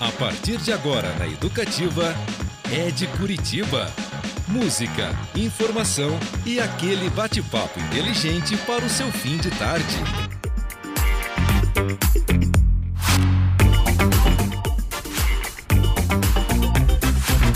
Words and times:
A 0.00 0.12
partir 0.12 0.58
de 0.58 0.72
agora 0.72 1.12
na 1.18 1.26
Educativa, 1.26 2.14
é 2.70 2.88
de 2.90 3.08
Curitiba. 3.08 3.90
Música, 4.46 5.10
informação 5.34 6.16
e 6.46 6.60
aquele 6.60 7.10
bate-papo 7.10 7.80
inteligente 7.80 8.56
para 8.58 8.84
o 8.84 8.88
seu 8.88 9.10
fim 9.10 9.38
de 9.38 9.50
tarde. 9.50 9.96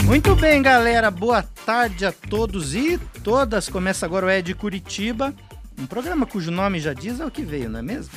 Muito 0.05 0.35
bem, 0.35 0.61
galera. 0.61 1.13
Boa 1.13 1.45
tarde 1.65 2.05
a 2.05 2.11
todos 2.11 2.75
e 2.75 2.99
todas. 3.23 3.69
Começa 3.69 4.05
agora 4.05 4.27
o 4.27 4.29
É 4.29 4.43
de 4.43 4.53
Curitiba, 4.53 5.33
um 5.79 5.87
programa 5.87 6.27
cujo 6.27 6.51
nome 6.51 6.81
já 6.81 6.93
diz 6.93 7.21
é 7.21 7.25
o 7.25 7.31
que 7.31 7.43
veio, 7.43 7.71
não 7.71 7.79
é 7.79 7.83
mesmo? 7.83 8.13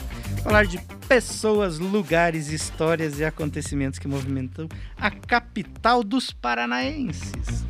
Falar 0.45 0.67
de 0.67 0.77
pessoas, 1.07 1.79
lugares, 1.79 2.49
histórias 2.49 3.17
e 3.19 3.25
acontecimentos 3.25 3.97
que 3.97 4.07
movimentam 4.07 4.69
a 4.95 5.09
capital 5.09 6.03
dos 6.03 6.31
paranaenses. 6.31 7.65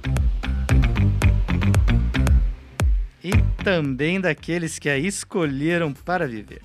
E 3.23 3.31
também 3.63 4.19
daqueles 4.19 4.77
que 4.77 4.89
a 4.89 4.97
escolheram 4.97 5.93
para 5.93 6.27
viver. 6.27 6.61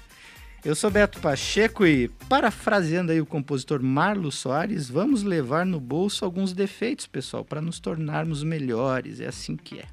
Eu 0.65 0.75
sou 0.75 0.91
Beto 0.91 1.20
Pacheco 1.20 1.87
e, 1.87 2.09
parafraseando 2.29 3.12
aí 3.12 3.20
o 3.20 3.25
compositor 3.25 3.81
Marlos 3.81 4.34
Soares, 4.34 4.91
vamos 4.91 5.23
levar 5.23 5.65
no 5.65 5.79
bolso 5.79 6.25
alguns 6.25 6.53
defeitos, 6.53 7.06
pessoal, 7.06 7.45
para 7.45 7.62
nos 7.62 7.79
tornarmos 7.79 8.42
melhores. 8.42 9.20
É 9.20 9.29
assim 9.29 9.56
que 9.56 9.79
é. 9.79 9.84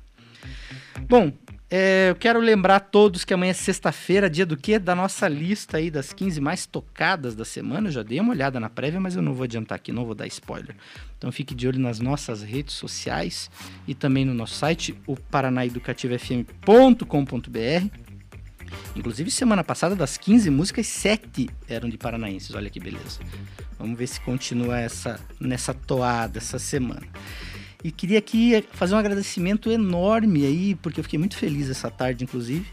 Bom, 1.08 1.32
é, 1.70 2.10
eu 2.10 2.16
quero 2.16 2.40
lembrar 2.40 2.78
a 2.78 2.80
todos 2.80 3.26
que 3.26 3.34
amanhã 3.34 3.50
é 3.50 3.54
sexta-feira, 3.54 4.30
dia 4.30 4.46
do 4.46 4.56
quê? 4.56 4.80
Da 4.80 4.96
nossa 4.96 5.28
lista 5.28 5.76
aí 5.78 5.92
das 5.92 6.14
15 6.14 6.40
mais 6.40 6.66
tocadas 6.66 7.36
da 7.36 7.44
semana. 7.44 7.90
Eu 7.90 7.92
já 7.92 8.04
dei 8.04 8.22
uma 8.22 8.32
olhada 8.32 8.58
na 8.58 8.70
prévia, 8.70 9.02
mas 9.02 9.18
eu 9.18 9.22
não 9.22 9.34
vou 9.34 9.44
adiantar 9.44 9.76
aqui, 9.76 9.92
não 9.92 10.06
vou 10.06 10.16
dar 10.16 10.26
spoiler. 10.28 10.78
Então 11.18 11.30
fique 11.30 11.54
de 11.54 11.68
olho 11.68 11.80
nas 11.80 12.00
nossas 12.00 12.42
redes 12.42 12.76
sociais 12.76 13.52
e 13.86 13.94
também 13.94 14.24
no 14.24 14.34
nosso 14.34 14.56
site, 14.56 14.98
o 15.06 15.18
paranaeducativofm.com.br. 15.18 18.08
Inclusive, 18.96 19.30
semana 19.30 19.64
passada, 19.64 19.96
das 19.96 20.18
15 20.18 20.50
músicas, 20.50 20.88
7 20.88 21.50
eram 21.68 21.90
de 21.90 21.98
paranaenses. 21.98 22.56
Olha 22.56 22.70
que 22.70 22.80
beleza. 22.80 23.20
Vamos 23.78 23.98
ver 23.98 24.08
se 24.08 24.22
continua 24.22 24.80
essa 24.80 25.20
nessa 25.40 25.74
toada 25.74 26.38
essa 26.38 26.58
semana. 26.58 27.04
E 27.88 27.92
queria 27.92 28.20
aqui 28.20 28.66
fazer 28.74 28.96
um 28.96 28.98
agradecimento 28.98 29.72
enorme 29.72 30.46
aí, 30.46 30.76
porque 30.76 31.00
eu 31.00 31.04
fiquei 31.06 31.18
muito 31.18 31.38
feliz 31.38 31.70
essa 31.70 31.90
tarde, 31.90 32.26
inclusive, 32.26 32.66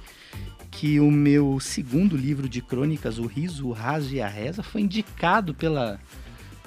que 0.72 0.98
o 0.98 1.08
meu 1.08 1.60
segundo 1.60 2.16
livro 2.16 2.48
de 2.48 2.60
crônicas, 2.60 3.16
O 3.20 3.26
Riso, 3.26 3.68
o 3.68 3.70
Raso 3.70 4.12
e 4.12 4.20
a 4.20 4.26
Reza, 4.26 4.60
foi 4.60 4.80
indicado 4.80 5.54
pela 5.54 6.00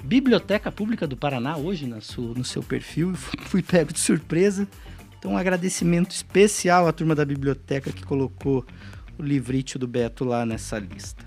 Biblioteca 0.02 0.72
Pública 0.72 1.06
do 1.06 1.14
Paraná 1.14 1.58
hoje 1.58 1.84
no 1.86 2.00
seu, 2.00 2.22
no 2.22 2.42
seu 2.42 2.62
perfil. 2.62 3.14
Fui 3.44 3.62
pego 3.62 3.92
de 3.92 4.00
surpresa. 4.00 4.66
Então, 5.18 5.32
um 5.32 5.36
agradecimento 5.36 6.12
especial 6.12 6.88
à 6.88 6.92
turma 6.92 7.14
da 7.14 7.26
biblioteca 7.26 7.92
que 7.92 8.02
colocou 8.02 8.64
o 9.18 9.22
livrite 9.22 9.76
do 9.76 9.86
Beto 9.86 10.24
lá 10.24 10.46
nessa 10.46 10.78
lista. 10.78 11.22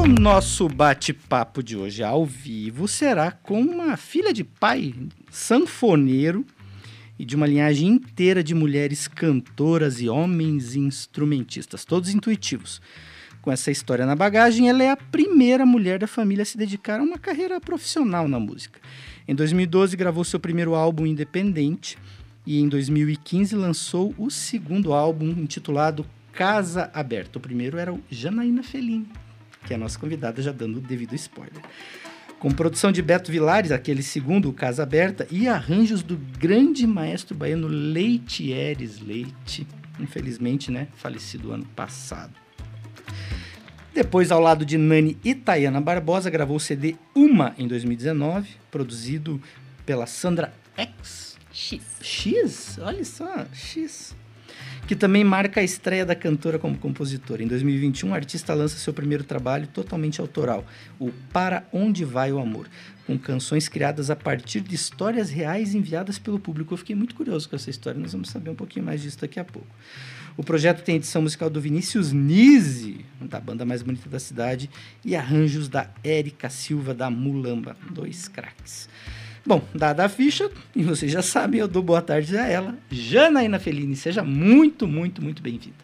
O 0.00 0.06
nosso 0.08 0.66
bate-papo 0.66 1.62
de 1.62 1.76
hoje 1.76 2.02
ao 2.02 2.24
vivo 2.24 2.88
será 2.88 3.30
com 3.30 3.60
uma 3.60 3.98
filha 3.98 4.32
de 4.32 4.42
pai 4.42 4.94
sanfoneiro 5.30 6.42
e 7.18 7.24
de 7.26 7.36
uma 7.36 7.46
linhagem 7.46 7.86
inteira 7.86 8.42
de 8.42 8.54
mulheres 8.54 9.06
cantoras 9.06 10.00
e 10.00 10.08
homens 10.08 10.74
instrumentistas, 10.74 11.84
todos 11.84 12.08
intuitivos. 12.08 12.80
Com 13.42 13.52
essa 13.52 13.70
história 13.70 14.06
na 14.06 14.16
bagagem, 14.16 14.70
ela 14.70 14.82
é 14.82 14.90
a 14.90 14.96
primeira 14.96 15.66
mulher 15.66 15.98
da 15.98 16.06
família 16.06 16.44
a 16.44 16.46
se 16.46 16.56
dedicar 16.56 17.00
a 17.00 17.02
uma 17.02 17.18
carreira 17.18 17.60
profissional 17.60 18.26
na 18.26 18.40
música. 18.40 18.80
Em 19.28 19.34
2012, 19.34 19.98
gravou 19.98 20.24
seu 20.24 20.40
primeiro 20.40 20.74
álbum 20.74 21.04
independente 21.04 21.98
e 22.46 22.58
em 22.58 22.70
2015 22.70 23.54
lançou 23.54 24.14
o 24.16 24.30
segundo 24.30 24.94
álbum 24.94 25.28
intitulado 25.28 26.06
Casa 26.32 26.90
Aberta. 26.94 27.38
O 27.38 27.42
primeiro 27.42 27.76
era 27.76 27.92
o 27.92 28.02
Janaína 28.10 28.62
Felin, 28.62 29.06
que 29.64 29.72
é 29.72 29.76
a 29.76 29.78
nossa 29.78 29.98
convidada, 29.98 30.42
já 30.42 30.52
dando 30.52 30.78
o 30.78 30.80
devido 30.80 31.14
spoiler. 31.14 31.62
Com 32.38 32.50
produção 32.50 32.90
de 32.90 33.02
Beto 33.02 33.30
Vilares, 33.30 33.70
aquele 33.70 34.02
segundo, 34.02 34.52
Casa 34.52 34.82
Aberta, 34.82 35.26
e 35.30 35.46
arranjos 35.46 36.02
do 36.02 36.16
grande 36.16 36.86
maestro 36.86 37.36
baiano 37.36 37.68
Leitieres 37.68 38.98
Leite, 39.00 39.66
infelizmente, 39.98 40.70
né, 40.70 40.88
falecido 40.94 41.52
ano 41.52 41.66
passado. 41.76 42.32
Depois, 43.92 44.30
ao 44.30 44.40
lado 44.40 44.64
de 44.64 44.78
Nani 44.78 45.18
e 45.22 45.34
Tayana 45.34 45.80
Barbosa, 45.80 46.30
gravou 46.30 46.56
o 46.56 46.60
CD 46.60 46.96
Uma 47.14 47.54
em 47.58 47.68
2019, 47.68 48.48
produzido 48.70 49.40
pela 49.84 50.06
Sandra 50.06 50.52
X. 50.76 51.36
X. 51.52 51.82
X? 52.00 52.78
Olha 52.80 53.04
só, 53.04 53.46
X. 53.52 54.16
Que 54.90 54.96
também 54.96 55.22
marca 55.22 55.60
a 55.60 55.62
estreia 55.62 56.04
da 56.04 56.16
cantora 56.16 56.58
como 56.58 56.76
compositora. 56.76 57.44
Em 57.44 57.46
2021, 57.46 58.12
a 58.12 58.16
artista 58.16 58.52
lança 58.54 58.76
seu 58.76 58.92
primeiro 58.92 59.22
trabalho 59.22 59.68
totalmente 59.68 60.20
autoral, 60.20 60.66
o 60.98 61.12
Para 61.32 61.64
Onde 61.72 62.04
Vai 62.04 62.32
o 62.32 62.40
Amor, 62.40 62.68
com 63.06 63.16
canções 63.16 63.68
criadas 63.68 64.10
a 64.10 64.16
partir 64.16 64.60
de 64.60 64.74
histórias 64.74 65.30
reais 65.30 65.76
enviadas 65.76 66.18
pelo 66.18 66.40
público. 66.40 66.74
Eu 66.74 66.78
fiquei 66.78 66.96
muito 66.96 67.14
curioso 67.14 67.48
com 67.48 67.54
essa 67.54 67.70
história, 67.70 68.00
nós 68.00 68.10
vamos 68.10 68.30
saber 68.30 68.50
um 68.50 68.56
pouquinho 68.56 68.84
mais 68.84 69.00
disso 69.00 69.20
daqui 69.20 69.38
a 69.38 69.44
pouco. 69.44 69.68
O 70.36 70.42
projeto 70.42 70.82
tem 70.82 70.96
edição 70.96 71.22
musical 71.22 71.48
do 71.48 71.60
Vinícius 71.60 72.10
Nise, 72.10 73.04
da 73.20 73.38
banda 73.38 73.64
mais 73.64 73.82
bonita 73.82 74.08
da 74.08 74.18
cidade, 74.18 74.68
e 75.04 75.14
arranjos 75.14 75.68
da 75.68 75.88
Érica 76.02 76.50
Silva, 76.50 76.92
da 76.92 77.08
Mulamba. 77.08 77.76
Dois 77.92 78.26
craques. 78.26 78.88
Bom, 79.44 79.62
dada 79.74 80.04
a 80.04 80.08
ficha, 80.08 80.50
e 80.76 80.82
vocês 80.82 81.10
já 81.10 81.22
sabem, 81.22 81.60
eu 81.60 81.68
dou 81.68 81.82
boa 81.82 82.02
tarde 82.02 82.36
a 82.36 82.46
ela, 82.46 82.78
Janaína 82.90 83.58
Fellini. 83.58 83.96
Seja 83.96 84.22
muito, 84.22 84.86
muito, 84.86 85.22
muito 85.22 85.42
bem-vinda. 85.42 85.76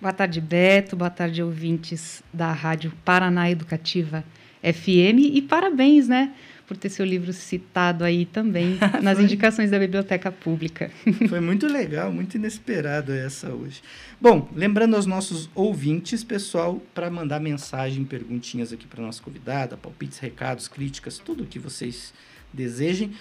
Boa 0.00 0.12
tarde, 0.12 0.40
Beto. 0.40 0.96
Boa 0.96 1.10
tarde, 1.10 1.42
ouvintes 1.42 2.22
da 2.32 2.52
Rádio 2.52 2.92
Paraná 3.04 3.50
Educativa 3.50 4.24
FM. 4.62 5.30
E 5.32 5.42
parabéns, 5.42 6.08
né? 6.08 6.34
Por 6.66 6.76
ter 6.76 6.88
seu 6.88 7.06
livro 7.06 7.32
citado 7.32 8.04
aí 8.04 8.26
também 8.26 8.78
nas 9.00 9.20
indicações 9.20 9.70
da 9.70 9.78
Biblioteca 9.78 10.30
Pública. 10.30 10.90
Foi 11.28 11.40
muito 11.40 11.66
legal, 11.66 12.12
muito 12.12 12.34
inesperado 12.36 13.12
essa 13.12 13.48
hoje. 13.50 13.80
Bom, 14.20 14.48
lembrando 14.54 14.96
aos 14.96 15.06
nossos 15.06 15.48
ouvintes, 15.54 16.24
pessoal, 16.24 16.82
para 16.92 17.08
mandar 17.08 17.40
mensagem, 17.40 18.04
perguntinhas 18.04 18.72
aqui 18.72 18.86
para 18.86 19.02
nossa 19.02 19.22
convidada, 19.22 19.76
palpites, 19.76 20.18
recados, 20.18 20.66
críticas, 20.66 21.18
tudo 21.18 21.44
o 21.44 21.46
que 21.46 21.60
vocês 21.60 22.12
desejem. 22.52 23.12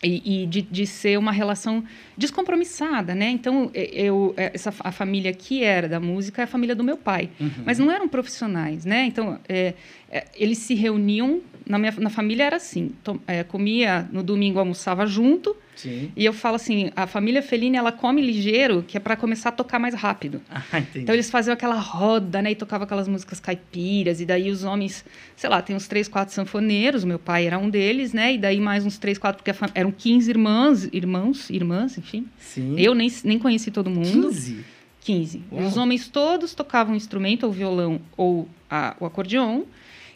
e, 0.02 0.42
e 0.42 0.46
de, 0.46 0.62
de, 0.62 0.86
ser 0.86 1.18
uma 1.18 1.32
relação 1.32 1.84
descompromissada, 2.16 3.14
né? 3.14 3.30
Então, 3.30 3.70
eu, 3.74 4.32
essa, 4.36 4.72
a 4.80 4.92
família 4.92 5.32
que 5.32 5.64
era 5.64 5.88
da 5.88 5.98
música 5.98 6.42
é 6.42 6.44
a 6.44 6.46
família 6.46 6.74
do 6.74 6.84
meu 6.84 6.96
pai, 6.96 7.30
uhum. 7.40 7.50
mas 7.64 7.78
não 7.78 7.90
eram 7.90 8.08
profissionais, 8.08 8.84
né? 8.84 9.06
Então, 9.06 9.38
é, 9.48 9.74
é, 10.10 10.26
eles 10.36 10.58
se 10.58 10.74
reuniam 10.74 11.40
na 11.69 11.79
minha 11.79 11.93
na 11.99 12.11
família 12.11 12.44
era 12.44 12.56
assim, 12.56 12.91
é, 13.26 13.44
comia 13.44 14.09
no 14.11 14.23
domingo 14.23 14.59
almoçava 14.59 15.06
junto 15.06 15.55
Sim. 15.76 16.11
e 16.17 16.25
eu 16.25 16.32
falo 16.32 16.56
assim, 16.56 16.91
a 16.97 17.06
família 17.06 17.41
Fellini 17.43 17.76
ela 17.76 17.93
come 17.93 18.20
ligeiro, 18.23 18.82
que 18.87 18.97
é 18.97 19.00
para 19.00 19.15
começar 19.17 19.50
a 19.50 19.53
tocar 19.53 19.79
mais 19.79 19.94
rápido. 19.94 20.41
Ah. 20.50 20.62
Então 20.97 21.15
eles 21.15 21.31
faziam 21.31 21.53
aquela 21.55 21.76
roda, 21.76 22.41
né, 22.43 22.50
e 22.50 22.55
tocava 22.56 22.85
aquelas 22.85 23.06
músicas 23.06 23.38
caipiras 23.38 24.20
e 24.20 24.26
daí 24.26 24.50
os 24.50 24.65
homens, 24.65 25.05
sei 25.37 25.49
lá, 25.49 25.62
tem 25.62 25.76
uns 25.76 25.87
três, 25.87 26.09
quatro 26.09 26.35
sanfoneiros, 26.35 27.05
meu 27.05 27.19
pai 27.19 27.47
era 27.47 27.59
um 27.59 27.70
deles, 27.70 28.12
né, 28.12 28.35
e 28.35 28.38
daí 28.38 28.59
mais 28.59 28.85
uns 28.85 28.99
três, 28.99 29.19
quatro 29.19 29.43
porque 29.44 29.56
eram 29.75 29.93
15 29.93 30.29
irmãs, 30.31 30.88
irmãos, 30.93 31.49
irmãs, 31.50 31.97
enfim. 31.99 32.26
Sim. 32.38 32.75
Eu 32.79 32.94
nem 32.94 33.09
nem 33.23 33.38
conheci 33.38 33.70
todo 33.70 33.88
mundo. 33.91 34.29
15. 34.31 34.65
15. 35.03 35.43
Uau. 35.53 35.65
Os 35.67 35.76
homens 35.76 36.09
todos 36.09 36.55
tocavam 36.55 36.93
um 36.93 36.97
instrumento, 36.97 37.44
ou 37.44 37.53
violão, 37.53 38.00
ou 38.17 38.49
a- 38.69 38.97
o 39.00 39.06
acordeon, 39.06 39.62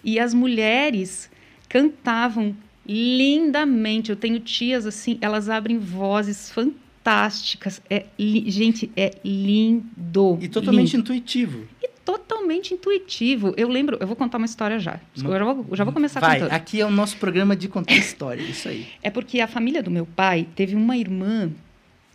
e 0.05 0.19
as 0.19 0.35
mulheres 0.35 1.31
cantavam 1.73 2.55
lindamente. 2.87 4.11
Eu 4.11 4.17
tenho 4.17 4.39
tias 4.39 4.85
assim, 4.85 5.17
elas 5.23 5.49
abrem 5.49 5.79
vozes 5.79 6.51
fantásticas. 6.51 7.81
É, 7.89 8.05
gente, 8.19 8.93
é 8.95 9.13
lindo. 9.25 10.39
E 10.39 10.49
totalmente 10.49 10.95
lindo. 10.95 11.01
intuitivo. 11.01 11.67
E 11.83 11.89
totalmente 12.05 12.75
intuitivo. 12.75 13.55
Eu 13.57 13.69
lembro, 13.69 13.97
eu 13.99 14.07
vou 14.07 14.15
contar 14.15 14.37
uma 14.37 14.45
história 14.45 14.79
já. 14.79 15.01
Eu 15.17 15.33
já 15.33 15.45
vou, 15.45 15.67
já 15.73 15.85
vou 15.85 15.95
começar 15.95 16.21
Vai, 16.21 16.41
contando. 16.41 16.55
aqui 16.55 16.79
é 16.79 16.85
o 16.85 16.91
nosso 16.91 17.17
programa 17.17 17.57
de 17.57 17.69
contar 17.69 17.95
história, 17.95 18.43
isso 18.43 18.69
aí. 18.69 18.87
É 19.03 19.09
porque 19.09 19.41
a 19.41 19.47
família 19.47 19.83
do 19.83 19.91
meu 19.91 20.05
pai 20.05 20.47
teve 20.55 20.77
uma 20.77 20.95
irmã, 20.99 21.51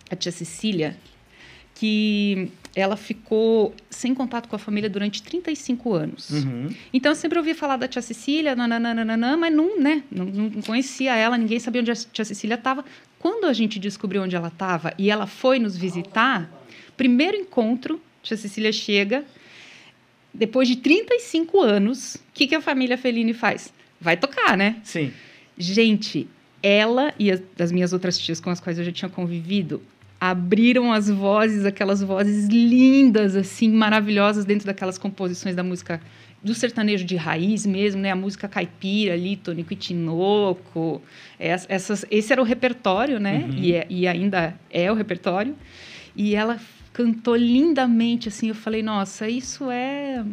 a 0.07 0.15
tia 0.15 0.31
Cecília, 0.31 0.95
que 1.73 2.51
ela 2.77 2.95
ficou 2.95 3.73
sem 3.89 4.13
contato 4.13 4.47
com 4.47 4.55
a 4.55 4.59
família 4.59 4.87
durante 4.87 5.23
35 5.23 5.93
anos. 5.95 6.29
Uhum. 6.29 6.69
Então 6.93 7.11
eu 7.11 7.15
sempre 7.15 7.39
ouvia 7.39 7.55
falar 7.55 7.75
da 7.75 7.87
tia 7.87 8.03
Cecília, 8.03 8.55
nananana, 8.55 9.35
mas 9.35 9.51
não, 9.51 9.79
né, 9.79 10.03
não, 10.11 10.25
não 10.25 10.61
conhecia 10.61 11.15
ela, 11.15 11.39
ninguém 11.39 11.59
sabia 11.59 11.81
onde 11.81 11.89
a 11.89 11.95
tia 11.95 12.23
Cecília 12.23 12.53
estava. 12.53 12.85
Quando 13.17 13.45
a 13.45 13.53
gente 13.53 13.79
descobriu 13.79 14.21
onde 14.21 14.35
ela 14.35 14.49
estava 14.49 14.93
e 14.95 15.09
ela 15.09 15.25
foi 15.25 15.57
nos 15.57 15.75
visitar, 15.75 16.47
primeiro 16.95 17.35
encontro, 17.35 17.99
tia 18.21 18.37
Cecília 18.37 18.71
chega, 18.71 19.25
depois 20.31 20.67
de 20.67 20.75
35 20.75 21.59
anos, 21.59 22.13
o 22.15 22.19
que, 22.31 22.45
que 22.45 22.53
a 22.53 22.61
família 22.61 22.95
Fellini 22.95 23.33
faz? 23.33 23.73
Vai 23.99 24.17
tocar, 24.17 24.55
né? 24.55 24.79
Sim. 24.83 25.11
Gente, 25.57 26.27
ela 26.61 27.11
e 27.17 27.31
as, 27.31 27.41
as 27.57 27.71
minhas 27.71 27.91
outras 27.91 28.19
tias 28.19 28.39
com 28.39 28.51
as 28.51 28.59
quais 28.59 28.77
eu 28.77 28.85
já 28.85 28.91
tinha 28.91 29.09
convivido 29.09 29.81
abriram 30.19 30.91
as 30.91 31.09
vozes, 31.09 31.65
aquelas 31.65 32.01
vozes 32.01 32.47
lindas, 32.47 33.35
assim, 33.35 33.71
maravilhosas 33.71 34.45
dentro 34.45 34.65
daquelas 34.65 34.97
composições 34.97 35.55
da 35.55 35.63
música 35.63 36.01
do 36.43 36.53
sertanejo 36.53 37.03
de 37.03 37.15
raiz 37.15 37.65
mesmo, 37.65 38.01
né? 38.01 38.11
A 38.11 38.15
música 38.15 38.47
caipira 38.47 39.13
ali, 39.13 39.35
Tônico 39.35 39.73
e 39.73 39.75
Tinoco. 39.75 41.01
es- 41.39 41.65
Essas, 41.69 42.05
esse 42.09 42.31
era 42.31 42.41
o 42.41 42.45
repertório, 42.45 43.19
né? 43.19 43.45
Uhum. 43.49 43.57
E, 43.57 43.73
é- 43.73 43.87
e 43.89 44.07
ainda 44.07 44.55
é 44.69 44.91
o 44.91 44.95
repertório. 44.95 45.55
E 46.15 46.35
ela 46.35 46.57
cantou 46.93 47.35
lindamente, 47.35 48.27
assim. 48.27 48.49
Eu 48.49 48.55
falei, 48.55 48.81
nossa, 48.81 49.27
isso 49.29 49.69
é... 49.69 50.23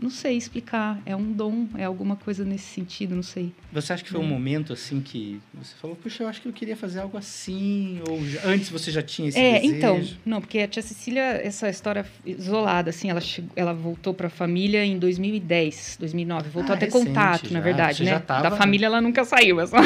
Não 0.00 0.08
sei 0.10 0.36
explicar. 0.36 1.00
É 1.04 1.14
um 1.14 1.30
dom, 1.32 1.66
é 1.76 1.84
alguma 1.84 2.16
coisa 2.16 2.44
nesse 2.44 2.64
sentido, 2.64 3.14
não 3.14 3.22
sei. 3.22 3.52
Você 3.72 3.92
acha 3.92 4.02
que 4.02 4.10
foi 4.10 4.20
um 4.20 4.24
momento 4.26 4.72
assim 4.72 5.00
que 5.00 5.40
você 5.54 5.74
falou, 5.80 5.94
puxa, 5.96 6.22
eu 6.24 6.28
acho 6.28 6.40
que 6.40 6.48
eu 6.48 6.52
queria 6.52 6.74
fazer 6.76 7.00
algo 7.00 7.16
assim? 7.18 8.00
Ou 8.08 8.24
já- 8.26 8.40
antes 8.44 8.68
você 8.70 8.90
já 8.90 9.02
tinha 9.02 9.28
esse 9.28 9.38
É, 9.38 9.60
desejo? 9.60 9.74
então, 9.76 10.04
não, 10.24 10.40
porque 10.40 10.58
a 10.60 10.66
tia 10.66 10.82
Cecília, 10.82 11.22
essa 11.44 11.68
história 11.68 12.06
isolada, 12.24 12.90
assim, 12.90 13.10
ela, 13.10 13.20
chegou, 13.20 13.50
ela 13.54 13.74
voltou 13.74 14.14
para 14.14 14.26
a 14.28 14.30
família 14.30 14.84
em 14.84 14.98
2010, 14.98 15.96
2009, 16.00 16.48
voltou 16.48 16.72
Ah, 16.72 16.76
a 16.76 16.78
ter 16.78 16.86
recente 16.86 17.06
contato, 17.08 17.52
na 17.52 17.58
já, 17.60 17.64
verdade, 17.64 17.98
você 17.98 18.04
né? 18.04 18.10
já 18.12 18.20
tava- 18.20 18.42
Da 18.50 18.56
família 18.56 18.86
ela 18.86 19.00
nunca 19.00 19.24
saiu, 19.24 19.60
ela 19.60 19.66
só, 19.68 19.76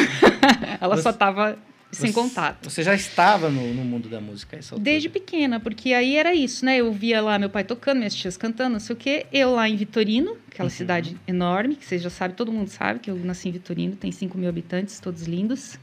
ela 0.81 0.95
Você- 0.95 1.03
só 1.03 1.09
estava 1.09 1.57
sem 1.91 2.11
Você- 2.11 2.13
contato. 2.13 2.69
Você 2.69 2.83
já 2.83 2.93
estava 2.93 3.49
no, 3.49 3.73
no 3.73 3.83
mundo 3.85 4.09
da 4.09 4.19
música 4.19 4.55
a 4.55 4.59
essa 4.59 4.75
altura? 4.75 4.83
Desde 4.91 5.09
pequena, 5.09 5.59
porque 5.59 5.93
aí 5.93 6.15
era 6.15 6.33
isso, 6.35 6.65
né? 6.65 6.77
Eu 6.77 6.91
via 6.91 7.21
lá 7.21 7.39
meu 7.39 7.49
pai 7.49 7.63
tocando, 7.63 7.97
minhas 7.99 8.13
tias 8.13 8.35
cantando, 8.37 8.73
não 8.73 8.79
sei 8.79 8.93
o 8.93 8.97
quê. 8.97 9.25
Eu 9.31 9.53
lá 9.53 9.67
em 9.69 9.75
Vitorino, 9.75 10.37
aquela 10.51 10.67
Uhum. 10.67 10.75
cidade 10.75 11.17
enorme, 11.27 11.75
que 11.75 11.85
vocês 11.85 12.01
já 12.01 12.09
sabem, 12.09 12.35
todo 12.35 12.51
mundo 12.51 12.67
sabe 12.67 12.99
que 12.99 13.09
eu 13.09 13.15
nasci 13.17 13.49
em 13.49 13.51
Vitorino, 13.53 13.95
tem 13.95 14.11
5 14.11 14.37
mil 14.37 14.49
habitantes, 14.49 14.99
todos 14.99 15.23
lindos. 15.23 15.77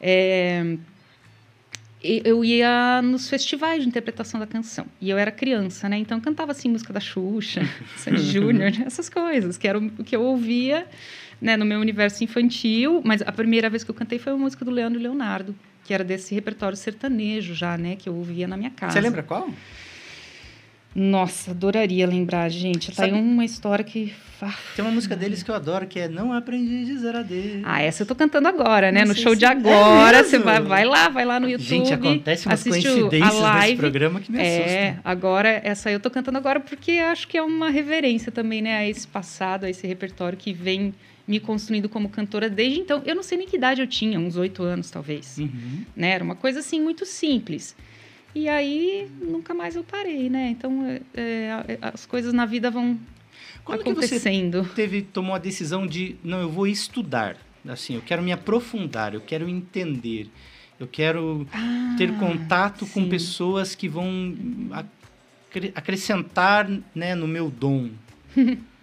É, 0.00 0.76
Eu 2.02 2.44
ia 2.44 3.00
nos 3.00 3.30
festivais 3.30 3.82
de 3.82 3.88
interpretação 3.88 4.38
da 4.38 4.46
canção. 4.46 4.84
E 5.00 5.08
eu 5.08 5.16
era 5.16 5.30
criança, 5.30 5.88
né? 5.88 5.96
Então 5.96 6.18
eu 6.18 6.22
cantava 6.22 6.52
assim 6.52 6.68
música 6.68 6.92
da 6.92 7.00
Xuxa, 7.00 7.62
Sandy 7.96 8.20
Júnior, 8.30 8.70
né? 8.72 8.82
essas 8.86 9.08
coisas, 9.08 9.56
que 9.56 9.66
era 9.66 9.78
o 9.78 9.90
que 10.04 10.14
eu 10.14 10.20
ouvia 10.22 10.86
né, 11.40 11.56
no 11.56 11.64
meu 11.64 11.80
universo 11.80 12.22
infantil. 12.24 13.00
Mas 13.04 13.22
a 13.22 13.32
primeira 13.32 13.68
vez 13.70 13.84
que 13.84 13.90
eu 13.90 13.94
cantei 13.94 14.18
foi 14.18 14.32
uma 14.32 14.40
música 14.44 14.64
do 14.64 14.70
Leandro 14.70 15.00
Leonardo, 15.00 15.54
que 15.84 15.92
era 15.92 16.02
desse 16.04 16.34
repertório 16.34 16.76
sertanejo 16.76 17.54
já, 17.54 17.76
né? 17.76 17.96
Que 17.96 18.08
eu 18.08 18.14
ouvia 18.14 18.46
na 18.48 18.56
minha 18.56 18.70
casa. 18.70 18.92
Você 18.94 19.00
lembra 19.00 19.22
qual? 19.22 19.48
Nossa, 20.96 21.50
adoraria 21.50 22.06
lembrar, 22.06 22.48
gente. 22.48 22.92
Tá 22.94 23.02
aí 23.02 23.10
Sabe- 23.10 23.20
uma 23.20 23.44
história 23.44 23.84
que. 23.84 24.14
ah, 24.40 24.54
Tem 24.76 24.84
uma 24.84 24.92
música 24.92 25.16
deles 25.16 25.42
que 25.42 25.50
eu 25.50 25.54
adoro, 25.56 25.88
que 25.88 25.98
é 25.98 26.06
Não 26.06 26.32
Aprendi 26.32 26.82
a 26.82 26.84
Dizer 26.84 27.16
Adeus. 27.16 27.62
Ah, 27.64 27.82
essa 27.82 28.02
eu 28.02 28.06
tô 28.06 28.14
cantando 28.14 28.46
agora, 28.46 28.92
né? 28.92 29.00
Não 29.00 29.08
No 29.08 29.14
show 29.16 29.32
se- 29.32 29.38
de 29.40 29.44
É 29.44 29.48
agora. 29.48 30.22
Você 30.22 30.38
mesmo? 30.38 30.44
vai, 30.44 30.60
vai 30.60 30.84
lá, 30.84 31.08
vai 31.08 31.24
lá 31.24 31.40
no 31.40 31.48
YouTube. 31.50 31.66
Gente, 31.66 31.92
acontece 31.92 32.46
umas 32.46 32.62
coincidências 32.62 33.42
a 33.42 33.58
nesse 33.58 33.74
programa 33.76 34.20
que 34.20 34.30
me 34.30 34.38
É, 34.38 34.90
assustam. 34.90 35.00
agora 35.04 35.48
essa 35.64 35.88
aí 35.88 35.96
eu 35.96 36.00
tô 36.00 36.08
cantando 36.12 36.38
agora 36.38 36.60
porque 36.60 36.92
acho 36.92 37.26
que 37.26 37.36
é 37.36 37.42
uma 37.42 37.70
reverência 37.70 38.30
também, 38.30 38.62
né, 38.62 38.76
a 38.78 38.88
esse 38.88 39.08
passado, 39.08 39.64
a 39.64 39.70
esse 39.70 39.84
repertório 39.88 40.38
que 40.38 40.52
vem 40.52 40.94
me 41.26 41.40
construindo 41.40 41.88
como 41.88 42.08
cantora 42.08 42.48
desde 42.50 42.80
então. 42.80 43.02
Eu 43.06 43.14
não 43.14 43.22
sei 43.22 43.38
nem 43.38 43.46
que 43.46 43.56
idade 43.56 43.80
eu 43.80 43.86
tinha, 43.86 44.18
uns 44.20 44.36
oito 44.36 44.62
anos 44.62 44.90
talvez, 44.90 45.38
Uhum. 45.38 45.84
né? 45.96 46.10
Era 46.10 46.24
uma 46.24 46.34
coisa 46.34 46.60
assim 46.60 46.80
muito 46.80 47.04
simples. 47.06 47.74
E 48.34 48.48
aí 48.48 49.08
nunca 49.20 49.54
mais 49.54 49.76
eu 49.76 49.84
parei, 49.84 50.28
né? 50.28 50.48
Então 50.50 50.84
é, 50.86 51.00
é, 51.14 51.78
as 51.80 52.04
coisas 52.04 52.32
na 52.32 52.44
vida 52.44 52.70
vão 52.70 52.98
Quando 53.64 53.78
que 53.84 53.92
você 53.94 54.16
acontecendo. 54.16 54.68
teve, 54.74 55.02
tomou 55.02 55.34
a 55.34 55.38
decisão 55.38 55.86
de, 55.86 56.16
não, 56.22 56.40
eu 56.40 56.48
vou 56.50 56.66
estudar, 56.66 57.36
assim, 57.66 57.94
eu 57.94 58.02
quero 58.02 58.22
me 58.22 58.32
aprofundar, 58.32 59.14
eu 59.14 59.20
quero 59.20 59.48
entender, 59.48 60.28
eu 60.80 60.86
quero 60.88 61.46
ter 61.96 62.10
Ah, 62.10 62.12
contato 62.14 62.84
com 62.86 63.04
sim. 63.04 63.08
pessoas 63.08 63.74
que 63.76 63.88
vão 63.88 64.34
acre- 65.50 65.72
acrescentar, 65.74 66.68
né, 66.94 67.14
no 67.14 67.28
meu 67.28 67.48
dom. 67.50 67.90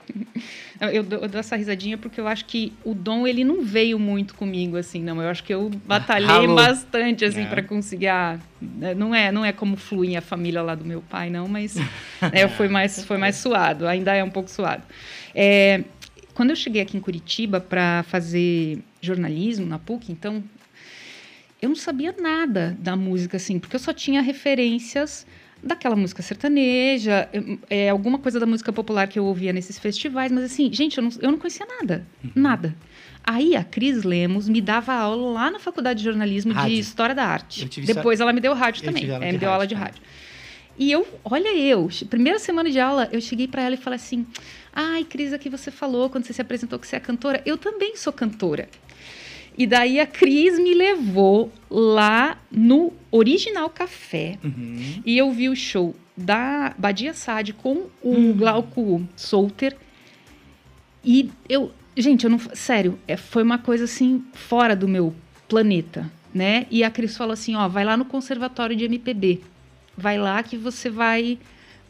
Eu, 0.92 1.04
dou, 1.04 1.20
eu 1.20 1.28
dou 1.30 1.40
essa 1.40 1.56
risadinha 1.56 1.96
porque 1.98 2.20
eu 2.20 2.28
acho 2.28 2.46
que 2.46 2.74
o 2.84 2.96
dom 2.96 3.28
ele 3.28 3.44
não 3.44 3.62
veio 3.62 4.00
muito 4.00 4.34
comigo 4.34 4.76
assim, 4.78 5.02
não. 5.04 5.22
Eu 5.22 5.30
acho 5.30 5.44
que 5.44 5.54
eu 5.54 5.70
batalhei 5.86 6.48
bastante 6.48 7.24
assim 7.24 7.44
É. 7.44 7.46
para 7.46 7.62
conseguir. 7.62 8.08
ah, 8.08 8.40
né, 8.60 8.94
não 8.96 9.14
é, 9.14 9.32
não 9.32 9.46
é 9.46 9.52
como 9.52 9.78
flui 9.78 10.16
a 10.16 10.22
família 10.22 10.62
lá 10.62 10.74
do 10.74 10.84
meu 10.84 11.02
pai, 11.02 11.30
não, 11.30 11.48
mas 11.48 11.76
né, 12.34 12.48
foi 12.58 12.68
mais 12.68 13.06
foi 13.06 13.18
mais 13.18 13.36
suado. 13.36 13.88
Ainda 13.88 14.16
é 14.16 14.24
um 14.24 14.30
pouco 14.30 14.50
suado. 14.50 14.84
É, 15.36 15.84
quando 16.34 16.50
eu 16.50 16.56
cheguei 16.56 16.82
aqui 16.82 16.98
em 16.98 17.02
Curitiba 17.02 17.60
para 17.60 18.04
fazer 18.08 18.80
jornalismo 19.02 19.66
na 19.66 19.78
PUC, 19.78 20.12
então 20.12 20.44
eu 21.62 21.70
não 21.70 21.76
sabia 21.76 22.16
nada 22.20 22.76
da 22.80 22.96
música 22.96 23.38
assim, 23.38 23.60
porque 23.60 23.76
eu 23.76 23.80
só 23.80 23.94
tinha 23.94 24.22
referências 24.22 25.28
daquela 25.64 25.96
música 25.96 26.22
sertaneja, 26.22 27.30
é, 27.70 27.90
alguma 27.90 28.18
coisa 28.18 28.40
da 28.40 28.46
música 28.46 28.74
popular 28.74 29.08
que 29.08 29.20
eu 29.20 29.26
ouvia 29.26 29.54
nesses 29.54 29.78
festivais, 29.78 30.32
mas 30.32 30.46
assim, 30.46 30.72
gente, 30.74 30.98
eu 30.98 31.04
não, 31.04 31.12
eu 31.22 31.32
não 31.32 31.38
conhecia 31.38 31.66
nada, 31.66 32.06
nada. 32.36 32.76
Aí 33.24 33.56
a 33.56 33.64
Cris 33.64 34.04
Lemos 34.04 34.50
me 34.50 34.60
dava 34.60 34.94
aula 34.94 35.32
lá 35.32 35.52
na 35.52 35.60
faculdade 35.60 36.00
de 36.00 36.06
jornalismo 36.06 36.54
Rádio. 36.54 36.76
de 36.76 36.82
História 36.82 37.14
da 37.14 37.24
Arte. 37.24 37.66
Depois 37.82 38.20
ela 38.20 38.34
me 38.34 38.42
deu 38.42 38.54
rádio 38.54 38.82
Eu 38.82 38.86
também, 38.88 39.04
é, 39.04 39.20
de 39.20 39.26
me 39.34 39.38
deu 39.38 39.50
rádio 39.50 39.50
aula 39.50 39.68
de 39.68 39.76
rádio. 39.76 40.02
E 40.78 40.92
eu, 40.92 41.08
olha 41.24 41.56
eu, 41.56 41.90
primeira 42.10 42.40
semana 42.40 42.72
de 42.72 42.80
aula, 42.80 43.08
eu 43.12 43.22
cheguei 43.22 43.48
para 43.48 43.62
ela 43.62 43.76
e 43.76 43.78
falei 43.78 43.98
assim: 43.98 44.26
"Ai, 44.74 45.04
Cris, 45.04 45.32
aqui 45.34 45.50
você 45.50 45.70
falou 45.70 46.10
quando 46.10 46.26
você 46.26 46.34
se 46.34 46.42
apresentou 46.42 46.80
que 46.80 46.88
você 46.88 46.96
é 46.96 47.00
cantora, 47.00 47.42
eu 47.46 47.58
também 47.58 47.96
sou 47.96 48.12
cantora". 48.12 48.68
E 49.62 49.68
daí 49.68 50.00
a 50.00 50.08
Cris 50.08 50.58
me 50.58 50.74
levou 50.74 51.52
lá 51.70 52.36
no 52.52 52.92
Original 53.12 53.70
Café 53.70 54.40
Uhum. 54.44 55.04
e 55.06 55.16
eu 55.16 55.32
vi 55.32 55.50
o 55.50 55.56
show 55.56 55.96
da 56.18 56.74
Badia 56.80 57.14
Sade 57.14 57.54
com 57.54 57.86
o 58.02 58.34
Glauco 58.34 59.08
Solter. 59.16 59.78
E 61.06 61.30
eu, 61.48 61.72
gente, 61.96 62.24
eu 62.24 62.32
não, 62.32 62.40
sério, 62.56 62.98
é, 63.08 63.16
foi 63.16 63.44
uma 63.44 63.60
coisa 63.60 63.84
assim 63.84 64.24
fora 64.34 64.76
do 64.76 64.88
meu 64.88 65.14
planeta, 65.48 66.12
né? 66.34 66.66
E 66.72 66.84
a 66.84 66.90
Cris 66.90 67.16
falou 67.16 67.34
assim, 67.34 67.56
ó, 67.56 67.68
vai 67.68 67.86
lá 67.86 67.96
no 67.96 68.06
conservatório 68.06 68.76
de 68.76 68.86
MPB. 68.86 69.42
Vai 69.96 70.18
lá 70.18 70.42
que 70.42 70.58
você 70.58 70.90
vai 70.90 71.38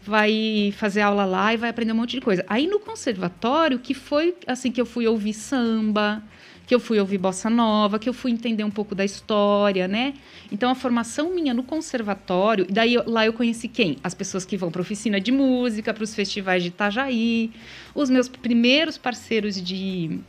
vai 0.04 0.74
fazer 0.76 1.00
aula 1.02 1.24
lá 1.24 1.54
e 1.54 1.58
vai 1.58 1.70
aprender 1.70 1.94
um 1.94 1.96
monte 1.96 2.18
de 2.18 2.22
coisa. 2.22 2.44
Aí 2.50 2.68
no 2.68 2.80
conservatório, 2.82 3.80
que 3.80 3.94
foi 3.94 4.36
assim 4.46 4.72
que 4.74 4.82
eu 4.82 4.86
fui 4.86 5.08
ouvir 5.08 5.34
samba, 5.34 6.22
que 6.66 6.76
eu 6.76 6.80
fui 6.80 7.00
ouvir 7.00 7.18
bossa 7.18 7.50
nova, 7.50 8.00
que 8.00 8.08
eu 8.08 8.14
fui 8.14 8.32
entender 8.32 8.64
um 8.64 8.72
pouco 8.72 8.96
da 8.96 9.04
história, 9.04 9.88
né? 9.88 10.14
Então 10.52 10.70
a 10.70 10.76
formação 10.76 11.34
minha 11.34 11.54
no 11.54 11.64
conservatório, 11.64 12.66
daí 12.70 12.96
lá 13.06 13.26
eu 13.26 13.34
conheci 13.34 13.68
quem? 13.68 13.98
As 14.04 14.14
pessoas 14.14 14.46
que 14.46 14.56
vão 14.56 14.72
para 14.72 14.82
oficina 14.82 15.20
de 15.20 15.32
música, 15.32 15.94
para 15.94 16.04
os 16.04 16.16
festivais 16.16 16.64
de 16.64 16.70
Itajaí, 16.70 17.52
os 17.94 18.10
meus 18.10 18.28
primeiros 18.28 18.98
parceiros 18.98 19.62
de 19.62 20.20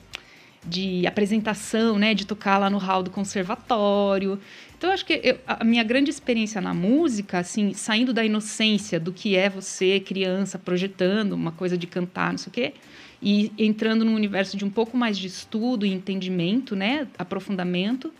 de 0.64 1.06
apresentação, 1.06 1.98
né, 1.98 2.14
de 2.14 2.24
tocar 2.24 2.58
lá 2.58 2.70
no 2.70 2.78
hall 2.78 3.02
do 3.02 3.10
conservatório. 3.10 4.38
Então, 4.76 4.90
eu 4.90 4.94
acho 4.94 5.04
que 5.04 5.20
eu, 5.22 5.38
a 5.46 5.64
minha 5.64 5.82
grande 5.82 6.10
experiência 6.10 6.60
na 6.60 6.72
música, 6.72 7.38
assim, 7.38 7.72
saindo 7.74 8.12
da 8.12 8.24
inocência 8.24 8.98
do 9.00 9.12
que 9.12 9.36
é 9.36 9.48
você, 9.48 10.00
criança, 10.00 10.58
projetando 10.58 11.32
uma 11.32 11.52
coisa 11.52 11.76
de 11.76 11.86
cantar, 11.86 12.30
não 12.30 12.38
sei 12.38 12.50
o 12.50 12.52
quê, 12.52 12.74
e 13.22 13.52
entrando 13.56 14.04
no 14.04 14.12
universo 14.12 14.56
de 14.56 14.64
um 14.64 14.70
pouco 14.70 14.96
mais 14.96 15.16
de 15.16 15.28
estudo 15.28 15.86
e 15.86 15.92
entendimento, 15.92 16.74
né, 16.74 17.06
aprofundamento, 17.16 18.12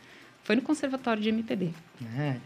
foi 0.45 0.55
no 0.55 0.63
Conservatório 0.63 1.21
de 1.21 1.29
MPB. 1.29 1.71
É, 2.17 2.37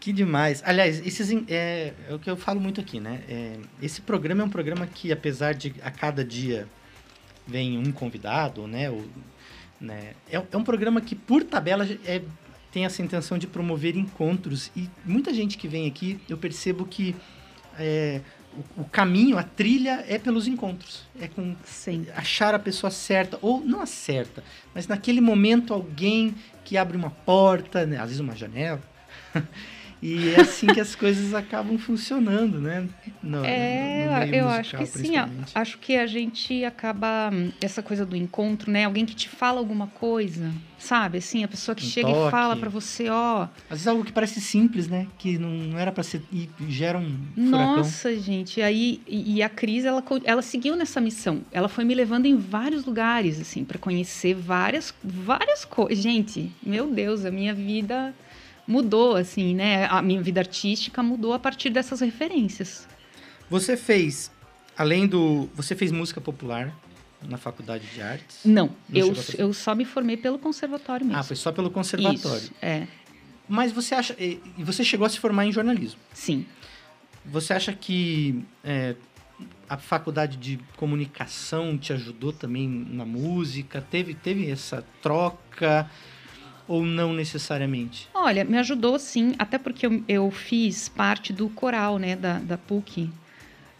que 0.00 0.12
demais. 0.12 0.62
Aliás, 0.64 1.04
esses, 1.06 1.30
é, 1.48 1.92
é, 2.08 2.14
o 2.14 2.18
que 2.18 2.28
eu 2.28 2.36
falo 2.36 2.60
muito 2.60 2.80
aqui, 2.80 2.98
né? 2.98 3.22
É, 3.28 3.56
esse 3.80 4.00
programa 4.00 4.42
é 4.42 4.44
um 4.44 4.50
programa 4.50 4.86
que, 4.86 5.12
apesar 5.12 5.54
de 5.54 5.74
a 5.82 5.90
cada 5.90 6.24
dia 6.24 6.66
vem 7.46 7.78
um 7.78 7.92
convidado, 7.92 8.66
né? 8.66 8.90
O, 8.90 9.04
né 9.80 10.14
é, 10.28 10.42
é 10.50 10.56
um 10.56 10.64
programa 10.64 11.00
que, 11.00 11.14
por 11.14 11.44
tabela, 11.44 11.86
é, 12.04 12.22
tem 12.72 12.84
essa 12.84 13.02
intenção 13.02 13.36
de 13.36 13.46
promover 13.46 13.96
encontros. 13.96 14.70
E 14.76 14.88
muita 15.04 15.34
gente 15.34 15.58
que 15.58 15.68
vem 15.68 15.86
aqui, 15.86 16.20
eu 16.28 16.38
percebo 16.38 16.86
que 16.86 17.14
é, 17.78 18.20
o, 18.52 18.82
o, 18.82 18.84
caminho, 18.84 19.38
a 19.38 19.42
trilha 19.42 20.04
é 20.08 20.18
pelos 20.18 20.46
encontros. 20.46 21.06
É 21.20 21.28
com 21.28 21.54
Sim. 21.64 22.06
achar 22.14 22.54
a 22.54 22.58
pessoa 22.58 22.90
certa, 22.90 23.38
ou 23.40 23.60
não 23.60 23.80
a 23.80 23.86
certa, 23.86 24.42
mas 24.74 24.86
naquele 24.88 25.20
momento 25.20 25.72
alguém 25.72 26.34
que 26.64 26.76
abre 26.76 26.96
uma 26.96 27.10
porta, 27.10 27.86
né? 27.86 27.96
às 27.96 28.04
vezes 28.04 28.20
uma 28.20 28.36
janela. 28.36 28.80
E 30.02 30.30
é 30.30 30.40
assim 30.40 30.66
que 30.66 30.80
as 30.80 30.94
coisas 30.94 31.34
acabam 31.34 31.76
funcionando, 31.76 32.58
né? 32.58 32.88
No, 33.22 33.44
é, 33.44 34.06
no, 34.06 34.34
eu 34.34 34.44
musical, 34.46 34.48
acho 34.50 34.76
que 34.78 34.86
sim. 34.86 35.12
Acho 35.54 35.78
que 35.78 35.96
a 35.96 36.06
gente 36.06 36.64
acaba. 36.64 37.30
Essa 37.60 37.82
coisa 37.82 38.06
do 38.06 38.16
encontro, 38.16 38.70
né? 38.70 38.86
Alguém 38.86 39.04
que 39.04 39.14
te 39.14 39.28
fala 39.28 39.58
alguma 39.58 39.88
coisa, 39.88 40.50
sabe? 40.78 41.18
Assim, 41.18 41.44
a 41.44 41.48
pessoa 41.48 41.74
que 41.74 41.84
um 41.84 41.88
chega 41.88 42.08
toque. 42.08 42.28
e 42.28 42.30
fala 42.30 42.56
para 42.56 42.70
você, 42.70 43.10
ó. 43.10 43.42
Às 43.68 43.70
vezes 43.70 43.88
algo 43.88 44.02
que 44.02 44.12
parece 44.12 44.40
simples, 44.40 44.88
né? 44.88 45.06
Que 45.18 45.36
não 45.36 45.78
era 45.78 45.92
para 45.92 46.02
ser. 46.02 46.22
e 46.32 46.48
gera 46.68 46.98
um. 46.98 47.18
Nossa, 47.36 48.08
furacão. 48.08 48.22
gente. 48.22 48.62
Aí, 48.62 49.02
e 49.06 49.42
a 49.42 49.50
Cris, 49.50 49.84
ela, 49.84 50.02
ela 50.24 50.42
seguiu 50.42 50.76
nessa 50.76 51.00
missão. 51.00 51.42
Ela 51.52 51.68
foi 51.68 51.84
me 51.84 51.94
levando 51.94 52.24
em 52.24 52.36
vários 52.36 52.86
lugares, 52.86 53.38
assim, 53.38 53.64
para 53.64 53.78
conhecer 53.78 54.34
várias, 54.34 54.94
várias 55.04 55.66
coisas. 55.66 56.02
Gente, 56.02 56.50
meu 56.62 56.90
Deus, 56.90 57.26
a 57.26 57.30
minha 57.30 57.52
vida 57.52 58.14
mudou, 58.70 59.16
assim, 59.16 59.54
né? 59.54 59.86
A 59.86 60.00
minha 60.00 60.22
vida 60.22 60.40
artística 60.40 61.02
mudou 61.02 61.32
a 61.32 61.38
partir 61.38 61.70
dessas 61.70 62.00
referências. 62.00 62.86
Você 63.50 63.76
fez, 63.76 64.30
além 64.78 65.06
do. 65.08 65.48
Você 65.54 65.74
fez 65.74 65.90
música 65.90 66.20
popular 66.20 66.72
na 67.20 67.36
faculdade 67.36 67.84
de 67.92 68.00
artes? 68.00 68.38
Não, 68.44 68.70
Não 68.88 68.98
eu, 68.98 69.14
eu 69.36 69.52
só 69.52 69.74
me 69.74 69.84
formei 69.84 70.16
pelo 70.16 70.38
conservatório 70.38 71.04
mesmo. 71.04 71.18
Ah, 71.18 71.24
foi 71.24 71.36
só 71.36 71.50
pelo 71.50 71.70
conservatório. 71.70 72.44
Isso, 72.44 72.54
é. 72.62 72.86
Mas 73.48 73.72
você 73.72 73.94
acha. 73.96 74.14
E 74.18 74.40
você 74.58 74.84
chegou 74.84 75.04
a 75.04 75.10
se 75.10 75.18
formar 75.18 75.44
em 75.46 75.52
jornalismo? 75.52 75.98
Sim. 76.14 76.46
Você 77.24 77.52
acha 77.52 77.72
que 77.72 78.44
é, 78.62 78.94
a 79.68 79.76
faculdade 79.76 80.36
de 80.36 80.60
comunicação 80.76 81.76
te 81.76 81.92
ajudou 81.92 82.32
também 82.32 82.68
na 82.68 83.04
música? 83.04 83.84
Teve, 83.90 84.14
teve 84.14 84.48
essa 84.48 84.84
troca? 85.02 85.90
Ou 86.70 86.84
não 86.84 87.12
necessariamente? 87.12 88.08
Olha, 88.14 88.44
me 88.44 88.56
ajudou 88.56 88.96
sim, 88.96 89.34
até 89.40 89.58
porque 89.58 89.84
eu, 89.84 90.04
eu 90.06 90.30
fiz 90.30 90.88
parte 90.88 91.32
do 91.32 91.48
coral, 91.48 91.98
né, 91.98 92.14
da, 92.14 92.38
da 92.38 92.56
PUC. 92.56 93.10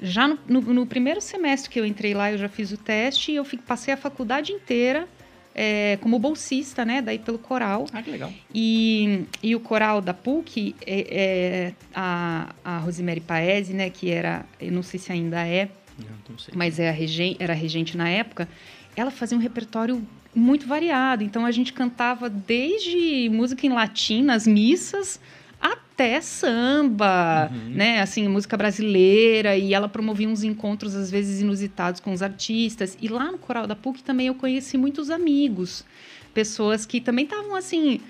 Já 0.03 0.27
no, 0.27 0.37
no, 0.49 0.61
no, 0.61 0.87
primeiro 0.87 1.21
semestre 1.21 1.71
que 1.71 1.79
eu 1.79 1.87
entrei 1.87 2.15
lá, 2.15 2.33
eu 2.33 2.39
já 2.39 2.49
fiz 2.49 2.73
o 2.73 2.77
teste 2.77 3.31
e 3.31 3.37
eu 3.37 3.45
fico, 3.45 3.63
passei 3.63 3.95
a 3.95 3.97
faculdade 3.97 4.51
inteira 4.51 5.07
é, 5.55 5.99
como 6.01 6.19
bolsista, 6.19 6.85
né, 6.85 7.01
daí 7.01 7.21
pelo 7.21 7.39
coral. 7.39 7.87
Ah, 7.93 8.03
que 8.03 8.11
legal. 8.11 8.33
E, 8.53 9.25
e 9.41 9.55
o 9.55 9.61
coral 9.61 10.01
da 10.01 10.13
PUC, 10.13 10.75
é, 10.85 11.07
é 11.11 11.75
a, 11.95 12.53
a 12.65 12.79
Rosemary 12.79 13.21
Paese, 13.21 13.73
né, 13.73 13.89
que 13.89 14.11
era, 14.11 14.45
eu 14.61 14.73
não 14.73 14.83
sei 14.83 14.99
se 14.99 15.13
ainda 15.13 15.47
é, 15.47 15.71
não, 15.97 16.07
não 16.31 16.39
sei. 16.41 16.55
mas 16.57 16.81
é 16.81 16.89
a 16.89 16.93
regen, 16.93 17.37
era 17.39 17.55
regente 17.55 17.97
na 17.97 18.09
época, 18.09 18.49
ela 18.97 19.13
fazia 19.13 19.39
um 19.39 19.41
repertório 19.41 20.05
muito 20.35 20.67
variado. 20.67 21.23
Então 21.23 21.45
a 21.45 21.51
gente 21.51 21.73
cantava 21.73 22.29
desde 22.29 23.29
música 23.31 23.67
em 23.67 23.71
latim 23.71 24.23
nas 24.23 24.47
missas 24.47 25.21
até 25.61 26.21
samba, 26.21 27.51
uhum. 27.53 27.75
né? 27.75 28.01
Assim, 28.01 28.27
música 28.27 28.57
brasileira 28.57 29.57
e 29.57 29.75
ela 29.75 29.89
promovia 29.89 30.29
uns 30.29 30.43
encontros 30.43 30.95
às 30.95 31.11
vezes 31.11 31.41
inusitados 31.41 32.01
com 32.01 32.13
os 32.13 32.23
artistas. 32.23 32.97
E 33.01 33.09
lá 33.09 33.31
no 33.31 33.39
coral 33.39 33.67
da 33.67 33.77
PUC 33.77 34.03
também 34.03 34.29
eu 34.29 34.35
conheci 34.35 34.79
muitos 34.79 35.11
amigos, 35.11 35.85
pessoas 36.33 36.87
que 36.87 37.01
também 37.01 37.25
estavam 37.25 37.55
assim 37.55 38.01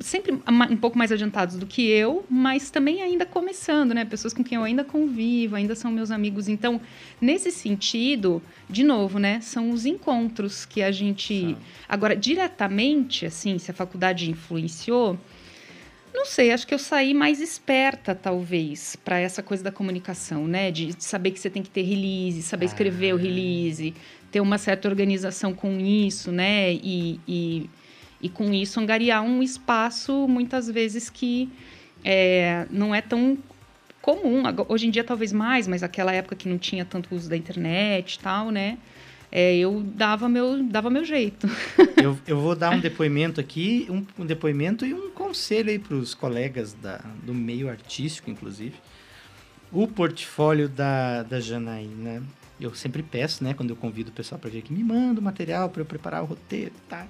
sempre 0.00 0.32
um 0.32 0.76
pouco 0.76 0.96
mais 0.96 1.12
adiantados 1.12 1.56
do 1.56 1.66
que 1.66 1.86
eu, 1.86 2.24
mas 2.28 2.70
também 2.70 3.02
ainda 3.02 3.26
começando, 3.26 3.94
né? 3.94 4.04
Pessoas 4.04 4.32
com 4.32 4.42
quem 4.42 4.56
eu 4.56 4.64
ainda 4.64 4.82
convivo, 4.82 5.56
ainda 5.56 5.74
são 5.74 5.90
meus 5.90 6.10
amigos. 6.10 6.48
Então, 6.48 6.80
nesse 7.20 7.52
sentido, 7.52 8.42
de 8.68 8.82
novo, 8.82 9.18
né? 9.18 9.40
São 9.40 9.70
os 9.70 9.84
encontros 9.84 10.64
que 10.64 10.82
a 10.82 10.90
gente. 10.90 11.56
Agora, 11.88 12.16
diretamente, 12.16 13.26
assim, 13.26 13.58
se 13.58 13.70
a 13.70 13.74
faculdade 13.74 14.30
influenciou. 14.30 15.18
Não 16.12 16.26
sei, 16.26 16.50
acho 16.50 16.66
que 16.66 16.74
eu 16.74 16.78
saí 16.78 17.14
mais 17.14 17.40
esperta, 17.40 18.16
talvez, 18.16 18.96
para 18.96 19.20
essa 19.20 19.44
coisa 19.44 19.62
da 19.62 19.70
comunicação, 19.70 20.46
né? 20.46 20.70
De 20.70 20.92
saber 20.98 21.30
que 21.30 21.38
você 21.38 21.48
tem 21.48 21.62
que 21.62 21.70
ter 21.70 21.82
release, 21.82 22.42
saber 22.42 22.66
escrever 22.66 23.10
ah. 23.10 23.14
o 23.14 23.18
release, 23.18 23.94
ter 24.30 24.40
uma 24.40 24.58
certa 24.58 24.88
organização 24.88 25.54
com 25.54 25.78
isso, 25.78 26.32
né? 26.32 26.72
E, 26.72 27.20
e 27.28 27.70
e 28.20 28.28
com 28.28 28.52
isso 28.52 28.78
angariar 28.78 29.22
um 29.22 29.42
espaço 29.42 30.26
muitas 30.28 30.68
vezes 30.68 31.08
que 31.08 31.50
é, 32.04 32.66
não 32.70 32.94
é 32.94 33.00
tão 33.00 33.38
comum. 34.00 34.42
Hoje 34.68 34.86
em 34.86 34.90
dia 34.90 35.04
talvez 35.04 35.32
mais, 35.32 35.66
mas 35.66 35.82
aquela 35.82 36.12
época 36.12 36.36
que 36.36 36.48
não 36.48 36.58
tinha 36.58 36.84
tanto 36.84 37.14
uso 37.14 37.28
da 37.28 37.36
internet 37.36 38.14
e 38.14 38.18
tal, 38.18 38.50
né? 38.50 38.78
É, 39.32 39.56
eu 39.56 39.80
dava 39.80 40.28
meu, 40.28 40.62
dava 40.64 40.90
meu 40.90 41.04
jeito. 41.04 41.48
eu, 42.02 42.18
eu 42.26 42.40
vou 42.40 42.56
dar 42.56 42.70
um 42.70 42.80
depoimento 42.80 43.40
aqui, 43.40 43.86
um, 43.88 44.04
um 44.22 44.26
depoimento 44.26 44.84
e 44.84 44.92
um 44.92 45.10
conselho 45.10 45.70
aí 45.70 45.78
para 45.78 45.94
os 45.94 46.14
colegas 46.14 46.72
da, 46.72 46.98
do 47.22 47.32
meio 47.32 47.68
artístico, 47.68 48.28
inclusive. 48.28 48.74
O 49.70 49.86
portfólio 49.86 50.68
da, 50.68 51.22
da 51.22 51.38
Janaína, 51.38 52.24
eu 52.60 52.74
sempre 52.74 53.04
peço, 53.04 53.44
né, 53.44 53.54
quando 53.54 53.70
eu 53.70 53.76
convido 53.76 54.10
o 54.10 54.12
pessoal 54.12 54.38
para 54.40 54.50
vir 54.50 54.58
aqui, 54.58 54.72
me 54.72 54.82
manda 54.82 55.20
o 55.20 55.22
material 55.22 55.68
para 55.68 55.82
eu 55.82 55.86
preparar 55.86 56.24
o 56.24 56.26
roteiro, 56.26 56.72
tá? 56.88 57.06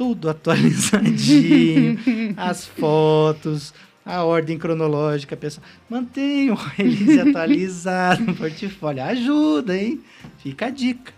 Tudo 0.00 0.30
atualizadinho, 0.30 1.98
as 2.34 2.64
fotos, 2.64 3.74
a 4.02 4.24
ordem 4.24 4.56
cronológica, 4.56 5.36
pessoal. 5.36 5.66
Mantenha 5.90 6.54
o 6.54 6.56
release 6.56 7.20
atualizado 7.20 8.22
no 8.22 8.34
portfólio. 8.34 9.02
Ajuda, 9.02 9.76
hein? 9.76 10.00
Fica 10.38 10.68
a 10.68 10.70
dica. 10.70 11.12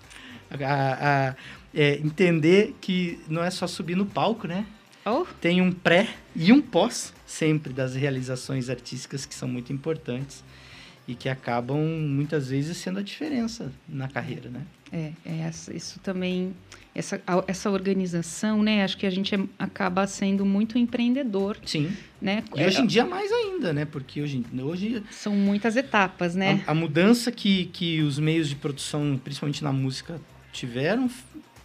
A, 0.51 1.29
a, 1.29 1.35
é, 1.73 1.95
entender 1.99 2.75
que 2.81 3.21
não 3.29 3.45
é 3.45 3.53
só 3.53 3.69
subir 3.69 3.97
no 3.97 4.05
palco, 4.05 4.49
né? 4.49 4.67
Oh. 5.07 5.25
Tem 5.41 5.63
um 5.63 5.71
pré 5.71 6.09
e 6.35 6.53
um 6.53 6.61
pós 6.61 7.15
sempre 7.25 7.73
das 7.73 7.95
realizações 7.95 8.69
artísticas 8.69 9.25
que 9.25 9.35
são 9.37 9.47
muito 9.47 9.73
importantes 9.73 10.43
e 11.07 11.15
que 11.15 11.29
acabam 11.29 11.79
muitas 11.79 12.49
vezes 12.49 12.79
sendo 12.79 12.99
a 12.99 13.03
diferença 13.03 13.71
na 13.89 14.09
carreira, 14.09 14.51
né? 14.51 14.63
É, 14.93 15.13
é 15.25 15.51
isso 15.75 15.99
também 16.01 16.55
essa, 16.95 17.21
essa 17.47 17.71
organização, 17.71 18.63
né? 18.63 18.85
Acho 18.85 18.97
que 18.97 19.07
a 19.07 19.11
gente 19.11 19.35
é, 19.35 19.39
acaba 19.59 20.07
sendo 20.07 20.45
muito 20.45 20.79
empreendedor. 20.79 21.57
Sim. 21.65 21.93
Né? 22.21 22.45
E 22.55 22.65
hoje 22.65 22.83
em 22.83 22.87
dia 22.87 23.05
mais 23.05 23.33
ainda, 23.33 23.73
né? 23.73 23.85
Porque 23.85 24.21
hoje, 24.21 24.45
hoje 24.63 25.03
são 25.11 25.35
muitas 25.35 25.77
etapas, 25.77 26.35
né? 26.35 26.63
A, 26.67 26.73
a, 26.73 26.75
mudança 26.75 27.33
que, 27.33 27.67
que 27.67 28.03
os 28.03 28.19
meios 28.19 28.49
de 28.49 28.57
produção, 28.57 29.19
principalmente 29.23 29.65
na 29.65 29.73
música, 29.73 30.21
tiveram, 30.53 31.11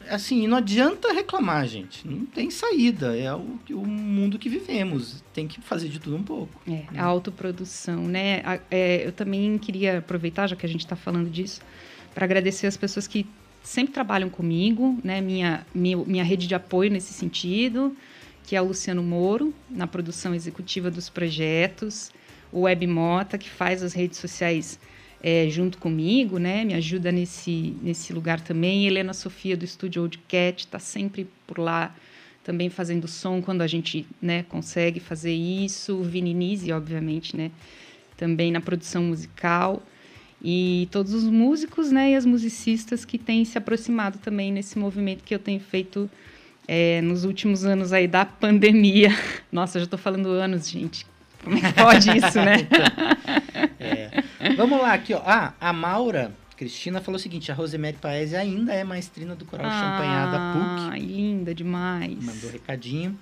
assim, 0.09 0.47
não 0.47 0.57
adianta 0.57 1.11
reclamar, 1.11 1.67
gente. 1.67 2.07
Não 2.07 2.25
tem 2.25 2.49
saída. 2.49 3.15
É 3.17 3.33
o, 3.33 3.59
o 3.71 3.85
mundo 3.85 4.39
que 4.39 4.47
vivemos. 4.47 5.23
Tem 5.33 5.45
que 5.45 5.59
fazer 5.59 5.89
de 5.89 5.99
tudo 5.99 6.15
um 6.15 6.23
pouco. 6.23 6.61
É, 6.65 6.71
né? 6.71 6.87
a 6.95 7.03
autoprodução, 7.03 8.03
né? 8.03 8.41
A, 8.45 8.59
é, 8.71 9.05
eu 9.05 9.11
também 9.11 9.57
queria 9.57 9.97
aproveitar, 9.99 10.47
já 10.47 10.55
que 10.55 10.65
a 10.65 10.69
gente 10.69 10.85
está 10.85 10.95
falando 10.95 11.29
disso, 11.29 11.61
para 12.17 12.25
agradecer 12.25 12.65
as 12.65 12.75
pessoas 12.75 13.05
que 13.05 13.27
sempre 13.61 13.93
trabalham 13.93 14.27
comigo, 14.27 14.99
né? 15.03 15.21
Minha, 15.21 15.63
minha, 15.71 15.97
minha 15.97 16.23
rede 16.23 16.47
de 16.47 16.55
apoio 16.55 16.89
nesse 16.89 17.13
sentido, 17.13 17.95
que 18.43 18.55
é 18.55 18.61
o 18.61 18.65
Luciano 18.65 19.03
Moro, 19.03 19.53
na 19.69 19.85
produção 19.85 20.33
executiva 20.33 20.89
dos 20.89 21.09
projetos, 21.09 22.11
o 22.51 22.61
Web 22.61 22.87
Mota, 22.87 23.37
que 23.37 23.47
faz 23.47 23.83
as 23.83 23.93
redes 23.93 24.17
sociais 24.17 24.79
é, 25.21 25.47
junto 25.47 25.77
comigo, 25.77 26.39
né? 26.39 26.65
Me 26.65 26.73
ajuda 26.73 27.11
nesse, 27.11 27.75
nesse 27.83 28.11
lugar 28.11 28.41
também. 28.41 28.87
Helena 28.87 29.13
Sofia, 29.13 29.55
do 29.55 29.63
estúdio 29.63 30.01
Old 30.01 30.17
Cat, 30.27 30.61
está 30.61 30.79
sempre 30.79 31.29
por 31.45 31.59
lá 31.59 31.95
também 32.43 32.67
fazendo 32.67 33.07
som 33.07 33.43
quando 33.43 33.61
a 33.61 33.67
gente 33.67 34.07
né, 34.19 34.41
consegue 34.49 34.99
fazer 34.99 35.35
isso. 35.35 35.95
O 35.95 36.03
Vini 36.03 36.35
obviamente, 36.71 37.37
né? 37.37 37.51
Também 38.17 38.51
na 38.51 38.59
produção 38.59 39.03
musical. 39.03 39.83
E 40.41 40.87
todos 40.91 41.13
os 41.13 41.23
músicos 41.23 41.91
né, 41.91 42.11
e 42.11 42.15
as 42.15 42.25
musicistas 42.25 43.03
que 43.03 43.17
têm 43.17 43.43
se 43.43 43.57
aproximado 43.57 44.19
também 44.19 44.51
nesse 44.51 44.77
movimento 44.77 45.23
que 45.23 45.33
eu 45.33 45.39
tenho 45.39 45.59
feito 45.59 46.09
é, 46.67 47.01
nos 47.01 47.23
últimos 47.23 47.65
anos 47.65 47.93
aí 47.93 48.07
da 48.07 48.25
pandemia. 48.25 49.09
Nossa, 49.51 49.79
já 49.79 49.85
estou 49.85 49.97
falando 49.97 50.27
anos, 50.29 50.69
gente. 50.69 51.05
Como 51.43 51.57
é 51.57 51.61
que 51.61 51.73
pode 51.73 52.17
isso, 52.17 52.39
né? 52.41 52.67
é. 53.79 54.23
Vamos 54.55 54.81
lá, 54.81 54.93
aqui, 54.93 55.13
ó. 55.13 55.21
Ah, 55.25 55.53
a 55.59 55.71
Maura 55.71 56.31
Cristina 56.57 56.99
falou 56.99 57.17
o 57.17 57.21
seguinte: 57.21 57.51
a 57.51 57.55
Rosemary 57.55 57.97
Paese 57.97 58.35
ainda 58.35 58.73
é 58.73 58.83
maestrina 58.83 59.35
do 59.35 59.45
Coral 59.45 59.67
ah, 59.67 59.69
Champanhar 59.69 60.31
da 60.31 60.53
PUC. 60.53 60.91
Ai, 60.91 60.99
linda 60.99 61.53
demais. 61.53 62.23
Mandou 62.23 62.49
recadinho. 62.49 63.17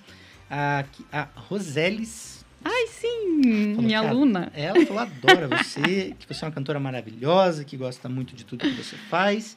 A, 0.50 0.84
a 1.12 1.28
Roseles. 1.36 2.44
Ai, 2.68 2.86
sim, 2.88 3.74
falou 3.74 3.82
minha 3.82 4.00
aluna. 4.00 4.50
Ela 4.52 4.84
falou: 4.86 5.02
adora 5.02 5.46
você, 5.46 6.16
que 6.18 6.26
você 6.26 6.44
é 6.44 6.48
uma 6.48 6.54
cantora 6.54 6.80
maravilhosa, 6.80 7.64
que 7.64 7.76
gosta 7.76 8.08
muito 8.08 8.34
de 8.34 8.44
tudo 8.44 8.60
que 8.68 8.82
você 8.82 8.96
faz. 8.96 9.56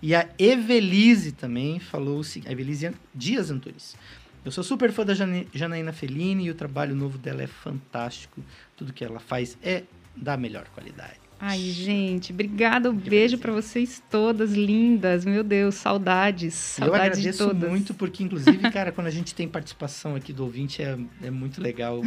E 0.00 0.14
a 0.14 0.28
Evelise 0.38 1.32
também 1.32 1.80
falou 1.80 2.20
o 2.20 2.24
seguinte: 2.24 2.48
a 2.48 2.52
Evelise 2.52 2.92
Dias 3.12 3.50
Antunes. 3.50 3.96
Eu 4.44 4.52
sou 4.52 4.62
super 4.62 4.92
fã 4.92 5.04
da 5.04 5.14
Janaína 5.14 5.92
Fellini 5.92 6.44
e 6.44 6.50
o 6.50 6.54
trabalho 6.54 6.94
novo 6.94 7.18
dela 7.18 7.42
é 7.42 7.46
fantástico. 7.46 8.40
Tudo 8.76 8.92
que 8.92 9.04
ela 9.04 9.18
faz 9.18 9.58
é 9.62 9.84
da 10.14 10.36
melhor 10.36 10.66
qualidade. 10.74 11.23
Ai, 11.46 11.60
gente, 11.60 12.32
obrigada. 12.32 12.90
Um 12.90 12.96
beijo 12.96 13.36
para 13.36 13.52
vocês 13.52 14.02
todas 14.10 14.52
lindas. 14.52 15.26
Meu 15.26 15.44
Deus, 15.44 15.74
saudades. 15.74 16.54
Saudades 16.54 17.22
Eu 17.22 17.30
agradeço 17.30 17.54
muito, 17.54 17.92
porque, 17.92 18.24
inclusive, 18.24 18.70
cara, 18.72 18.90
quando 18.90 19.08
a 19.08 19.10
gente 19.10 19.34
tem 19.34 19.46
participação 19.46 20.16
aqui 20.16 20.32
do 20.32 20.42
ouvinte, 20.42 20.80
é, 20.80 20.96
é 21.22 21.30
muito 21.30 21.60
legal. 21.60 22.00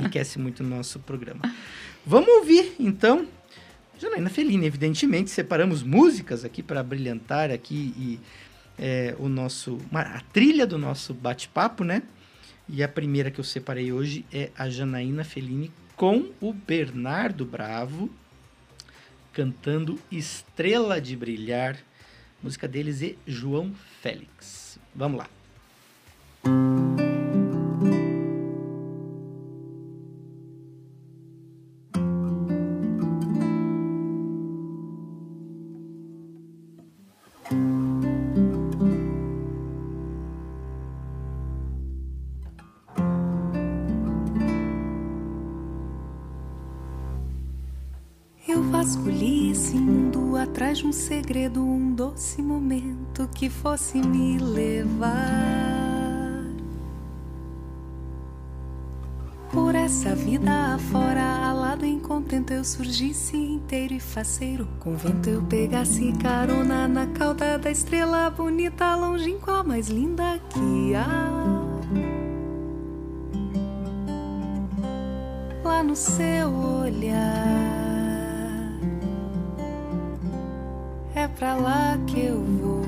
enriquece 0.00 0.36
muito 0.36 0.64
o 0.64 0.66
nosso 0.66 0.98
programa. 0.98 1.42
Vamos 2.04 2.28
ouvir, 2.28 2.74
então. 2.76 3.24
Janaína 4.00 4.28
Felini, 4.28 4.66
evidentemente, 4.66 5.30
separamos 5.30 5.84
músicas 5.84 6.44
aqui 6.44 6.60
para 6.60 6.82
brilhantar 6.82 7.52
aqui 7.52 7.94
e 7.96 8.20
é, 8.76 9.14
o 9.16 9.28
nosso, 9.28 9.78
a 9.92 10.20
trilha 10.32 10.66
do 10.66 10.76
nosso 10.76 11.14
bate-papo, 11.14 11.84
né? 11.84 12.02
E 12.68 12.82
a 12.82 12.88
primeira 12.88 13.30
que 13.30 13.38
eu 13.38 13.44
separei 13.44 13.92
hoje 13.92 14.24
é 14.32 14.50
a 14.58 14.68
Janaína 14.68 15.22
Felini 15.22 15.70
com 15.94 16.32
o 16.40 16.52
Bernardo 16.52 17.44
Bravo 17.44 18.10
cantando 19.32 19.98
Estrela 20.10 21.00
de 21.00 21.16
Brilhar. 21.16 21.78
música 22.42 22.68
deles 22.68 23.02
é 23.02 23.14
João 23.26 23.72
Félix. 24.00 24.78
Vamos 24.94 25.18
lá. 25.18 25.28
atrás 26.44 27.01
segredo, 51.12 51.62
um 51.62 51.94
doce 51.94 52.40
momento 52.40 53.28
que 53.34 53.50
fosse 53.50 54.00
me 54.00 54.38
levar 54.38 55.12
por 59.52 59.74
essa 59.74 60.14
vida 60.14 60.74
afora, 60.74 61.22
alado 61.22 61.84
em 61.84 62.00
contento 62.00 62.54
eu 62.54 62.64
surgisse 62.64 63.36
inteiro 63.36 63.92
e 63.92 64.00
faceiro. 64.00 64.66
Com 64.80 64.96
vento 64.96 65.28
eu 65.28 65.42
pegasse 65.42 66.12
carona 66.12 66.88
na 66.88 67.06
cauda 67.08 67.58
da 67.58 67.70
estrela 67.70 68.30
bonita, 68.30 68.94
longínqua, 68.94 69.62
mais 69.62 69.88
linda 69.88 70.40
que 70.48 70.94
há. 70.94 71.28
Lá 75.62 75.82
no 75.82 75.94
seu 75.94 76.48
olhar. 76.48 77.91
Pra 81.38 81.54
lá 81.54 81.98
que 82.06 82.26
eu 82.26 82.42
vou. 82.42 82.82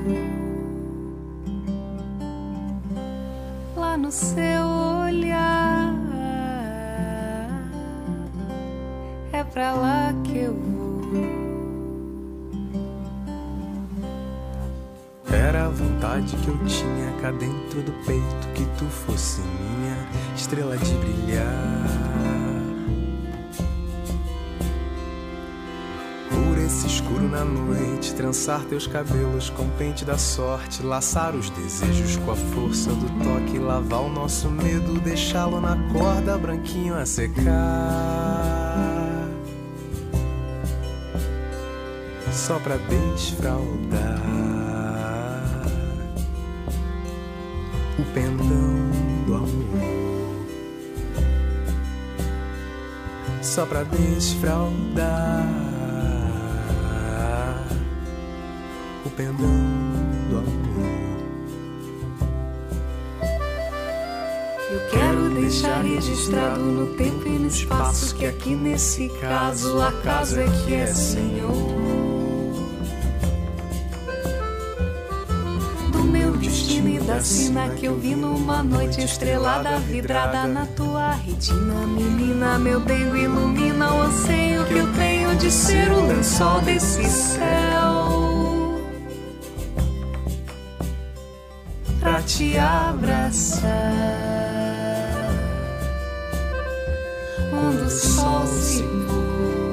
Lá 3.76 3.96
no 3.96 4.10
seu 4.12 4.62
olhar, 5.06 5.94
é 9.32 9.44
pra 9.44 9.74
lá 9.74 10.14
que 10.24 10.38
eu 10.38 10.54
vou. 10.54 10.84
Era 15.32 15.66
a 15.66 15.68
vontade 15.68 16.36
que 16.36 16.48
eu 16.48 16.58
tinha 16.66 17.12
cá 17.20 17.30
dentro 17.32 17.82
do 17.82 17.92
peito 18.04 18.48
que 18.54 18.64
tu 18.78 18.84
fosse 18.86 19.40
minha 19.40 19.96
estrela 20.36 20.76
de 20.76 20.94
brilhar. 20.94 22.03
Na 27.34 27.44
noite, 27.44 28.14
trançar 28.14 28.64
teus 28.64 28.86
cabelos 28.86 29.50
com 29.50 29.68
pente 29.70 30.04
da 30.04 30.16
sorte, 30.16 30.84
laçar 30.84 31.34
os 31.34 31.50
desejos 31.50 32.16
com 32.18 32.30
a 32.30 32.36
força 32.36 32.90
do 32.90 33.24
toque, 33.24 33.58
lavar 33.58 34.02
o 34.02 34.08
nosso 34.08 34.48
medo, 34.48 35.00
deixá-lo 35.00 35.60
na 35.60 35.76
corda 35.92 36.38
branquinho 36.38 36.94
a 36.94 37.04
secar. 37.04 37.42
Só 42.30 42.60
pra 42.60 42.76
desfraldar 42.76 44.22
o 47.98 48.04
pendão 48.14 49.26
do 49.26 49.34
amor. 49.34 50.44
Só 53.42 53.66
pra 53.66 53.82
desfraldar 53.82 55.63
pendão 59.16 59.34
do 60.28 60.38
amor. 60.38 61.04
Eu 64.70 64.80
quero 64.90 65.30
deixar 65.30 65.82
registrado 65.82 66.60
no 66.60 66.94
tempo 66.96 67.28
e 67.28 67.38
no 67.38 67.46
espaço 67.46 68.14
que 68.16 68.26
aqui 68.26 68.56
nesse 68.56 69.08
caso 69.20 69.80
acaso 69.80 70.40
é 70.40 70.46
que 70.64 70.74
é 70.74 70.86
Senhor. 70.86 71.52
Do 75.92 76.02
meu 76.02 76.32
destino 76.36 76.88
e 76.88 76.98
da 76.98 77.20
sina 77.20 77.68
que 77.68 77.86
eu 77.86 77.96
vi 77.96 78.16
numa 78.16 78.64
noite 78.64 79.00
estrelada 79.00 79.78
vidrada 79.78 80.44
na 80.48 80.66
tua 80.66 81.12
retina, 81.12 81.86
menina, 81.86 82.58
meu 82.58 82.80
dengo 82.80 83.16
ilumina 83.16 83.94
o 83.94 84.02
anseio 84.02 84.64
que 84.64 84.74
eu 84.74 84.92
tenho 84.94 85.36
de 85.36 85.52
ser 85.52 85.92
o 85.92 86.04
lençol 86.04 86.60
desse 86.62 87.04
céu. 87.04 87.93
Te 92.36 92.58
abraçar. 92.58 93.70
Quando 97.50 97.84
o 97.86 97.90
sol 97.90 98.46
se 98.48 98.82
pôr, 99.06 99.70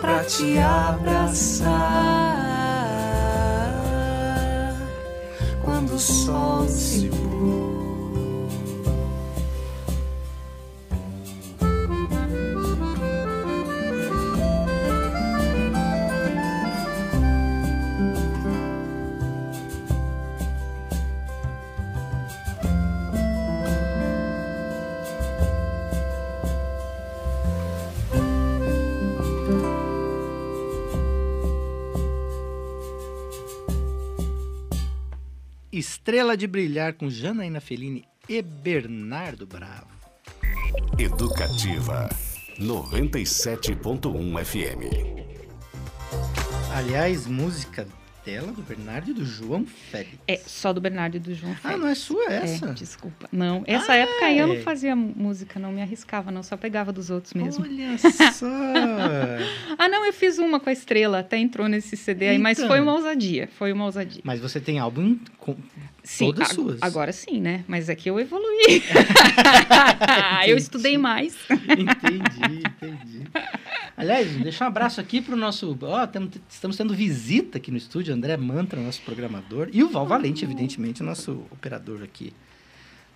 pra 0.00 0.22
te 0.24 0.56
abraçar. 0.58 1.66
Quando 5.64 5.94
o 5.94 5.98
sol 5.98 6.68
se 6.68 7.08
pôr. 7.08 7.23
Estrela 36.24 36.36
de 36.38 36.46
Brilhar 36.46 36.94
com 36.94 37.10
Janaína 37.10 37.60
Fellini 37.60 38.02
e 38.26 38.40
Bernardo 38.40 39.46
Bravo. 39.46 39.88
Educativa 40.98 42.08
97.1 42.58 44.42
FM. 44.42 44.80
Aliás, 46.74 47.26
música 47.26 47.86
dela, 48.24 48.50
do 48.52 48.62
Bernardo 48.62 49.10
e 49.10 49.12
do 49.12 49.22
João 49.22 49.66
Félix. 49.66 50.14
É 50.26 50.38
só 50.38 50.72
do 50.72 50.80
Bernardo 50.80 51.16
e 51.18 51.20
do 51.20 51.34
João 51.34 51.54
Félix. 51.56 51.74
Ah, 51.74 51.76
não 51.76 51.88
é 51.88 51.94
sua 51.94 52.24
essa? 52.32 52.70
É, 52.70 52.72
desculpa. 52.72 53.28
Não, 53.30 53.62
essa 53.66 53.92
Ah, 53.92 53.96
época 53.96 54.24
aí 54.24 54.38
eu 54.38 54.46
não 54.46 54.54
é. 54.54 54.60
fazia 54.62 54.96
música, 54.96 55.60
não 55.60 55.72
me 55.72 55.82
arriscava, 55.82 56.30
não, 56.30 56.42
só 56.42 56.56
pegava 56.56 56.90
dos 56.90 57.10
outros 57.10 57.34
mesmo. 57.34 57.62
Olha 57.62 57.98
só! 58.32 58.46
Ah, 59.78 59.88
não, 59.90 60.06
eu 60.06 60.12
fiz 60.14 60.38
uma 60.38 60.58
com 60.58 60.70
a 60.70 60.72
estrela, 60.72 61.18
até 61.18 61.36
entrou 61.36 61.68
nesse 61.68 61.98
CD 61.98 62.28
aí, 62.28 62.38
mas 62.38 62.56
Então. 62.56 62.70
foi 62.70 62.80
uma 62.80 62.94
ousadia, 62.94 63.46
foi 63.58 63.72
uma 63.74 63.84
ousadia. 63.84 64.22
Mas 64.24 64.40
você 64.40 64.58
tem 64.58 64.78
álbum 64.78 65.18
com... 65.36 65.54
Sim, 66.06 66.26
Todas 66.26 66.48
ag- 66.50 66.54
suas. 66.54 66.82
agora 66.82 67.12
sim, 67.12 67.40
né? 67.40 67.64
Mas 67.66 67.88
é 67.88 67.94
que 67.96 68.10
eu 68.10 68.20
evoluí. 68.20 68.82
eu 70.46 70.56
estudei 70.56 70.98
mais. 70.98 71.34
Entendi, 71.50 72.62
entendi. 72.66 73.22
Aliás, 73.96 74.30
deixar 74.36 74.66
um 74.66 74.68
abraço 74.68 75.00
aqui 75.00 75.20
pro 75.22 75.34
nosso. 75.36 75.76
Ó, 75.80 76.06
tamo- 76.06 76.30
estamos 76.48 76.76
tendo 76.76 76.94
visita 76.94 77.56
aqui 77.58 77.70
no 77.70 77.76
estúdio, 77.78 78.12
André 78.14 78.36
Mantra, 78.36 78.78
nosso 78.80 79.00
programador, 79.02 79.68
e 79.72 79.82
o 79.82 79.88
Val 79.88 80.06
Valente, 80.06 80.44
evidentemente, 80.44 81.02
nosso 81.02 81.42
operador 81.50 82.02
aqui 82.02 82.32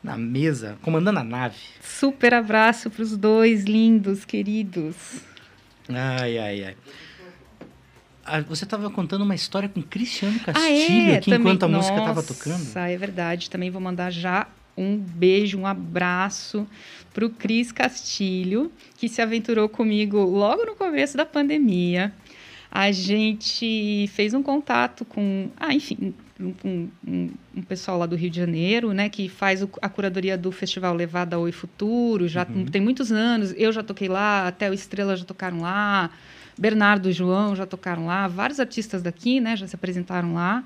na 0.02 0.16
mesa, 0.16 0.78
comandando 0.80 1.18
a 1.18 1.24
nave. 1.24 1.56
Super 1.82 2.32
abraço 2.32 2.88
para 2.88 3.02
os 3.02 3.16
dois 3.16 3.64
lindos, 3.64 4.24
queridos. 4.24 4.94
Ai, 5.88 6.38
ai, 6.38 6.64
ai. 6.64 6.76
Ah, 8.30 8.40
você 8.42 8.64
estava 8.64 8.90
contando 8.90 9.22
uma 9.22 9.34
história 9.34 9.68
com 9.68 9.82
Cristiano 9.82 10.38
Castilho 10.40 10.66
Ah, 10.66 11.12
é? 11.12 11.16
aqui 11.16 11.30
também. 11.30 11.40
enquanto 11.52 11.62
a 11.64 11.68
música 11.68 11.96
estava 11.96 12.14
Nossa, 12.20 12.34
tocando. 12.34 12.76
é 12.88 12.96
verdade. 12.96 13.48
Também 13.48 13.70
vou 13.70 13.80
mandar 13.80 14.10
já 14.10 14.46
um 14.76 14.96
beijo, 14.96 15.58
um 15.58 15.66
abraço 15.66 16.66
para 17.14 17.24
o 17.24 17.30
Cris 17.30 17.72
Castilho, 17.72 18.70
que 18.96 19.08
se 19.08 19.20
aventurou 19.22 19.68
comigo 19.68 20.18
logo 20.18 20.64
no 20.64 20.74
começo 20.76 21.16
da 21.16 21.24
pandemia. 21.26 22.12
A 22.70 22.92
gente 22.92 24.08
fez 24.14 24.34
um 24.34 24.42
contato 24.42 25.04
com, 25.04 25.48
ah, 25.56 25.72
enfim, 25.74 26.12
um, 26.38 26.52
um- 27.06 27.30
um 27.56 27.62
pessoal 27.62 27.98
lá 27.98 28.06
do 28.06 28.14
Rio 28.14 28.30
de 28.30 28.36
Janeiro, 28.38 28.92
né, 28.92 29.08
que 29.08 29.28
faz 29.28 29.62
o- 29.62 29.70
a 29.80 29.88
curadoria 29.88 30.36
do 30.36 30.52
Festival 30.52 30.94
Levada 30.94 31.38
Oi 31.38 31.50
Futuro, 31.50 32.28
já 32.28 32.46
Uhum. 32.48 32.66
tem 32.66 32.80
muitos 32.80 33.10
anos. 33.10 33.52
Eu 33.56 33.72
já 33.72 33.82
toquei 33.82 34.06
lá, 34.06 34.46
até 34.46 34.70
o 34.70 34.74
Estrela 34.74 35.16
já 35.16 35.24
tocaram 35.24 35.60
lá. 35.62 36.10
Bernardo 36.58 37.08
e 37.08 37.12
João 37.12 37.54
já 37.54 37.64
tocaram 37.64 38.06
lá, 38.06 38.26
vários 38.26 38.58
artistas 38.58 39.02
daqui, 39.02 39.40
né, 39.40 39.56
já 39.56 39.66
se 39.66 39.74
apresentaram 39.74 40.34
lá. 40.34 40.64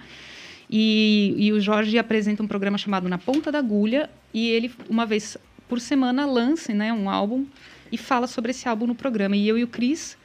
E, 0.71 1.35
e 1.37 1.53
o 1.53 1.61
Jorge 1.61 1.99
apresenta 1.99 2.43
um 2.43 2.49
programa 2.49 2.79
chamado 2.79 3.09
Na 3.09 3.19
Ponta 3.19 3.53
da 3.53 3.59
Agulha, 3.59 4.09
e 4.33 4.49
ele, 4.49 4.73
uma 4.89 5.05
vez 5.05 5.37
por 5.69 5.79
semana, 5.81 6.25
lança 6.25 6.73
né, 6.73 6.93
um 6.93 7.11
álbum 7.11 7.45
e 7.91 7.99
fala 7.99 8.27
sobre 8.27 8.53
esse 8.53 8.67
álbum 8.69 8.87
no 8.87 8.95
programa. 8.95 9.37
E 9.37 9.47
eu 9.47 9.59
e 9.59 9.65
o 9.65 9.69
Cris, 9.69 10.17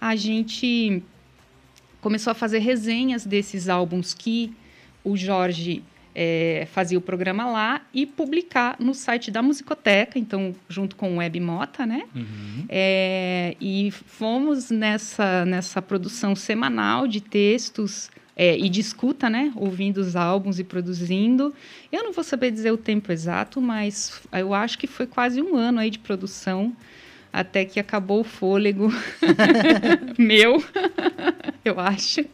a 0.00 0.14
gente 0.14 1.02
começou 2.00 2.30
a 2.30 2.34
fazer 2.34 2.58
resenhas 2.58 3.26
desses 3.26 3.68
álbuns 3.68 4.14
que 4.14 4.54
o 5.02 5.16
Jorge 5.16 5.82
eh, 6.18 6.66
fazia 6.72 6.96
o 6.96 7.00
programa 7.02 7.44
lá 7.44 7.82
e 7.92 8.06
publicar 8.06 8.76
no 8.80 8.94
site 8.94 9.30
da 9.30 9.42
Musicoteca, 9.42 10.18
então, 10.18 10.54
junto 10.66 10.96
com 10.96 11.12
o 11.12 11.16
Web 11.16 11.38
Mota, 11.40 11.84
né? 11.84 12.04
Uhum. 12.14 12.64
É, 12.70 13.54
e 13.60 13.90
fomos 13.90 14.70
nessa, 14.70 15.44
nessa 15.44 15.82
produção 15.82 16.34
semanal 16.34 17.06
de 17.06 17.20
textos 17.20 18.10
é, 18.34 18.56
e 18.58 18.70
de 18.70 18.80
escuta, 18.80 19.28
né? 19.28 19.52
Ouvindo 19.54 19.98
os 19.98 20.16
álbuns 20.16 20.58
e 20.58 20.64
produzindo. 20.64 21.52
Eu 21.92 22.02
não 22.02 22.14
vou 22.14 22.24
saber 22.24 22.50
dizer 22.50 22.70
o 22.70 22.78
tempo 22.78 23.12
exato, 23.12 23.60
mas 23.60 24.22
eu 24.32 24.54
acho 24.54 24.78
que 24.78 24.86
foi 24.86 25.06
quase 25.06 25.42
um 25.42 25.54
ano 25.54 25.80
aí 25.80 25.90
de 25.90 25.98
produção 25.98 26.74
até 27.38 27.64
que 27.66 27.78
acabou 27.78 28.20
o 28.20 28.24
fôlego 28.24 28.90
meu, 30.18 30.62
eu 31.64 31.78
acho. 31.78 32.24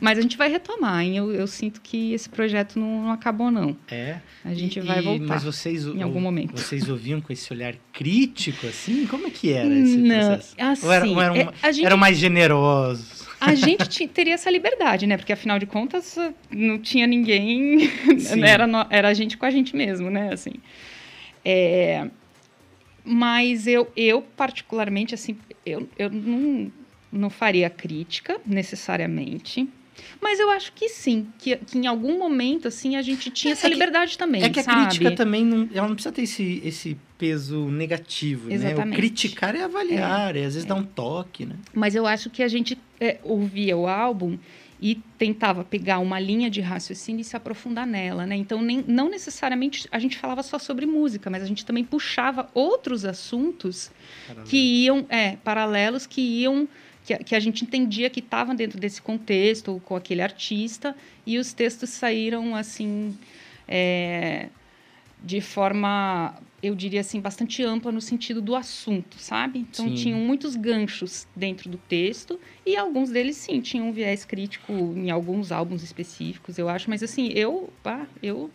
Mas 0.00 0.18
a 0.18 0.22
gente 0.22 0.36
vai 0.36 0.48
retomar, 0.50 1.02
hein? 1.04 1.16
Eu, 1.16 1.30
eu 1.32 1.46
sinto 1.46 1.80
que 1.80 2.12
esse 2.12 2.28
projeto 2.28 2.78
não, 2.78 3.04
não 3.04 3.12
acabou, 3.12 3.50
não. 3.50 3.76
É. 3.88 4.16
A 4.44 4.52
gente 4.52 4.78
E- 4.78 4.82
vai 4.82 5.00
voltar. 5.00 5.26
Mas 5.26 5.44
vocês, 5.44 5.86
em 5.86 6.02
algum 6.02 6.20
momento. 6.20 6.58
vocês 6.60 6.88
ouviam 6.88 7.20
com 7.20 7.32
esse 7.32 7.52
olhar 7.52 7.74
crítico, 7.92 8.66
assim? 8.66 9.06
Como 9.06 9.26
é 9.28 9.30
que 9.30 9.52
era 9.52 9.72
esse 9.72 9.96
Não, 9.96 10.34
processo? 10.36 10.54
assim, 10.58 10.86
Ou 10.86 10.92
era- 10.92 11.08
ou 11.08 11.20
eram, 11.22 11.52
é, 11.62 11.72
gente 11.72 11.86
eram 11.86 11.96
mais 11.96 12.16
generosos? 12.18 13.22
A 13.40 13.54
gente 13.54 14.06
teria 14.08 14.34
essa 14.34 14.50
liberdade, 14.50 15.06
né? 15.06 15.16
Porque 15.16 15.32
afinal 15.32 15.58
de 15.58 15.66
contas 15.66 16.16
não 16.50 16.78
tinha 16.78 17.06
ninguém, 17.06 17.90
era, 18.44 18.66
era 18.90 19.08
a 19.08 19.14
gente 19.14 19.36
com 19.36 19.46
a 19.46 19.50
gente 19.50 19.74
mesmo, 19.76 20.10
né? 20.10 20.32
Assim, 20.32 20.52
É, 21.44 22.08
mas 23.04 23.66
eu, 23.66 23.90
eu 23.96 24.22
particularmente 24.22 25.14
assim, 25.14 25.36
eu, 25.66 25.88
eu 25.98 26.10
não, 26.10 26.70
não 27.12 27.30
faria 27.30 27.68
crítica 27.70 28.40
necessariamente. 28.46 29.68
Mas 30.20 30.40
eu 30.40 30.50
acho 30.50 30.72
que 30.72 30.88
sim, 30.88 31.26
que, 31.38 31.54
que 31.56 31.78
em 31.78 31.86
algum 31.86 32.18
momento 32.18 32.66
assim 32.66 32.96
a 32.96 33.02
gente 33.02 33.30
tinha 33.30 33.52
É 33.52 33.54
essa 33.54 33.68
que- 33.68 33.74
liberdade 33.74 34.16
também, 34.16 34.42
É 34.42 34.48
que 34.48 34.58
a 34.58 34.62
sabe? 34.62 34.86
crítica 34.96 35.10
também 35.16 35.44
não, 35.44 35.68
ela 35.72 35.86
não 35.86 35.94
precisa 35.94 36.12
ter 36.14 36.22
esse, 36.22 36.62
esse 36.64 36.96
peso 37.18 37.68
negativo, 37.70 38.48
né? 38.48 38.54
O 38.54 38.58
Exatamente. 38.58 38.96
criticar 38.96 39.54
é 39.54 39.62
avaliar, 39.62 40.34
é, 40.34 40.44
às 40.46 40.54
vezes 40.54 40.64
dá 40.64 40.74
um 40.74 40.82
toque, 40.82 41.44
né? 41.44 41.56
Mas 41.74 41.94
eu 41.94 42.06
acho 42.06 42.30
que 42.30 42.42
a 42.42 42.48
gente 42.48 42.76
é, 42.98 43.18
ouvia 43.22 43.76
o 43.76 43.86
álbum 43.86 44.38
e 44.84 44.96
tentava 45.16 45.62
pegar 45.62 46.00
uma 46.00 46.18
linha 46.18 46.50
de 46.50 46.60
raciocínio 46.60 47.20
e 47.20 47.24
se 47.24 47.36
aprofundar 47.36 47.86
nela, 47.86 48.26
né? 48.26 48.34
Então, 48.34 48.60
nem, 48.60 48.84
não 48.88 49.08
necessariamente 49.08 49.86
a 49.92 49.98
gente 50.00 50.18
falava 50.18 50.42
só 50.42 50.58
sobre 50.58 50.84
música, 50.86 51.30
mas 51.30 51.40
a 51.40 51.46
gente 51.46 51.64
também 51.64 51.84
puxava 51.84 52.48
outros 52.52 53.04
assuntos 53.04 53.92
que 54.44 54.56
iam, 54.56 55.06
é, 55.08 55.36
paralelos 55.36 56.04
que 56.04 56.20
iam, 56.20 56.66
que, 57.04 57.14
a- 57.14 57.18
que 57.18 57.34
a 57.36 57.38
gente 57.40 57.62
entendia 57.64 58.10
que 58.10 58.18
estavam 58.18 58.56
dentro 58.56 58.80
desse 58.80 59.00
contexto, 59.00 59.80
com 59.84 59.94
aquele 59.94 60.20
artista, 60.20 60.96
e 61.24 61.38
os 61.38 61.52
textos 61.52 61.90
saíram, 61.90 62.56
assim, 62.56 63.16
é, 63.68 64.48
de 65.22 65.40
forma, 65.40 66.34
eu 66.62 66.74
diria 66.74 67.00
assim, 67.00 67.20
bastante 67.20 67.62
ampla 67.64 67.90
no 67.90 68.00
sentido 68.00 68.40
do 68.40 68.54
assunto, 68.54 69.16
sabe? 69.18 69.58
Então, 69.58 69.88
Sim. 69.88 69.94
tinham 69.94 70.18
muitos 70.20 70.54
ganchos 70.54 71.26
dentro 71.34 71.68
do 71.68 71.76
texto, 71.76 72.38
e 72.64 72.76
alguns 72.76 73.10
deles, 73.10 73.36
sim, 73.36 73.60
tinham 73.60 73.88
um 73.88 73.92
viés 73.92 74.24
crítico 74.24 74.72
em 74.72 75.10
alguns 75.10 75.50
álbuns 75.50 75.82
específicos, 75.82 76.58
eu 76.58 76.68
acho, 76.68 76.88
mas 76.88 77.02
assim, 77.02 77.32
eu, 77.34 77.68
pá, 77.82 78.06
eu... 78.22 78.50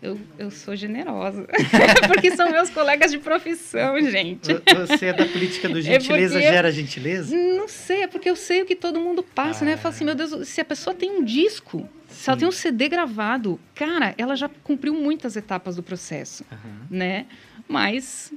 Eu, 0.00 0.16
eu 0.38 0.48
sou 0.48 0.76
generosa. 0.76 1.44
Porque 2.06 2.30
são 2.30 2.52
meus 2.52 2.70
colegas 2.70 3.10
de 3.10 3.18
profissão, 3.18 4.00
gente. 4.08 4.52
Vo- 4.54 4.62
Você 4.86 5.06
é 5.06 5.12
da 5.12 5.26
política 5.26 5.68
do 5.68 5.82
gentileza 5.82 6.34
porque 6.34 6.46
eu- 6.46 6.52
gera 6.52 6.70
gentileza? 6.70 7.34
Não 7.36 7.66
sei, 7.66 8.02
é 8.04 8.06
porque 8.06 8.30
eu 8.30 8.36
sei 8.36 8.62
o 8.62 8.64
que 8.64 8.76
todo 8.76 9.00
mundo 9.00 9.24
passa, 9.24 9.64
né? 9.64 9.72
Eu 9.72 9.78
falo 9.78 9.92
assim, 9.92 10.04
meu 10.04 10.14
Deus, 10.14 10.46
se 10.46 10.60
a 10.60 10.64
pessoa 10.64 10.94
tem 10.94 11.10
um 11.10 11.24
disco, 11.24 11.88
se 12.18 12.28
ela 12.30 12.38
tem 12.38 12.48
um 12.48 12.52
CD 12.52 12.88
gravado, 12.88 13.58
cara, 13.74 14.14
ela 14.18 14.34
já 14.36 14.48
cumpriu 14.48 14.94
muitas 14.94 15.36
etapas 15.36 15.76
do 15.76 15.82
processo, 15.82 16.44
Aham. 16.50 16.86
né? 16.90 17.26
Mas, 17.68 18.32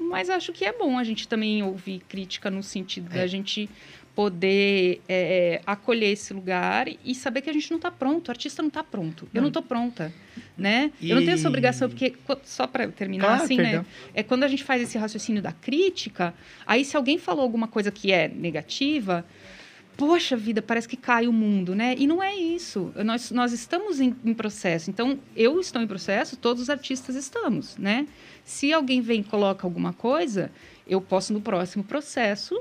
mas 0.00 0.28
acho 0.28 0.52
que 0.52 0.64
é 0.64 0.72
bom 0.72 0.98
a 0.98 1.04
gente 1.04 1.26
também 1.28 1.62
ouvir 1.62 2.00
crítica 2.08 2.50
no 2.50 2.62
sentido 2.62 3.08
É. 3.12 3.18
da 3.18 3.26
gente 3.26 3.68
poder 4.14 5.00
é, 5.08 5.62
acolher 5.64 6.10
esse 6.12 6.34
lugar 6.34 6.86
e 7.02 7.14
saber 7.14 7.40
que 7.40 7.48
a 7.48 7.52
gente 7.52 7.70
não 7.70 7.78
está 7.78 7.90
pronto, 7.90 8.28
o 8.28 8.30
artista 8.30 8.60
não 8.60 8.68
está 8.68 8.84
pronto, 8.84 9.26
eu 9.32 9.40
Não. 9.40 9.48
estou 9.48 9.62
pronta, 9.62 10.12
né? 10.54 10.92
Eu 11.00 11.16
não 11.16 11.22
tenho 11.22 11.32
essa 11.32 11.46
E- 11.46 11.48
obrigação, 11.48 11.88
porque 11.88 12.14
só 12.44 12.66
para 12.66 12.88
terminar 12.88 13.24
Claro, 13.26 13.42
assim, 13.44 13.56
perdão. 13.56 13.80
né? 13.80 13.86
É 14.12 14.22
quando 14.22 14.44
a 14.44 14.48
gente 14.48 14.62
faz 14.64 14.82
esse 14.82 14.98
raciocínio 14.98 15.40
da 15.40 15.52
crítica, 15.52 16.34
aí 16.66 16.84
se 16.84 16.94
alguém 16.94 17.16
falou 17.16 17.40
alguma 17.42 17.66
coisa 17.66 17.90
que 17.90 18.12
é 18.12 18.28
negativa, 18.28 19.24
poxa 19.96 20.36
vida, 20.36 20.60
parece 20.62 20.88
que 20.88 20.96
cai 20.96 21.26
o 21.26 21.32
mundo, 21.32 21.74
né? 21.74 21.94
E 21.98 22.06
não 22.06 22.22
é 22.22 22.34
isso. 22.34 22.92
Nós, 23.04 23.30
nós 23.30 23.52
estamos 23.52 24.00
em, 24.00 24.14
em 24.24 24.34
processo. 24.34 24.90
Então, 24.90 25.18
eu 25.36 25.60
estou 25.60 25.80
em 25.80 25.86
processo, 25.86 26.36
todos 26.36 26.62
os 26.62 26.70
artistas 26.70 27.14
estamos, 27.14 27.76
né? 27.76 28.06
Se 28.44 28.72
alguém 28.72 29.00
vem 29.00 29.20
e 29.20 29.24
coloca 29.24 29.66
alguma 29.66 29.92
coisa, 29.92 30.50
eu 30.86 31.00
posso, 31.00 31.32
no 31.32 31.40
próximo 31.40 31.84
processo, 31.84 32.60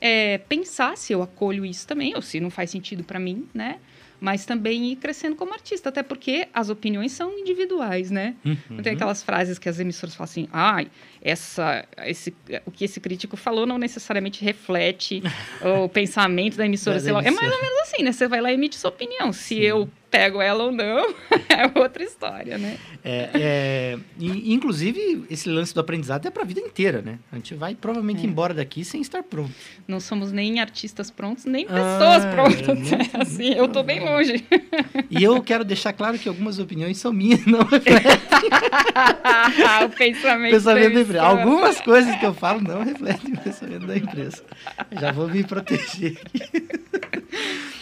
é, 0.00 0.38
pensar 0.38 0.96
se 0.96 1.12
eu 1.12 1.22
acolho 1.22 1.64
isso 1.64 1.86
também, 1.86 2.14
ou 2.14 2.22
se 2.22 2.40
não 2.40 2.50
faz 2.50 2.70
sentido 2.70 3.04
para 3.04 3.18
mim, 3.18 3.46
né? 3.52 3.78
Mas 4.20 4.44
também 4.44 4.92
ir 4.92 4.96
crescendo 4.96 5.34
como 5.34 5.52
artista, 5.54 5.88
até 5.88 6.02
porque 6.02 6.46
as 6.52 6.68
opiniões 6.68 7.12
são 7.12 7.32
individuais, 7.38 8.10
né? 8.10 8.36
Não 8.44 8.56
Uhum. 8.76 8.82
tem 8.82 8.92
aquelas 8.92 9.22
frases 9.22 9.58
que 9.58 9.68
as 9.68 9.80
emissoras 9.80 10.14
falam 10.14 10.24
assim, 10.30 10.48
ai, 10.52 10.88
essa, 11.22 11.86
esse, 12.06 12.34
o 12.66 12.70
que 12.70 12.84
esse 12.84 13.00
crítico 13.00 13.36
falou 13.36 13.66
não 13.66 13.78
necessariamente 13.78 14.44
reflete 14.44 15.22
o 15.84 15.88
pensamento 15.88 16.56
da 16.56 16.66
emissora. 16.66 17.00
Sei 17.00 17.12
lá. 17.12 17.22
É 17.22 17.30
mais 17.30 17.52
ou 17.52 17.60
menos 17.62 17.78
assim, 17.80 18.02
né? 18.02 18.12
Você 18.12 18.28
vai 18.28 18.40
lá 18.40 18.50
e 18.50 18.54
emite 18.54 18.76
sua 18.76 18.90
opinião. 18.90 19.32
Se 19.32 19.58
eu 19.62 19.88
pego 20.10 20.42
ela 20.42 20.64
ou 20.64 20.72
não, 20.72 21.14
é 21.48 21.78
outra 21.78 22.02
história, 22.02 22.58
né? 22.58 22.76
É, 23.04 23.30
é, 23.34 23.98
e, 24.18 24.52
inclusive, 24.52 25.24
esse 25.30 25.48
lance 25.48 25.72
do 25.72 25.80
aprendizado 25.80 26.26
é 26.26 26.30
para 26.30 26.42
a 26.42 26.46
vida 26.46 26.60
inteira, 26.60 27.00
né? 27.00 27.18
A 27.30 27.36
gente 27.36 27.54
vai 27.54 27.74
provavelmente 27.74 28.22
É. 28.22 28.26
embora 28.26 28.52
daqui 28.52 28.84
sem 28.84 29.00
estar 29.00 29.22
pronto. 29.22 29.52
Não 29.86 30.00
somos 30.00 30.32
nem 30.32 30.60
artistas 30.60 31.10
prontos, 31.10 31.44
nem 31.44 31.64
Ah, 31.68 31.74
pessoas 31.74 32.24
é 32.24 32.30
prontas. 32.32 32.66
muito- 32.90 33.16
assim, 33.20 33.52
eu 33.54 33.68
tô 33.68 33.82
bem 33.82 34.00
longe. 34.00 34.44
E 35.10 35.22
eu 35.22 35.40
quero 35.42 35.64
deixar 35.64 35.92
claro 35.92 36.18
que 36.18 36.28
algumas 36.28 36.58
opiniões 36.58 36.98
são 36.98 37.12
minhas, 37.12 37.44
não 37.46 37.60
refletem 37.60 38.00
o 39.84 39.88
pensamento, 39.90 40.52
pensamento 40.52 40.94
da 40.94 41.00
empresa. 41.00 41.22
Algumas 41.22 41.80
coisas 41.80 42.16
que 42.16 42.26
eu 42.26 42.34
falo 42.34 42.60
não 42.60 42.82
refletem 42.82 43.32
o 43.34 43.38
pensamento 43.38 43.86
da 43.86 43.96
empresa. 43.96 44.42
Já 45.00 45.12
vou 45.12 45.28
me 45.28 45.44
proteger 45.44 46.18
aqui. 46.24 46.68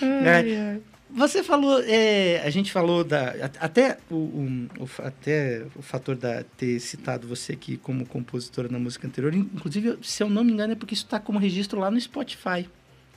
Ai, 0.03 0.57
ai. 0.57 0.81
Você 1.19 1.43
falou, 1.43 1.81
é, 1.83 2.41
a 2.45 2.51
gente 2.51 2.71
falou 2.71 3.03
da 3.03 3.35
até 3.59 3.99
o, 4.09 4.15
o, 4.15 4.69
o, 4.79 4.89
até 5.03 5.67
o 5.75 5.83
fator 5.83 6.15
da 6.15 6.45
ter 6.57 6.79
citado 6.79 7.27
você 7.27 7.55
aqui 7.55 7.77
como 7.77 8.07
compositora 8.07 8.69
na 8.69 8.79
música 8.79 9.07
anterior, 9.07 9.35
inclusive 9.35 9.99
se 10.01 10.23
eu 10.23 10.31
não 10.31 10.45
me 10.45 10.53
engano 10.53 10.75
é 10.75 10.77
porque 10.77 10.95
isso 10.95 11.05
está 11.05 11.19
como 11.19 11.39
registro 11.41 11.81
lá 11.81 11.91
no 11.91 12.01
Spotify 12.01 12.69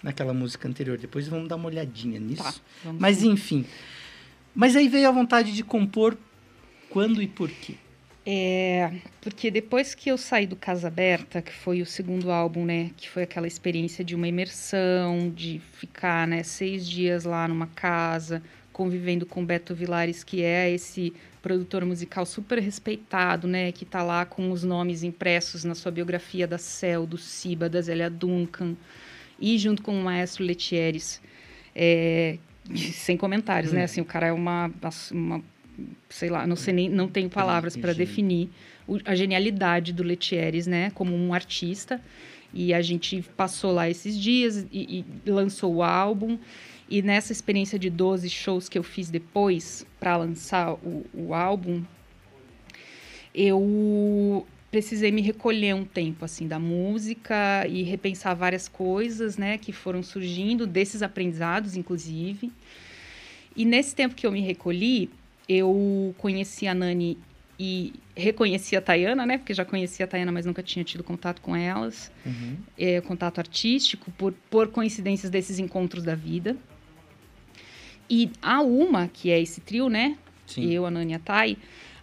naquela 0.02 0.34
música 0.34 0.68
anterior. 0.68 0.98
Depois 0.98 1.28
vamos 1.28 1.48
dar 1.48 1.58
uma 1.58 1.68
olhadinha 1.68 2.20
nisso. 2.20 2.42
Tá, 2.44 2.54
Mas 2.98 3.22
enfim, 3.22 3.66
mas 4.56 4.76
aí 4.76 4.90
veio 4.90 5.08
a 5.08 5.12
vontade 5.12 5.54
de 5.54 5.64
compor 5.64 6.18
quando 6.90 7.22
e 7.22 7.28
por 7.28 7.50
quê? 7.50 7.76
É, 8.24 8.92
porque 9.20 9.50
depois 9.50 9.96
que 9.96 10.10
eu 10.10 10.18
saí 10.18 10.46
do 10.46 10.56
Casa 10.56 10.88
Aberta, 10.88 11.42
que 11.42 11.52
foi 11.52 11.82
o 11.82 11.86
segundo 11.86 12.32
álbum, 12.32 12.66
né, 12.66 12.92
que 12.96 13.10
foi 13.10 13.24
aquela 13.24 13.48
experiência 13.48 14.06
de 14.06 14.14
uma 14.14 14.28
imersão, 14.28 15.32
de 15.32 15.60
ficar, 15.74 16.28
né, 16.28 16.44
seis 16.44 16.88
dias 16.88 17.24
lá 17.24 17.48
numa 17.48 17.66
casa, 17.66 18.44
convivendo 18.72 19.26
com 19.26 19.44
Beto 19.44 19.74
Vilares, 19.74 20.24
que 20.24 20.44
é 20.44 20.70
esse 20.70 21.14
produtor 21.42 21.84
musical 21.84 22.24
super 22.24 22.60
respeitado, 22.60 23.48
né, 23.48 23.72
que 23.72 23.84
está 23.84 24.04
lá 24.04 24.24
com 24.24 24.52
os 24.52 24.64
nomes 24.64 25.02
impressos 25.02 25.64
na 25.64 25.74
sua 25.74 25.92
biografia 25.92 26.48
da 26.48 26.60
Cel, 26.60 27.08
do 27.08 27.18
Siba, 27.18 27.68
da 27.68 27.82
Zélia 27.82 28.10
Duncan, 28.10 28.76
e 29.40 29.58
junto 29.58 29.82
com 29.82 30.00
o 30.00 30.04
maestro 30.04 30.44
Letieres, 30.44 31.20
é, 31.76 32.38
sem 32.94 33.18
comentários, 33.18 33.72
hum. 33.72 33.78
né, 33.78 33.86
assim, 33.86 34.00
o 34.00 34.06
cara 34.06 34.28
é 34.28 34.32
uma, 34.32 34.72
uma 35.12 35.44
sei 36.10 36.30
lá, 36.30 36.46
não 36.46 36.56
sei 36.56 36.74
nem, 36.74 36.90
não 36.90 37.08
tenho 37.08 37.30
palavras 37.30 37.76
para 37.78 37.94
definir 37.94 38.50
o, 38.88 38.98
a 39.06 39.16
genialidade 39.16 39.94
do 39.94 40.04
Letieres, 40.04 40.68
né, 40.68 40.92
como 40.92 41.16
um 41.16 41.34
artista. 41.34 42.02
E 42.54 42.74
a 42.74 42.82
gente 42.82 43.24
passou 43.38 43.72
lá 43.72 43.90
esses 43.90 44.18
dias 44.20 44.66
e, 44.72 45.06
e 45.26 45.30
lançou 45.30 45.76
o 45.76 45.84
álbum. 45.84 46.38
E 46.90 47.02
nessa 47.02 47.32
experiência 47.32 47.80
de 47.80 47.90
12 47.90 48.30
shows 48.30 48.68
que 48.68 48.78
eu 48.78 48.84
fiz 48.84 49.10
depois 49.10 49.86
para 50.00 50.18
lançar 50.18 50.74
o, 50.74 51.06
o 51.14 51.34
álbum, 51.34 51.82
eu 53.34 54.46
precisei 54.70 55.12
me 55.12 55.22
recolher 55.22 55.74
um 55.74 55.86
tempo 55.86 56.26
assim 56.26 56.48
da 56.48 56.60
música 56.60 57.66
e 57.68 57.84
repensar 57.84 58.34
várias 58.34 58.68
coisas, 58.68 59.38
né, 59.38 59.58
que 59.58 59.72
foram 59.72 60.04
surgindo 60.04 60.68
desses 60.68 61.02
aprendizados, 61.02 61.76
inclusive. 61.76 62.52
E 63.56 63.66
nesse 63.66 63.94
tempo 63.94 64.16
que 64.16 64.26
eu 64.26 64.32
me 64.32 64.42
recolhi, 64.42 65.10
eu 65.52 66.16
conheci 66.18 66.68
a 66.68 66.74
Nani 66.74 67.18
e 67.60 67.94
reconheci 68.16 68.76
a 68.76 68.82
Tayana, 68.82 69.26
né? 69.26 69.38
Porque 69.38 69.54
já 69.54 69.66
conhecia 69.66 70.06
a 70.06 70.08
Tayana, 70.08 70.32
mas 70.32 70.46
nunca 70.46 70.64
tinha 70.64 70.84
tido 70.84 71.04
contato 71.04 71.42
com 71.42 71.56
elas. 71.56 72.12
Uhum. 72.26 72.58
É, 72.78 73.02
contato 73.02 73.40
artístico, 73.40 74.10
por, 74.12 74.34
por 74.50 74.70
coincidências 74.70 75.30
desses 75.30 75.60
encontros 75.60 76.04
da 76.04 76.16
vida. 76.16 76.56
E 78.10 78.32
a 78.42 78.62
Uma, 78.62 79.08
que 79.08 79.30
é 79.30 79.40
esse 79.40 79.62
trio, 79.62 79.90
né? 79.90 80.18
Sim. 80.48 80.72
Eu, 80.72 80.86
a 80.86 80.92
Nani 80.92 81.14
e 81.14 81.16
a 81.16 81.20
Thay, 81.20 81.58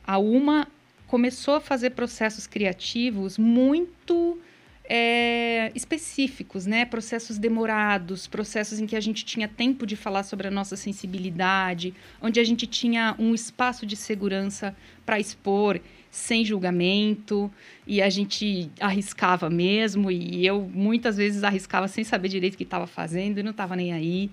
a 0.07 0.19
Uma 0.19 0.69
começou 1.07 1.55
a 1.55 1.61
fazer 1.61 1.91
processos 1.91 2.47
criativos 2.47 3.39
muito 3.39 4.39
é, 4.91 5.71
específicos, 5.75 6.65
né? 6.65 6.87
Processos 6.87 7.37
demorados, 7.37 8.27
processos 8.27 8.81
em 8.81 8.87
que 8.87 8.97
a 8.97 9.01
gente 9.01 9.23
tinha 9.23 9.47
tempo 9.47 9.87
de 9.87 9.95
falar 9.95 10.23
sobre 10.23 10.49
a 10.49 10.51
nossa 10.51 10.77
sensibilidade, 10.77 11.93
onde 12.23 12.41
a 12.41 12.45
gente 12.45 12.67
tinha 12.67 13.15
um 13.19 13.35
espaço 13.35 13.85
de 13.85 13.95
segurança 13.95 14.75
para 15.05 15.21
expor 15.21 15.79
sem 16.11 16.43
julgamento 16.43 17.53
e 17.87 18.01
a 18.01 18.09
gente 18.09 18.71
arriscava 18.81 19.51
mesmo 19.51 20.11
e 20.11 20.47
eu 20.47 20.63
muitas 20.73 21.19
vezes 21.19 21.45
arriscava 21.45 21.87
sem 21.87 22.03
saber 22.03 22.31
direito 22.31 22.55
o 22.55 22.57
que 22.57 22.63
estava 22.63 22.87
fazendo 22.87 23.39
e 23.39 23.43
não 23.43 23.51
estava 23.51 23.77
nem 23.77 23.93
aí. 23.93 24.31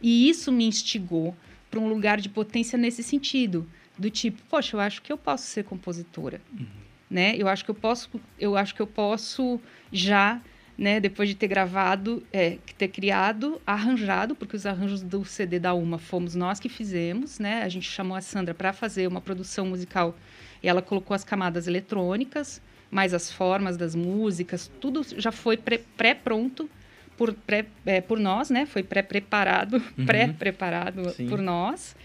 E 0.00 0.26
isso 0.30 0.50
me 0.50 0.64
instigou 0.64 1.36
para 1.70 1.78
um 1.78 1.86
lugar 1.86 2.18
de 2.18 2.30
potência 2.30 2.78
nesse 2.78 3.02
sentido, 3.02 3.68
do 3.98 4.08
tipo, 4.08 4.40
poxa, 4.48 4.74
eu 4.74 4.80
acho 4.80 5.02
que 5.02 5.12
eu 5.12 5.18
posso 5.18 5.44
ser 5.44 5.64
compositora. 5.64 6.40
Uhum 6.58 6.87
né? 7.10 7.34
Eu 7.36 7.48
acho 7.48 7.64
que 7.64 7.70
eu 7.70 7.74
posso, 7.74 8.10
eu 8.38 8.56
acho 8.56 8.74
que 8.74 8.82
eu 8.82 8.86
posso 8.86 9.60
já, 9.92 10.40
né, 10.76 11.00
depois 11.00 11.28
de 11.28 11.34
ter 11.34 11.48
gravado, 11.48 12.22
é, 12.32 12.58
ter 12.76 12.88
criado, 12.88 13.60
arranjado, 13.66 14.34
porque 14.34 14.56
os 14.56 14.66
arranjos 14.66 15.02
do 15.02 15.24
CD 15.24 15.58
da 15.58 15.74
Uma 15.74 15.98
fomos 15.98 16.34
nós 16.34 16.60
que 16.60 16.68
fizemos, 16.68 17.38
né? 17.38 17.62
A 17.62 17.68
gente 17.68 17.88
chamou 17.88 18.16
a 18.16 18.20
Sandra 18.20 18.54
para 18.54 18.72
fazer 18.72 19.06
uma 19.06 19.20
produção 19.20 19.66
musical 19.66 20.16
e 20.62 20.68
ela 20.68 20.82
colocou 20.82 21.14
as 21.14 21.24
camadas 21.24 21.66
eletrônicas, 21.66 22.60
mais 22.90 23.12
as 23.12 23.30
formas 23.30 23.76
das 23.76 23.94
músicas, 23.94 24.70
tudo 24.80 25.04
já 25.16 25.32
foi 25.32 25.56
pré-pronto 25.56 26.68
por, 27.16 27.34
pré, 27.34 27.66
é, 27.84 28.00
por 28.00 28.18
nós, 28.18 28.48
né? 28.48 28.64
Foi 28.64 28.82
pré-preparado, 28.82 29.82
uhum. 29.98 30.06
pré-preparado 30.06 31.02
por 31.28 31.40
nós. 31.40 31.96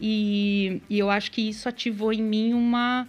E, 0.00 0.82
e 0.88 0.98
eu 0.98 1.10
acho 1.10 1.30
que 1.30 1.48
isso 1.48 1.68
ativou 1.68 2.12
em 2.12 2.22
mim 2.22 2.52
uma 2.52 3.06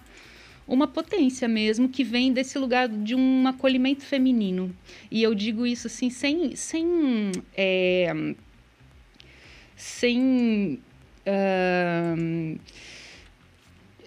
uma 0.69 0.87
potência 0.87 1.47
mesmo 1.47 1.89
que 1.89 2.03
vem 2.03 2.31
desse 2.31 2.57
lugar 2.57 2.87
de 2.87 3.15
um 3.15 3.47
acolhimento 3.47 4.03
feminino. 4.05 4.73
E 5.09 5.23
eu 5.23 5.33
digo 5.33 5.65
isso 5.65 5.87
assim, 5.87 6.09
sem. 6.09 6.55
sem 6.55 7.31
é, 7.57 8.13
sem. 9.75 10.79
Uh, 11.25 12.59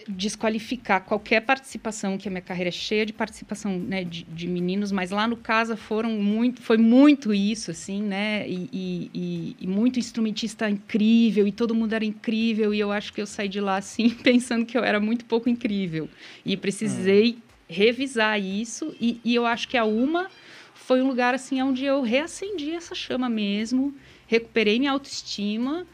desqualificar 0.07 1.01
qualquer 1.01 1.41
participação, 1.41 2.17
que 2.17 2.27
a 2.27 2.31
minha 2.31 2.41
carreira 2.41 2.69
é 2.69 2.71
cheia 2.71 3.05
de 3.05 3.13
participação 3.13 3.77
né, 3.77 4.03
de, 4.03 4.23
de, 4.23 4.47
meninos, 4.47 4.91
mas 4.91 5.11
lá 5.11 5.27
no 5.27 5.37
Casa 5.37 5.75
foram 5.75 6.11
muito, 6.11 6.61
foi 6.61 6.77
muito 6.77 7.33
isso, 7.33 7.71
assim, 7.71 8.01
né? 8.01 8.47
E, 8.47 8.69
e, 8.73 9.55
e, 9.59 9.67
muito 9.67 9.99
instrumentista 9.99 10.69
incrível, 10.69 11.47
e 11.47 11.51
todo 11.51 11.73
mundo 11.73 11.93
era 11.93 12.05
incrível, 12.05 12.73
e 12.73 12.79
eu 12.79 12.91
acho 12.91 13.13
que 13.13 13.21
eu 13.21 13.27
saí 13.27 13.47
de 13.47 13.59
lá, 13.59 13.77
assim, 13.77 14.09
pensando 14.23 14.65
que 14.65 14.77
eu 14.77 14.83
era 14.83 14.99
muito 14.99 15.25
pouco 15.25 15.49
incrível. 15.49 16.09
E 16.45 16.57
precisei 16.57 17.37
revisar 17.67 18.39
isso, 18.39 18.95
e, 18.99 19.19
e 19.23 19.33
eu 19.33 19.45
acho 19.45 19.67
que 19.67 19.77
a 19.77 19.85
Uma 19.85 20.29
foi 20.73 21.01
um 21.01 21.07
lugar, 21.07 21.33
assim, 21.33 21.61
onde 21.61 21.85
eu 21.85 22.01
reacendi 22.01 22.71
essa 22.71 22.93
chama 22.93 23.29
mesmo, 23.29 23.95
recuperei 24.27 24.79
minha 24.79 24.91
autoestima 24.91 25.87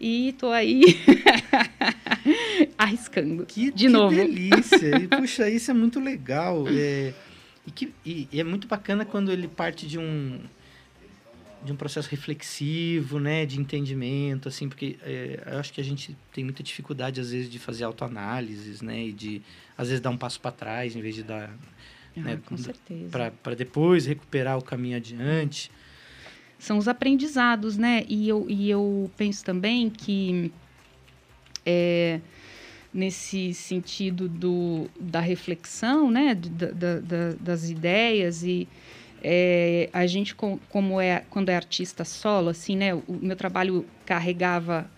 e 0.00 0.34
tô 0.38 0.50
aí 0.50 0.82
arriscando. 2.76 3.46
Que, 3.46 3.70
de 3.70 3.86
que 3.86 3.88
novo. 3.88 4.14
delícia! 4.14 4.96
E, 4.98 5.08
puxa, 5.16 5.48
isso 5.48 5.70
é 5.70 5.74
muito 5.74 5.98
legal. 6.00 6.64
É, 6.68 7.14
e, 7.66 7.70
que, 7.70 7.92
e, 8.04 8.28
e, 8.32 8.40
é 8.40 8.44
muito 8.44 8.66
bacana 8.66 9.04
quando 9.04 9.32
ele 9.32 9.48
parte 9.48 9.86
de 9.86 9.98
um 9.98 10.40
de 11.64 11.72
um 11.72 11.76
processo 11.76 12.08
reflexivo, 12.08 13.18
né, 13.18 13.44
de 13.44 13.58
entendimento, 13.58 14.48
assim, 14.48 14.68
porque 14.68 14.98
é, 15.02 15.42
eu 15.46 15.58
acho 15.58 15.72
que 15.72 15.80
a 15.80 15.84
gente 15.84 16.16
tem 16.32 16.44
muita 16.44 16.62
dificuldade 16.62 17.20
às 17.20 17.32
vezes 17.32 17.50
de 17.50 17.58
fazer 17.58 17.82
autoanálises, 17.82 18.80
né, 18.82 19.06
e 19.06 19.12
de 19.12 19.42
às 19.76 19.88
vezes 19.88 20.00
dar 20.00 20.10
um 20.10 20.16
passo 20.16 20.38
para 20.38 20.52
trás 20.52 20.94
em 20.94 21.00
vez 21.00 21.16
de 21.16 21.24
dar, 21.24 21.50
ah, 22.16 22.20
né, 22.20 22.38
com 22.46 22.56
certeza, 22.56 23.32
para 23.42 23.56
depois 23.56 24.06
recuperar 24.06 24.56
o 24.56 24.62
caminho 24.62 24.96
adiante 24.96 25.72
são 26.58 26.78
os 26.78 26.88
aprendizados, 26.88 27.76
né? 27.76 28.04
E 28.08 28.28
eu, 28.28 28.46
e 28.48 28.70
eu 28.70 29.10
penso 29.16 29.44
também 29.44 29.90
que 29.90 30.50
é, 31.64 32.20
nesse 32.92 33.52
sentido 33.52 34.28
do, 34.28 34.88
da 34.98 35.20
reflexão, 35.20 36.10
né? 36.10 36.34
Da, 36.34 36.70
da, 36.70 37.00
da, 37.00 37.32
das 37.38 37.68
ideias 37.68 38.42
e 38.42 38.66
é, 39.22 39.90
a 39.92 40.06
gente 40.06 40.34
como 40.34 41.00
é 41.00 41.24
quando 41.30 41.48
é 41.48 41.56
artista 41.56 42.04
solo, 42.04 42.48
assim, 42.48 42.76
né? 42.76 42.94
O 42.94 43.18
meu 43.20 43.36
trabalho 43.36 43.84
carregava 44.04 44.90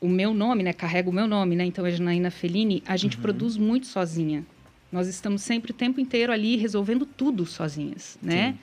o 0.00 0.08
meu 0.08 0.34
nome, 0.34 0.62
né? 0.62 0.72
Carrega 0.72 1.08
o 1.08 1.12
meu 1.12 1.26
nome, 1.26 1.56
né? 1.56 1.64
Então 1.64 1.86
é 1.86 1.90
Janaína 1.90 2.30
Fellini. 2.30 2.82
A 2.86 2.96
gente 2.96 3.16
uhum. 3.16 3.22
produz 3.22 3.56
muito 3.56 3.86
sozinha. 3.86 4.44
Nós 4.90 5.08
estamos 5.08 5.42
sempre 5.42 5.70
o 5.70 5.74
tempo 5.74 6.00
inteiro 6.00 6.32
ali 6.32 6.56
resolvendo 6.56 7.06
tudo 7.06 7.46
sozinhas, 7.46 8.18
né? 8.20 8.52
Sim. 8.52 8.58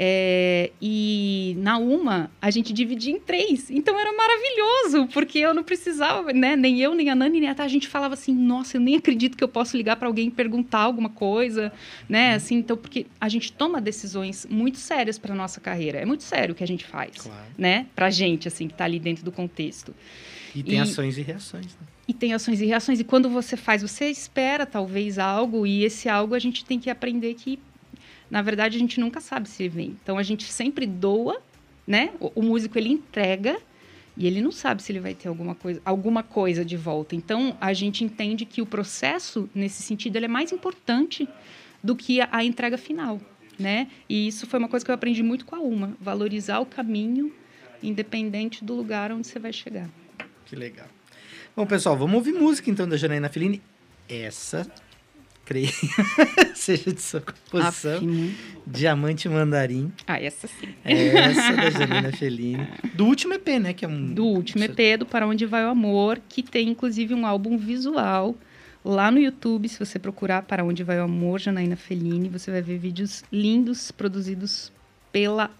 É, 0.00 0.70
e 0.80 1.56
na 1.58 1.76
uma, 1.76 2.30
a 2.40 2.50
gente 2.50 2.72
dividia 2.72 3.12
em 3.12 3.18
três. 3.18 3.68
Então 3.70 3.98
era 3.98 4.12
maravilhoso, 4.12 5.08
porque 5.12 5.38
eu 5.38 5.52
não 5.52 5.64
precisava, 5.64 6.32
né? 6.32 6.54
Nem 6.54 6.80
eu, 6.80 6.94
nem 6.94 7.10
a 7.10 7.14
Nani, 7.14 7.40
nem 7.40 7.50
a 7.50 7.58
Tá, 7.58 7.64
a 7.64 7.68
gente 7.68 7.88
falava 7.88 8.14
assim, 8.14 8.32
nossa, 8.32 8.76
eu 8.76 8.80
nem 8.80 8.94
acredito 8.94 9.36
que 9.36 9.42
eu 9.42 9.48
posso 9.48 9.76
ligar 9.76 9.96
para 9.96 10.06
alguém 10.06 10.28
e 10.28 10.30
perguntar 10.30 10.78
alguma 10.78 11.08
coisa, 11.08 11.72
né? 12.08 12.30
Uhum. 12.30 12.36
Assim, 12.36 12.54
então, 12.54 12.76
porque 12.76 13.06
a 13.20 13.28
gente 13.28 13.52
toma 13.52 13.80
decisões 13.80 14.46
muito 14.48 14.78
sérias 14.78 15.18
para 15.18 15.34
nossa 15.34 15.60
carreira. 15.60 15.98
É 15.98 16.04
muito 16.04 16.22
sério 16.22 16.52
o 16.52 16.54
que 16.54 16.62
a 16.62 16.66
gente 16.68 16.86
faz, 16.86 17.16
claro. 17.16 17.46
né? 17.58 17.86
Pra 17.96 18.10
gente, 18.10 18.46
assim, 18.46 18.68
que 18.68 18.74
tá 18.74 18.84
ali 18.84 19.00
dentro 19.00 19.24
do 19.24 19.32
contexto. 19.32 19.92
E 20.54 20.62
tem 20.62 20.76
e, 20.76 20.78
ações 20.78 21.18
e 21.18 21.22
reações, 21.22 21.66
né? 21.66 21.86
E 22.06 22.14
tem 22.14 22.32
ações 22.32 22.60
e 22.60 22.66
reações. 22.66 23.00
E 23.00 23.04
quando 23.04 23.28
você 23.28 23.56
faz, 23.56 23.82
você 23.82 24.08
espera 24.08 24.64
talvez 24.64 25.18
algo, 25.18 25.66
e 25.66 25.82
esse 25.82 26.08
algo 26.08 26.36
a 26.36 26.38
gente 26.38 26.64
tem 26.64 26.78
que 26.78 26.88
aprender 26.88 27.34
que 27.34 27.58
na 28.30 28.42
verdade 28.42 28.76
a 28.76 28.78
gente 28.78 29.00
nunca 29.00 29.20
sabe 29.20 29.48
se 29.48 29.62
ele 29.62 29.68
vem. 29.70 29.96
Então 30.02 30.18
a 30.18 30.22
gente 30.22 30.44
sempre 30.44 30.86
doa, 30.86 31.40
né? 31.86 32.10
O, 32.20 32.32
o, 32.36 32.42
músico 32.42 32.78
ele 32.78 32.90
entrega 32.90 33.58
e 34.16 34.26
ele 34.26 34.42
não 34.42 34.52
sabe 34.52 34.82
se 34.82 34.92
ele 34.92 35.00
vai 35.00 35.14
ter 35.14 35.28
alguma 35.28 35.54
coisa, 35.54 35.80
alguma 35.84 36.22
coisa 36.22 36.64
de 36.64 36.76
volta. 36.76 37.16
Então 37.16 37.56
a 37.60 37.72
gente 37.72 38.04
entende 38.04 38.44
que 38.44 38.60
o 38.60 38.66
processo 38.66 39.48
nesse 39.54 39.82
sentido 39.82 40.16
ele 40.16 40.26
é 40.26 40.28
mais 40.28 40.52
importante 40.52 41.28
do 41.82 41.96
que 41.96 42.20
a, 42.20 42.28
a 42.30 42.44
entrega 42.44 42.76
final, 42.76 43.20
né? 43.58 43.88
E 44.08 44.28
isso 44.28 44.46
foi 44.46 44.58
uma 44.58 44.68
coisa 44.68 44.84
que 44.84 44.90
eu 44.90 44.94
aprendi 44.94 45.22
muito 45.22 45.46
com 45.46 45.56
a 45.56 45.60
Uma, 45.60 45.96
valorizar 46.00 46.58
o 46.60 46.66
caminho 46.66 47.32
independente 47.82 48.64
do 48.64 48.74
lugar 48.74 49.12
onde 49.12 49.26
você 49.26 49.38
vai 49.38 49.52
chegar. 49.52 49.88
Que 50.44 50.56
legal. 50.56 50.88
Bom, 51.54 51.66
pessoal, 51.66 51.96
vamos 51.96 52.14
ouvir 52.14 52.32
música 52.32 52.70
então 52.70 52.88
da 52.88 52.96
Janaína 52.96 53.28
Fellini. 53.28 53.62
Essa, 54.08 54.70
creio, 55.48 55.72
seja 56.54 56.92
de 56.92 57.00
sua 57.00 57.22
composição. 57.22 57.96
Afim. 57.96 58.34
Diamante 58.66 59.30
Mandarim. 59.30 59.90
Ah, 60.06 60.20
essa 60.20 60.46
sim. 60.46 60.68
Essa 60.84 61.56
da 61.56 61.70
Janaína 61.70 62.12
Fellini. 62.12 62.68
Do 62.94 63.06
último 63.06 63.32
EP, 63.32 63.48
né? 63.58 63.72
Que 63.72 63.86
é 63.86 63.88
um. 63.88 64.12
Do 64.12 64.26
último 64.26 64.62
EP, 64.62 64.98
do 64.98 65.06
Para 65.06 65.26
Onde 65.26 65.46
Vai 65.46 65.64
o 65.64 65.70
Amor, 65.70 66.20
que 66.28 66.42
tem 66.42 66.68
inclusive 66.68 67.14
um 67.14 67.24
álbum 67.24 67.56
visual 67.56 68.36
lá 68.84 69.10
no 69.10 69.18
YouTube. 69.18 69.70
Se 69.70 69.78
você 69.78 69.98
procurar 69.98 70.42
Para 70.42 70.62
Onde 70.62 70.84
Vai 70.84 71.00
o 71.00 71.04
Amor, 71.04 71.40
Janaína 71.40 71.76
Fellini, 71.76 72.28
você 72.28 72.50
vai 72.50 72.60
ver 72.60 72.76
vídeos 72.76 73.24
lindos 73.32 73.90
produzidos 73.90 74.70
pela 75.10 75.50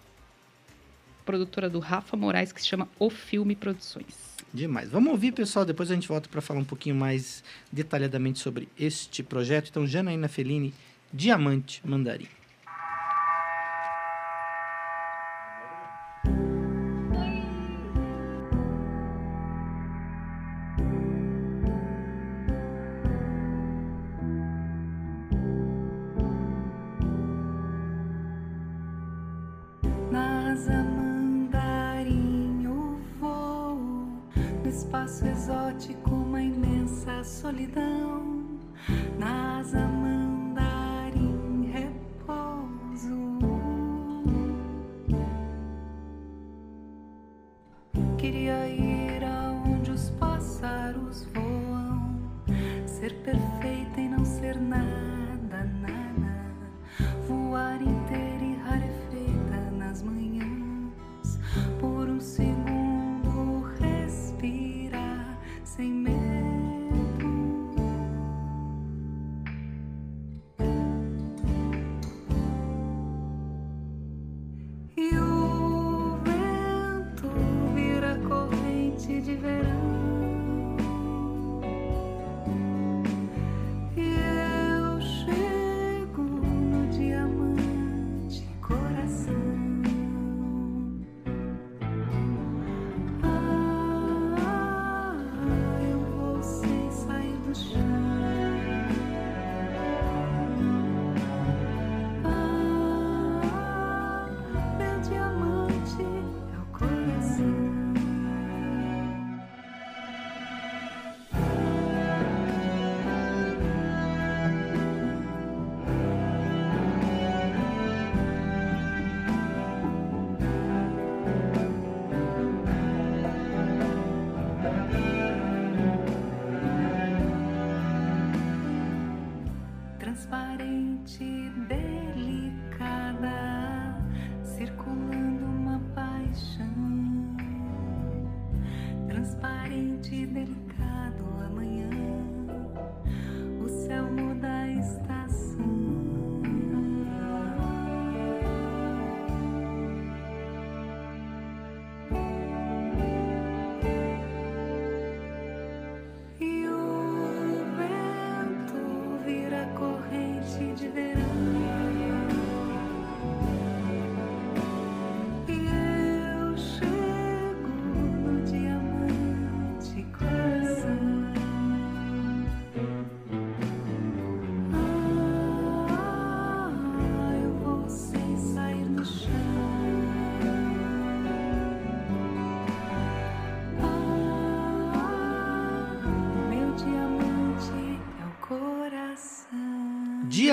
produtora 1.28 1.68
do 1.68 1.78
Rafa 1.78 2.16
Moraes, 2.16 2.52
que 2.52 2.62
se 2.62 2.66
chama 2.66 2.88
O 2.98 3.10
Filme 3.10 3.54
Produções. 3.54 4.06
Demais. 4.52 4.88
Vamos 4.88 5.12
ouvir, 5.12 5.32
pessoal. 5.32 5.62
Depois 5.62 5.90
a 5.90 5.94
gente 5.94 6.08
volta 6.08 6.26
para 6.26 6.40
falar 6.40 6.58
um 6.58 6.64
pouquinho 6.64 6.94
mais 6.94 7.44
detalhadamente 7.70 8.38
sobre 8.38 8.66
este 8.78 9.22
projeto. 9.22 9.68
Então, 9.68 9.86
Janaína 9.86 10.26
Fellini, 10.26 10.72
Diamante 11.12 11.82
Mandarim. 11.84 12.26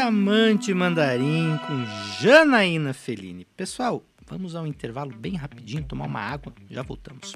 Diamante 0.06 0.72
Mandarim 0.72 1.58
com 1.66 1.84
Janaína 2.22 2.94
Fellini. 2.94 3.44
Pessoal, 3.58 4.04
vamos 4.28 4.56
ao 4.56 4.68
intervalo 4.68 5.12
bem 5.18 5.34
rapidinho, 5.34 5.84
tomar 5.84 6.06
uma 6.06 6.20
água, 6.20 6.54
já 6.70 6.84
voltamos. 6.84 7.34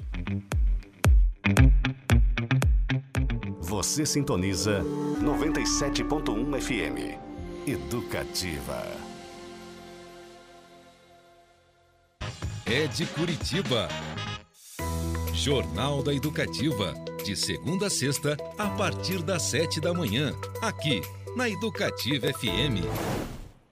Você 3.58 4.06
sintoniza 4.06 4.84
97.1 4.84 6.60
FM. 6.60 7.18
Educativa. 7.66 8.86
É 12.66 12.86
de 12.86 13.04
Curitiba. 13.06 13.88
Jornal 15.34 16.04
da 16.04 16.14
Educativa. 16.14 16.94
De 17.24 17.34
segunda 17.34 17.88
a 17.88 17.90
sexta, 17.90 18.36
a 18.56 18.68
partir 18.70 19.24
das 19.24 19.42
sete 19.42 19.80
da 19.80 19.92
manhã. 19.92 20.32
Aqui, 20.62 21.02
na 21.36 21.48
Educativa 21.48 22.26
FM. 22.32 22.84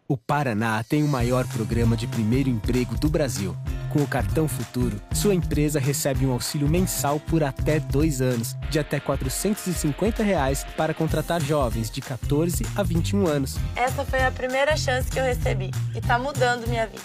O 0.07 0.17
Paraná 0.17 0.83
tem 0.83 1.03
o 1.03 1.09
maior 1.09 1.47
programa 1.49 1.97
de 1.97 2.07
primeiro 2.07 2.49
emprego 2.49 2.97
do 2.97 3.11
Brasil. 3.11 3.55
Com 3.93 4.03
o 4.03 4.07
Cartão 4.07 4.49
Futuro, 4.49 5.01
sua 5.13 5.35
empresa 5.35 5.79
recebe 5.79 6.25
um 6.25 6.33
auxílio 6.33 6.69
mensal 6.69 7.21
por 7.21 7.43
até 7.43 7.81
dois 7.81 8.21
anos, 8.21 8.55
de 8.71 8.79
até 8.79 9.01
450 9.01 10.23
reais 10.23 10.65
para 10.77 10.95
contratar 10.95 11.43
jovens 11.43 11.91
de 11.91 12.01
14 12.01 12.65
a 12.77 12.83
21 12.83 13.27
anos. 13.27 13.57
Essa 13.77 14.05
foi 14.05 14.23
a 14.23 14.31
primeira 14.31 14.77
chance 14.77 15.11
que 15.11 15.19
eu 15.19 15.25
recebi 15.25 15.71
e 15.95 16.01
tá 16.01 16.19
mudando 16.19 16.67
minha 16.69 16.87
vida. 16.87 17.03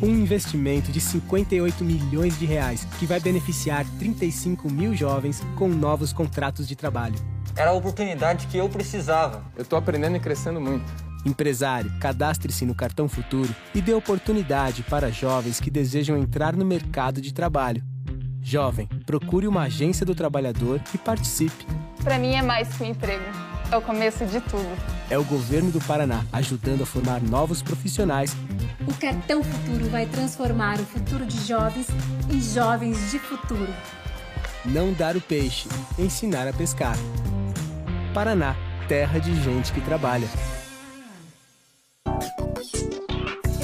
Um 0.00 0.08
investimento 0.08 0.90
de 0.90 1.00
58 1.00 1.84
milhões 1.84 2.38
de 2.38 2.46
reais 2.46 2.86
que 2.98 3.06
vai 3.06 3.20
beneficiar 3.20 3.84
35 3.98 4.70
mil 4.70 4.94
jovens 4.94 5.42
com 5.56 5.68
novos 5.68 6.12
contratos 6.12 6.66
de 6.66 6.74
trabalho. 6.74 7.16
Era 7.56 7.70
a 7.70 7.74
oportunidade 7.74 8.46
que 8.46 8.56
eu 8.56 8.68
precisava. 8.68 9.44
Eu 9.56 9.64
tô 9.64 9.76
aprendendo 9.76 10.16
e 10.16 10.20
crescendo 10.20 10.60
muito. 10.60 10.84
Empresário, 11.24 11.92
cadastre-se 12.00 12.64
no 12.64 12.74
Cartão 12.74 13.08
Futuro 13.08 13.54
e 13.74 13.80
dê 13.80 13.94
oportunidade 13.94 14.82
para 14.82 15.10
jovens 15.10 15.60
que 15.60 15.70
desejam 15.70 16.16
entrar 16.16 16.56
no 16.56 16.64
mercado 16.64 17.20
de 17.20 17.32
trabalho. 17.32 17.82
Jovem, 18.40 18.88
procure 19.06 19.46
uma 19.46 19.62
agência 19.62 20.04
do 20.04 20.14
trabalhador 20.14 20.80
e 20.92 20.98
participe. 20.98 21.64
Para 22.02 22.18
mim 22.18 22.34
é 22.34 22.42
mais 22.42 22.68
que 22.76 22.82
um 22.82 22.86
emprego. 22.86 23.22
é 23.70 23.76
o 23.76 23.80
começo 23.80 24.26
de 24.26 24.40
tudo. 24.40 24.68
É 25.08 25.16
o 25.16 25.24
governo 25.24 25.70
do 25.70 25.80
Paraná 25.80 26.24
ajudando 26.32 26.82
a 26.82 26.86
formar 26.86 27.22
novos 27.22 27.62
profissionais. 27.62 28.34
O 28.86 28.92
Cartão 28.94 29.44
Futuro 29.44 29.88
vai 29.90 30.06
transformar 30.06 30.80
o 30.80 30.84
futuro 30.84 31.24
de 31.24 31.38
jovens 31.46 31.86
em 32.28 32.40
jovens 32.40 33.10
de 33.10 33.18
futuro. 33.20 33.72
Não 34.64 34.92
dar 34.92 35.16
o 35.16 35.20
peixe, 35.20 35.68
ensinar 35.98 36.48
a 36.48 36.52
pescar. 36.52 36.96
Paraná, 38.12 38.54
terra 38.88 39.18
de 39.18 39.34
gente 39.42 39.72
que 39.72 39.80
trabalha. 39.80 40.28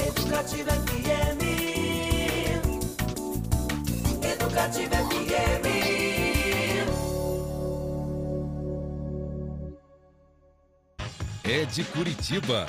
Educativa 0.07 0.71
FM. 0.71 1.41
Educativa 4.23 4.95
FM. 4.95 5.67
É 11.43 11.65
de 11.65 11.83
Curitiba. 11.83 12.65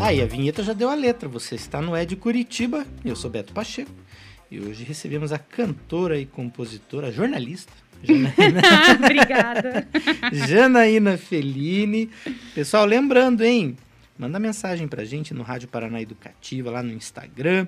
Aí, 0.00 0.22
a 0.22 0.26
vinheta 0.26 0.62
já 0.62 0.72
deu 0.72 0.88
a 0.88 0.94
letra. 0.94 1.28
Você 1.28 1.54
está 1.54 1.82
no 1.82 1.94
É 1.94 2.06
de 2.06 2.16
Curitiba. 2.16 2.86
Eu 3.04 3.14
sou 3.14 3.30
Beto 3.30 3.52
Pacheco. 3.52 3.92
E 4.50 4.58
hoje 4.58 4.84
recebemos 4.84 5.32
a 5.32 5.38
cantora 5.38 6.18
e 6.18 6.24
compositora, 6.24 7.12
jornalista, 7.12 7.72
Janaína, 8.02 8.62
Obrigada. 9.04 9.88
Janaína 10.32 11.18
Fellini. 11.18 12.10
Pessoal, 12.54 12.86
lembrando, 12.86 13.44
hein? 13.44 13.76
Manda 14.18 14.38
mensagem 14.38 14.86
pra 14.86 15.04
gente 15.04 15.32
no 15.32 15.42
Rádio 15.42 15.68
Paraná 15.68 16.00
Educativa, 16.00 16.70
lá 16.70 16.82
no 16.82 16.92
Instagram. 16.92 17.66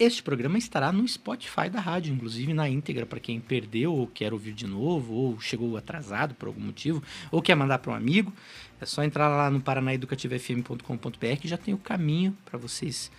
este 0.03 0.23
programa 0.23 0.57
estará 0.57 0.91
no 0.91 1.07
Spotify 1.07 1.69
da 1.69 1.79
rádio, 1.79 2.13
inclusive 2.13 2.53
na 2.53 2.69
íntegra, 2.69 3.05
para 3.05 3.19
quem 3.19 3.39
perdeu 3.39 3.93
ou 3.93 4.07
quer 4.07 4.33
ouvir 4.33 4.53
de 4.53 4.67
novo, 4.67 5.13
ou 5.13 5.39
chegou 5.39 5.75
atrasado 5.77 6.35
por 6.35 6.47
algum 6.47 6.61
motivo, 6.61 7.01
ou 7.31 7.41
quer 7.41 7.55
mandar 7.55 7.79
para 7.79 7.91
um 7.91 7.95
amigo. 7.95 8.31
É 8.79 8.85
só 8.85 9.03
entrar 9.03 9.29
lá 9.29 9.49
no 9.49 9.61
paranaeducativofm.com.br 9.61 11.39
que 11.39 11.47
já 11.47 11.57
tem 11.57 11.73
o 11.73 11.77
caminho 11.77 12.37
para 12.45 12.57
vocês 12.57 13.11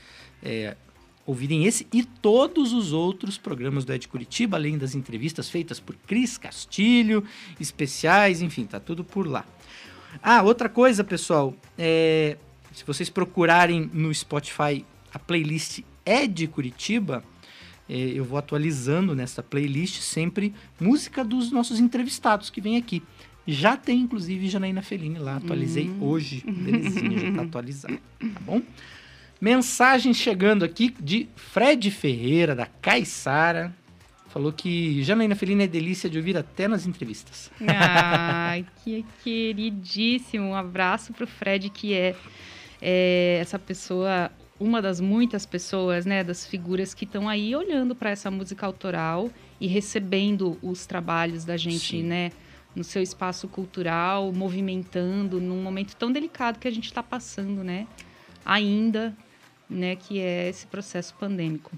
é, 0.42 0.76
ouvirem 1.26 1.64
esse 1.64 1.86
e 1.92 2.04
todos 2.04 2.72
os 2.72 2.92
outros 2.92 3.38
programas 3.38 3.84
do 3.84 3.92
Ed 3.92 4.06
Curitiba, 4.08 4.56
além 4.56 4.76
das 4.76 4.94
entrevistas 4.94 5.48
feitas 5.48 5.80
por 5.80 5.96
Cris 6.06 6.36
Castilho, 6.36 7.24
especiais, 7.58 8.42
enfim, 8.42 8.66
tá 8.66 8.78
tudo 8.78 9.02
por 9.02 9.26
lá. 9.26 9.44
Ah, 10.22 10.42
outra 10.42 10.68
coisa, 10.68 11.02
pessoal, 11.02 11.54
é, 11.76 12.36
se 12.72 12.84
vocês 12.84 13.08
procurarem 13.08 13.90
no 13.92 14.14
Spotify 14.14 14.84
a 15.12 15.18
playlist 15.18 15.80
é 16.04 16.26
de 16.26 16.46
Curitiba, 16.46 17.24
é, 17.88 17.94
eu 17.94 18.24
vou 18.24 18.38
atualizando 18.38 19.14
nessa 19.14 19.42
playlist 19.42 20.00
sempre 20.00 20.54
música 20.80 21.24
dos 21.24 21.50
nossos 21.50 21.78
entrevistados 21.78 22.50
que 22.50 22.60
vem 22.60 22.76
aqui. 22.76 23.02
Já 23.46 23.76
tem, 23.76 24.00
inclusive, 24.00 24.48
Janaína 24.48 24.80
Fellini 24.80 25.18
lá, 25.18 25.36
atualizei 25.36 25.88
Hum. 25.88 26.02
hoje, 26.02 26.42
belezinha, 26.46 27.18
já 27.18 27.32
tá 27.34 27.42
atualizado, 27.44 27.98
tá 28.18 28.40
bom? 28.40 28.62
Mensagem 29.38 30.14
chegando 30.14 30.64
aqui 30.64 30.94
de 30.98 31.28
Fred 31.36 31.90
Ferreira, 31.90 32.54
da 32.54 32.64
Caissara. 32.64 33.74
Falou 34.28 34.50
que 34.52 35.02
Janaína 35.02 35.36
Fellini 35.36 35.64
é 35.64 35.66
delícia 35.66 36.08
de 36.08 36.16
ouvir 36.16 36.36
até 36.36 36.66
nas 36.66 36.86
entrevistas. 36.86 37.50
Ai, 37.68 38.64
que 38.82 39.04
queridíssimo. 39.22 40.46
Um 40.46 40.56
abraço 40.56 41.12
pro 41.12 41.26
Fred, 41.26 41.68
que 41.68 41.92
é, 41.92 42.16
é 42.80 43.38
essa 43.40 43.58
pessoa, 43.58 44.30
uma 44.64 44.80
das 44.80 44.98
muitas 44.98 45.44
pessoas, 45.44 46.06
né, 46.06 46.24
das 46.24 46.46
figuras 46.46 46.94
que 46.94 47.04
estão 47.04 47.28
aí 47.28 47.54
olhando 47.54 47.94
para 47.94 48.08
essa 48.08 48.30
música 48.30 48.64
autoral 48.64 49.30
e 49.60 49.66
recebendo 49.66 50.58
os 50.62 50.86
trabalhos 50.86 51.44
da 51.44 51.56
gente, 51.56 51.98
Sim. 51.98 52.02
né, 52.04 52.32
no 52.74 52.82
seu 52.82 53.02
espaço 53.02 53.46
cultural, 53.46 54.32
movimentando 54.32 55.38
num 55.38 55.62
momento 55.62 55.94
tão 55.96 56.10
delicado 56.10 56.58
que 56.58 56.66
a 56.66 56.70
gente 56.70 56.86
está 56.86 57.02
passando, 57.02 57.62
né, 57.62 57.86
ainda, 58.44 59.14
né, 59.68 59.96
que 59.96 60.18
é 60.18 60.48
esse 60.48 60.66
processo 60.66 61.14
pandêmico. 61.14 61.70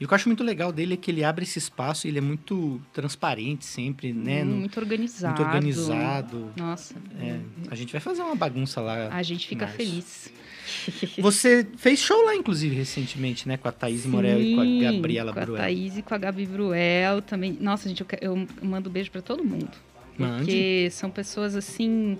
E 0.00 0.04
o 0.04 0.08
que 0.08 0.14
eu 0.14 0.16
acho 0.16 0.28
muito 0.28 0.42
legal 0.42 0.72
dele 0.72 0.94
é 0.94 0.96
que 0.96 1.10
ele 1.10 1.22
abre 1.22 1.44
esse 1.44 1.58
espaço 1.58 2.06
ele 2.06 2.18
é 2.18 2.20
muito 2.20 2.80
transparente 2.92 3.64
sempre, 3.64 4.12
né? 4.12 4.44
Muito 4.44 4.78
organizado. 4.78 5.34
muito 5.34 5.46
organizado. 5.46 6.52
Nossa, 6.56 6.94
É, 7.18 7.40
a 7.68 7.74
gente 7.74 7.90
vai 7.90 8.00
fazer 8.00 8.22
uma 8.22 8.36
bagunça 8.36 8.80
lá. 8.80 9.08
a 9.08 9.22
gente 9.22 9.46
fica 9.46 9.66
feliz. 9.66 10.32
Você 11.18 11.66
fez 11.76 11.98
show 12.00 12.24
lá, 12.24 12.34
inclusive, 12.34 12.74
recentemente, 12.74 13.46
né? 13.46 13.56
Com 13.56 13.68
a 13.68 13.72
Thaís 13.72 14.06
Morel 14.06 14.40
e 14.40 14.54
com 14.54 14.60
a 14.60 14.64
Sim, 14.64 14.80
Gabriela 14.80 15.32
com 15.32 15.40
Bruel. 15.40 15.56
a 15.56 15.58
Thaís 15.64 15.98
e 15.98 16.02
com 16.02 16.14
a 16.14 16.18
Gabi 16.18 16.46
Bruel 16.46 17.22
também. 17.22 17.56
Nossa, 17.60 17.88
gente, 17.88 18.02
eu, 18.02 18.08
eu 18.20 18.48
mando 18.62 18.90
beijo 18.90 19.10
pra 19.10 19.22
todo 19.22 19.44
mundo. 19.44 19.70
Mande. 20.18 20.38
Porque 20.38 20.88
são 20.90 21.10
pessoas 21.10 21.54
assim. 21.54 22.18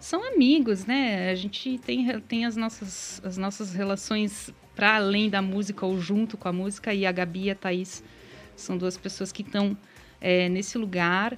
São 0.00 0.24
amigos, 0.32 0.86
né? 0.86 1.30
A 1.30 1.34
gente 1.34 1.78
tem, 1.78 2.20
tem 2.20 2.44
as, 2.44 2.56
nossas, 2.56 3.20
as 3.24 3.36
nossas 3.36 3.74
relações 3.74 4.52
para 4.76 4.94
além 4.96 5.28
da 5.28 5.42
música 5.42 5.84
ou 5.84 6.00
junto 6.00 6.36
com 6.36 6.48
a 6.48 6.52
música. 6.52 6.94
E 6.94 7.04
a 7.04 7.10
Gabi 7.10 7.44
e 7.44 7.50
a 7.50 7.54
Thaís 7.54 8.02
são 8.54 8.78
duas 8.78 8.96
pessoas 8.96 9.32
que 9.32 9.42
estão 9.42 9.76
é, 10.20 10.48
nesse 10.48 10.78
lugar. 10.78 11.36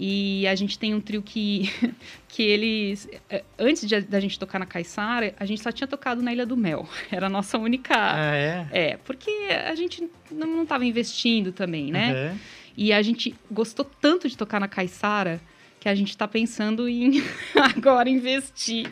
E 0.00 0.46
a 0.46 0.54
gente 0.54 0.78
tem 0.78 0.94
um 0.94 1.00
trio 1.00 1.20
que, 1.20 1.72
que 2.28 2.42
eles. 2.42 3.08
é, 3.28 3.42
Antes 3.58 3.84
da 4.04 4.20
gente 4.20 4.38
tocar 4.38 4.60
na 4.60 4.66
Caiçara, 4.66 5.34
a 5.38 5.44
gente 5.44 5.60
só 5.60 5.72
tinha 5.72 5.88
tocado 5.88 6.22
na 6.22 6.32
Ilha 6.32 6.46
do 6.46 6.56
Mel. 6.56 6.88
Era 7.10 7.26
a 7.26 7.28
nossa 7.28 7.58
única. 7.58 7.94
Ah, 7.96 8.36
é? 8.36 8.66
É, 8.70 8.96
porque 8.98 9.30
a 9.30 9.74
gente 9.74 10.08
não 10.30 10.62
estava 10.62 10.84
investindo 10.84 11.50
também, 11.50 11.90
né? 11.90 12.12
Aham. 12.12 12.38
E 12.76 12.92
a 12.92 13.02
gente 13.02 13.34
gostou 13.50 13.84
tanto 13.84 14.28
de 14.28 14.36
tocar 14.36 14.60
na 14.60 14.68
Caiçara 14.68 15.40
que 15.80 15.88
a 15.88 15.94
gente 15.96 16.10
está 16.10 16.28
pensando 16.28 16.88
em 16.88 17.20
agora 17.76 18.08
investir 18.08 18.88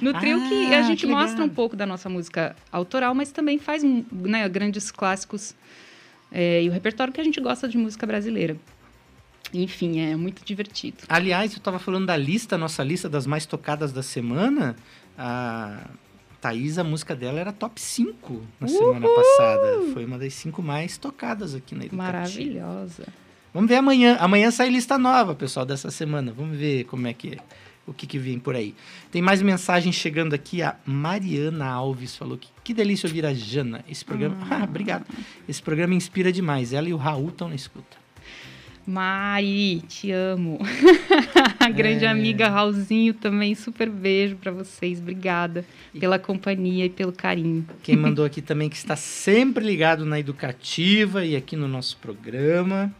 no 0.00 0.12
trio 0.14 0.38
que 0.48 0.74
Ah, 0.74 0.78
a 0.78 0.82
gente 0.82 1.06
que 1.06 1.12
mostra 1.12 1.44
um 1.44 1.48
pouco 1.50 1.76
da 1.76 1.84
nossa 1.84 2.08
música 2.08 2.56
autoral, 2.72 3.14
mas 3.14 3.30
também 3.30 3.58
faz 3.58 3.82
né, 3.82 4.48
grandes 4.48 4.90
clássicos 4.90 5.54
é, 6.32 6.62
e 6.62 6.68
o 6.68 6.72
repertório 6.72 7.12
que 7.12 7.20
a 7.20 7.24
gente 7.24 7.40
gosta 7.40 7.68
de 7.68 7.76
música 7.76 8.06
brasileira. 8.06 8.56
Enfim, 9.52 10.00
é 10.00 10.16
muito 10.16 10.44
divertido. 10.44 10.98
Aliás, 11.08 11.54
eu 11.54 11.60
tava 11.60 11.78
falando 11.78 12.06
da 12.06 12.16
lista, 12.16 12.58
nossa 12.58 12.82
lista 12.82 13.08
das 13.08 13.26
mais 13.26 13.46
tocadas 13.46 13.92
da 13.92 14.02
semana. 14.02 14.76
A 15.16 15.86
Thaís, 16.40 16.78
a 16.78 16.84
música 16.84 17.16
dela 17.16 17.40
era 17.40 17.52
top 17.52 17.80
5 17.80 18.42
na 18.60 18.68
semana 18.68 19.08
passada. 19.08 19.92
Foi 19.92 20.04
uma 20.04 20.18
das 20.18 20.34
cinco 20.34 20.62
mais 20.62 20.96
tocadas 20.96 21.54
aqui 21.54 21.74
na 21.74 21.84
Educativa. 21.84 22.12
Maravilhosa. 22.12 23.06
Vamos 23.52 23.68
ver 23.68 23.76
amanhã. 23.76 24.16
Amanhã 24.20 24.50
sai 24.50 24.68
lista 24.68 24.98
nova, 24.98 25.34
pessoal, 25.34 25.66
dessa 25.66 25.90
semana. 25.90 26.32
Vamos 26.32 26.56
ver 26.56 26.84
como 26.84 27.06
é 27.06 27.12
que 27.12 27.34
é. 27.34 27.38
O 27.86 27.94
que, 27.94 28.06
que 28.06 28.18
vem 28.18 28.38
por 28.38 28.54
aí. 28.54 28.74
Tem 29.10 29.22
mais 29.22 29.40
mensagem 29.40 29.90
chegando 29.90 30.34
aqui. 30.34 30.60
A 30.60 30.76
Mariana 30.84 31.66
Alves 31.66 32.14
falou 32.14 32.36
que 32.36 32.48
que 32.68 32.74
delícia 32.74 33.06
ouvir 33.06 33.24
a 33.24 33.32
Jana. 33.32 33.82
Esse 33.88 34.04
programa. 34.04 34.36
Ah, 34.50 34.64
obrigado. 34.68 35.06
Esse 35.48 35.62
programa 35.62 35.94
inspira 35.94 36.30
demais. 36.30 36.74
Ela 36.74 36.90
e 36.90 36.92
o 36.92 36.98
Raul 36.98 37.30
estão 37.30 37.48
na 37.48 37.54
escuta. 37.54 37.96
Mari, 38.92 39.82
te 39.86 40.10
amo. 40.10 40.58
A 41.60 41.68
grande 41.68 42.06
É. 42.06 42.08
amiga 42.08 42.48
Raulzinho 42.48 43.12
também, 43.12 43.54
super 43.54 43.90
beijo 43.90 44.36
pra 44.36 44.50
vocês. 44.50 44.98
Obrigada 44.98 45.62
pela 46.00 46.18
companhia 46.18 46.86
e 46.86 46.88
pelo 46.88 47.12
carinho. 47.12 47.66
Quem 47.82 47.96
mandou 47.96 48.24
aqui 48.24 48.40
também 48.40 48.70
que 48.70 48.76
está 48.76 48.96
sempre 48.96 49.62
ligado 49.62 50.06
na 50.06 50.18
educativa 50.18 51.22
e 51.22 51.36
aqui 51.36 51.54
no 51.54 51.68
nosso 51.68 51.98
programa 51.98 52.90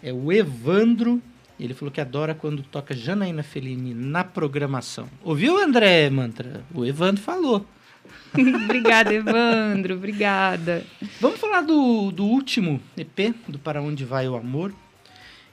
é 0.00 0.12
o 0.12 0.32
Evandro. 0.32 1.20
Ele 1.58 1.74
falou 1.74 1.90
que 1.90 2.00
adora 2.00 2.34
quando 2.36 2.62
toca 2.62 2.94
Janaína 2.94 3.42
Fellini 3.42 3.92
na 3.94 4.22
programação. 4.22 5.08
Ouviu, 5.24 5.58
André 5.58 6.08
Mantra? 6.08 6.64
O 6.72 6.84
Evandro 6.84 7.20
falou. 7.20 7.66
obrigada, 8.64 9.12
Evandro. 9.12 9.94
Obrigada. 9.94 10.84
Vamos 11.20 11.40
falar 11.40 11.62
do, 11.62 12.12
do 12.12 12.24
último 12.24 12.80
EP, 12.96 13.34
do 13.48 13.58
Para 13.58 13.82
Onde 13.82 14.04
Vai 14.04 14.28
o 14.28 14.36
Amor, 14.36 14.72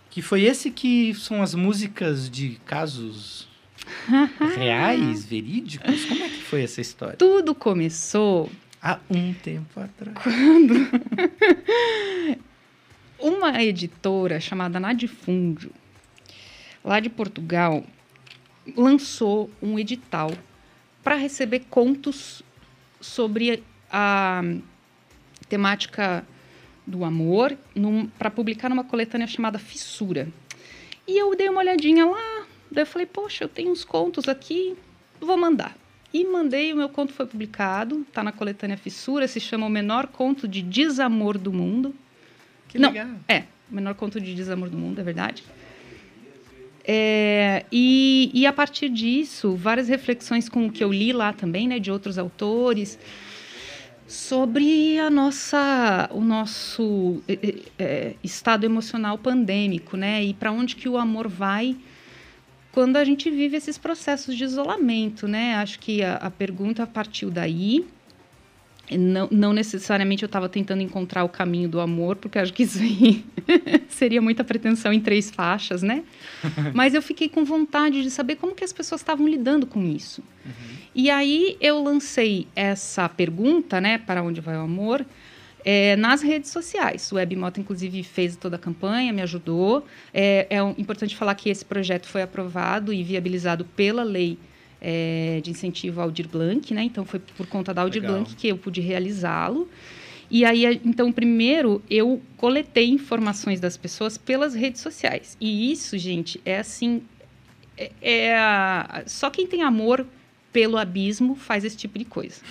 que 0.09 0.21
foi 0.21 0.43
esse 0.43 0.71
que 0.71 1.13
são 1.13 1.41
as 1.41 1.53
músicas 1.53 2.29
de 2.29 2.59
casos 2.65 3.47
reais, 4.55 5.25
verídicos. 5.25 6.05
Como 6.05 6.23
é 6.23 6.29
que 6.29 6.43
foi 6.43 6.63
essa 6.63 6.81
história? 6.81 7.15
Tudo 7.17 7.53
começou 7.53 8.49
Há 8.81 8.99
um 9.09 9.33
tempo 9.33 9.79
atrás. 9.79 10.17
quando 10.23 10.73
uma 13.19 13.61
editora 13.61 14.39
chamada 14.39 14.79
Nadifúndio, 14.79 15.71
lá 16.83 16.99
de 16.99 17.09
Portugal, 17.09 17.83
lançou 18.75 19.49
um 19.61 19.77
edital 19.77 20.31
para 21.03 21.15
receber 21.15 21.65
contos 21.69 22.41
sobre 23.01 23.63
a 23.91 24.41
temática 25.49 26.25
do 26.89 27.05
amor 27.05 27.55
para 28.17 28.29
publicar 28.29 28.69
numa 28.69 28.83
coletânea 28.83 29.27
chamada 29.27 29.59
Fissura. 29.59 30.27
E 31.07 31.17
eu 31.17 31.35
dei 31.35 31.49
uma 31.49 31.61
olhadinha 31.61 32.05
lá, 32.05 32.45
daí 32.69 32.83
eu 32.83 32.87
falei, 32.87 33.05
poxa, 33.05 33.43
eu 33.43 33.49
tenho 33.49 33.71
uns 33.71 33.83
contos 33.83 34.27
aqui, 34.27 34.75
vou 35.19 35.37
mandar. 35.37 35.75
E 36.13 36.25
mandei, 36.25 36.73
o 36.73 36.75
meu 36.75 36.89
conto 36.89 37.13
foi 37.13 37.25
publicado, 37.25 38.01
está 38.07 38.23
na 38.23 38.31
coletânea 38.31 38.77
Fissura, 38.77 39.27
se 39.27 39.39
chama 39.39 39.67
O 39.67 39.69
Menor 39.69 40.07
Conto 40.07 40.47
de 40.47 40.61
Desamor 40.61 41.37
do 41.37 41.53
Mundo. 41.53 41.93
Que 42.67 42.79
Não, 42.79 42.89
legal. 42.89 43.07
É, 43.27 43.43
O 43.71 43.75
Menor 43.75 43.93
Conto 43.93 44.19
de 44.19 44.33
Desamor 44.33 44.69
do 44.69 44.77
Mundo, 44.77 44.99
é 44.99 45.03
verdade. 45.03 45.43
É, 46.83 47.65
e, 47.71 48.31
e 48.33 48.47
a 48.47 48.53
partir 48.53 48.89
disso, 48.89 49.55
várias 49.55 49.87
reflexões 49.87 50.49
com 50.49 50.65
o 50.65 50.71
que 50.71 50.83
eu 50.83 50.91
li 50.91 51.13
lá 51.13 51.31
também, 51.31 51.67
né, 51.67 51.77
de 51.77 51.91
outros 51.91 52.17
autores, 52.17 52.97
sobre 54.09 54.97
a 54.97 55.07
nossa, 55.09 56.09
o 56.11 56.19
nosso 56.19 57.21
é, 57.77 58.15
estado 58.23 58.65
emocional 58.65 59.19
pandêmico, 59.19 59.95
né, 59.95 60.23
e 60.23 60.33
para 60.33 60.51
onde 60.51 60.75
que 60.75 60.89
o 60.89 60.97
amor 60.97 61.27
vai 61.27 61.77
quando 62.71 62.97
a 62.97 63.05
gente 63.05 63.29
vive 63.29 63.55
esses 63.57 63.77
processos 63.77 64.35
de 64.35 64.43
isolamento, 64.43 65.27
né? 65.27 65.55
Acho 65.55 65.79
que 65.79 66.03
a, 66.03 66.15
a 66.15 66.29
pergunta 66.29 66.85
partiu 66.85 67.31
daí. 67.31 67.85
Não, 68.91 69.27
não 69.31 69.53
necessariamente 69.53 70.23
eu 70.23 70.27
estava 70.27 70.49
tentando 70.49 70.81
encontrar 70.81 71.23
o 71.23 71.29
caminho 71.29 71.69
do 71.69 71.79
amor, 71.79 72.15
porque 72.15 72.39
acho 72.39 72.53
que 72.53 72.63
isso 72.63 72.79
aí 72.79 73.23
seria 73.89 74.21
muita 74.21 74.43
pretensão 74.43 74.91
em 74.91 74.99
três 74.99 75.29
faixas, 75.29 75.83
né? 75.83 76.03
Mas 76.73 76.93
eu 76.93 77.01
fiquei 77.01 77.29
com 77.29 77.43
vontade 77.45 78.01
de 78.01 78.09
saber 78.09 78.35
como 78.35 78.55
que 78.55 78.63
as 78.63 78.73
pessoas 78.73 79.01
estavam 79.01 79.27
lidando 79.27 79.67
com 79.67 79.83
isso. 79.83 80.23
Uhum. 80.45 80.51
E 80.95 81.09
aí 81.09 81.57
eu 81.61 81.83
lancei 81.83 82.47
essa 82.55 83.07
pergunta, 83.07 83.79
né? 83.79 83.97
Para 83.97 84.23
onde 84.23 84.41
vai 84.41 84.55
o 84.57 84.61
amor? 84.61 85.05
é, 85.63 85.95
nas 85.95 86.21
redes 86.21 86.51
sociais. 86.51 87.11
O 87.11 87.15
Webmoto, 87.15 87.59
inclusive, 87.59 88.03
fez 88.03 88.35
toda 88.35 88.55
a 88.55 88.59
campanha, 88.59 89.11
me 89.11 89.21
ajudou. 89.21 89.85
É, 90.13 90.47
é 90.49 90.61
importante 90.79 91.15
falar 91.15 91.35
que 91.35 91.49
esse 91.49 91.65
projeto 91.65 92.07
foi 92.07 92.21
aprovado 92.21 92.93
e 92.93 93.03
viabilizado 93.03 93.65
pela 93.65 94.03
lei 94.03 94.37
é, 94.81 95.39
de 95.43 95.51
incentivo 95.51 95.99
ao 95.99 96.07
Aldir 96.07 96.27
Blanc, 96.27 96.73
né? 96.73 96.83
Então, 96.83 97.05
foi 97.05 97.19
por 97.19 97.47
conta 97.47 97.73
da 97.73 97.81
Aldir 97.81 98.01
Legal. 98.01 98.17
Blanc 98.17 98.35
que 98.35 98.47
eu 98.47 98.57
pude 98.57 98.81
realizá-lo. 98.81 99.67
E 100.31 100.45
aí, 100.45 100.79
então, 100.85 101.11
primeiro, 101.11 101.81
eu 101.89 102.21
coletei 102.37 102.89
informações 102.89 103.59
das 103.59 103.75
pessoas 103.75 104.17
pelas 104.17 104.53
redes 104.53 104.81
sociais. 104.81 105.35
E 105.39 105.71
isso, 105.71 105.97
gente, 105.97 106.39
é 106.45 106.59
assim... 106.59 107.01
É, 107.77 107.91
é 108.01 109.03
só 109.07 109.29
quem 109.29 109.47
tem 109.47 109.63
amor 109.63 110.05
pelo 110.51 110.77
abismo 110.77 111.35
faz 111.35 111.63
esse 111.63 111.77
tipo 111.77 111.97
de 111.97 112.05
coisa. 112.05 112.41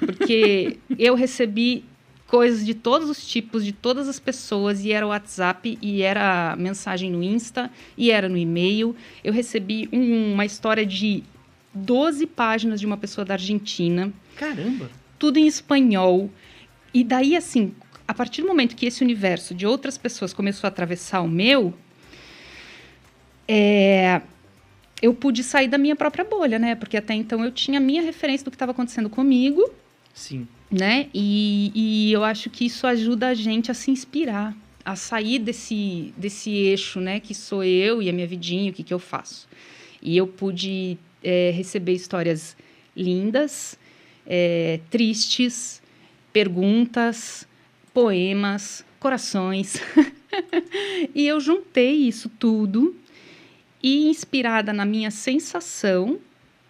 Porque 0.00 0.78
eu 0.98 1.14
recebi 1.14 1.84
coisas 2.26 2.64
de 2.64 2.74
todos 2.74 3.08
os 3.08 3.26
tipos, 3.26 3.64
de 3.64 3.72
todas 3.72 4.08
as 4.08 4.20
pessoas, 4.20 4.84
e 4.84 4.92
era 4.92 5.06
o 5.06 5.10
WhatsApp, 5.10 5.78
e 5.80 6.02
era 6.02 6.54
mensagem 6.56 7.10
no 7.10 7.22
Insta, 7.22 7.70
e 7.96 8.10
era 8.10 8.28
no 8.28 8.36
e-mail. 8.36 8.94
Eu 9.24 9.32
recebi 9.32 9.88
um, 9.92 10.34
uma 10.34 10.44
história 10.44 10.84
de 10.84 11.24
12 11.74 12.26
páginas 12.26 12.80
de 12.80 12.86
uma 12.86 12.96
pessoa 12.96 13.24
da 13.24 13.34
Argentina. 13.34 14.12
Caramba! 14.36 14.90
Tudo 15.18 15.38
em 15.38 15.46
espanhol. 15.46 16.30
E 16.92 17.04
daí, 17.04 17.36
assim, 17.36 17.74
a 18.06 18.14
partir 18.14 18.42
do 18.42 18.48
momento 18.48 18.76
que 18.76 18.86
esse 18.86 19.02
universo 19.02 19.54
de 19.54 19.66
outras 19.66 19.98
pessoas 19.98 20.32
começou 20.32 20.66
a 20.66 20.68
atravessar 20.68 21.20
o 21.20 21.28
meu, 21.28 21.74
é, 23.46 24.22
eu 25.02 25.12
pude 25.12 25.42
sair 25.42 25.68
da 25.68 25.78
minha 25.78 25.96
própria 25.96 26.24
bolha, 26.24 26.58
né? 26.58 26.74
Porque 26.74 26.96
até 26.96 27.14
então 27.14 27.44
eu 27.44 27.52
tinha 27.52 27.78
a 27.78 27.82
minha 27.82 28.02
referência 28.02 28.44
do 28.44 28.50
que 28.50 28.56
estava 28.56 28.72
acontecendo 28.72 29.10
comigo. 29.10 29.70
Sim 30.14 30.46
né? 30.70 31.08
E, 31.14 31.72
e 31.74 32.12
eu 32.12 32.22
acho 32.24 32.50
que 32.50 32.66
isso 32.66 32.86
ajuda 32.86 33.28
a 33.28 33.34
gente 33.34 33.70
a 33.70 33.74
se 33.74 33.90
inspirar, 33.90 34.54
a 34.84 34.94
sair 34.96 35.38
desse, 35.38 36.12
desse 36.16 36.50
eixo, 36.50 37.00
né? 37.00 37.20
Que 37.20 37.34
sou 37.34 37.64
eu 37.64 38.02
e 38.02 38.08
a 38.08 38.12
minha 38.12 38.26
vidinha, 38.26 38.70
o 38.70 38.74
que, 38.74 38.82
que 38.82 38.92
eu 38.92 38.98
faço. 38.98 39.48
E 40.02 40.16
eu 40.16 40.26
pude 40.26 40.98
é, 41.28 41.50
receber 41.50 41.92
histórias 41.92 42.56
lindas, 42.96 43.78
é, 44.26 44.80
tristes, 44.88 45.82
perguntas, 46.32 47.46
poemas, 47.92 48.82
corações. 48.98 49.76
e 51.14 51.26
eu 51.26 51.38
juntei 51.38 51.96
isso 51.96 52.30
tudo 52.30 52.96
e, 53.82 54.08
inspirada 54.08 54.72
na 54.72 54.86
minha 54.86 55.10
sensação, 55.10 56.18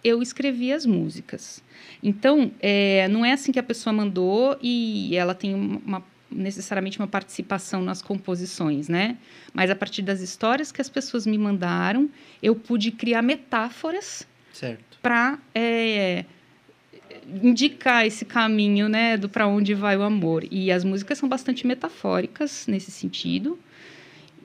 eu 0.03 0.21
escrevi 0.21 0.73
as 0.73 0.85
músicas. 0.85 1.63
Então, 2.03 2.51
é, 2.59 3.07
não 3.07 3.25
é 3.25 3.35
assim 3.35 3.53
que 3.53 3.61
a 3.61 3.63
pessoa 3.63 3.93
mandou 3.93 4.59
e 4.61 5.15
ela 5.15 5.37
tem 5.37 5.55
uma, 5.55 6.05
necessariamente 6.29 6.99
uma 6.99 7.07
participação 7.07 7.81
nas 7.81 8.03
composições, 8.03 8.89
né? 8.89 9.19
Mas 9.55 9.71
a 9.71 9.77
partir 9.77 10.03
das 10.03 10.21
histórias 10.21 10.73
que 10.73 10.81
as 10.81 10.89
pessoas 10.89 11.27
me 11.27 11.39
mandaram, 11.39 12.11
eu 12.43 12.57
pude 12.57 12.91
criar 12.91 13.23
metáforas 13.23 14.27
para 15.03 15.39
é, 15.55 16.25
indicar 17.43 18.07
esse 18.07 18.25
caminho, 18.25 18.89
né, 18.89 19.17
do 19.17 19.29
para 19.29 19.47
onde 19.47 19.75
vai 19.75 19.97
o 19.97 20.03
amor. 20.03 20.45
E 20.51 20.71
as 20.71 20.85
músicas 20.85 21.19
são 21.19 21.29
bastante 21.29 21.67
metafóricas 21.67 22.67
nesse 22.67 22.91
sentido. 22.91 23.59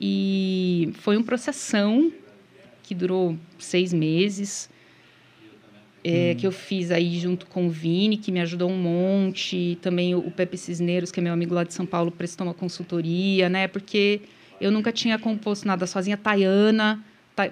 E 0.00 0.92
foi 0.94 1.16
um 1.16 1.22
processão 1.22 2.12
que 2.82 2.94
durou 2.94 3.38
seis 3.58 3.92
meses 3.92 4.68
é, 6.04 6.32
hum. 6.32 6.38
que 6.38 6.46
eu 6.46 6.52
fiz 6.52 6.90
aí 6.90 7.18
junto 7.18 7.46
com 7.46 7.66
o 7.66 7.70
Vini, 7.70 8.18
que 8.18 8.30
me 8.30 8.40
ajudou 8.40 8.70
um 8.70 8.76
monte, 8.76 9.78
também 9.80 10.14
o, 10.14 10.30
Pepe 10.30 10.58
Cisneiros, 10.58 11.10
que 11.10 11.18
é 11.18 11.22
meu 11.22 11.32
amigo 11.32 11.54
lá 11.54 11.64
de 11.64 11.72
São 11.72 11.86
Paulo, 11.86 12.10
prestou 12.10 12.46
uma 12.46 12.52
consultoria, 12.52 13.48
né? 13.48 13.66
Porque 13.66 14.20
eu 14.60 14.70
nunca 14.70 14.92
tinha 14.92 15.18
composto 15.18 15.66
nada 15.66 15.86
sozinha. 15.86 16.16
Tayana 16.16 17.02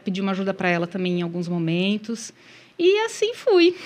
pedi 0.04 0.20
uma 0.20 0.32
ajuda 0.32 0.54
para 0.54 0.68
ela 0.68 0.86
também 0.86 1.20
em 1.20 1.22
alguns 1.22 1.48
momentos. 1.48 2.32
E 2.78 2.98
assim 3.00 3.34
fui. 3.34 3.76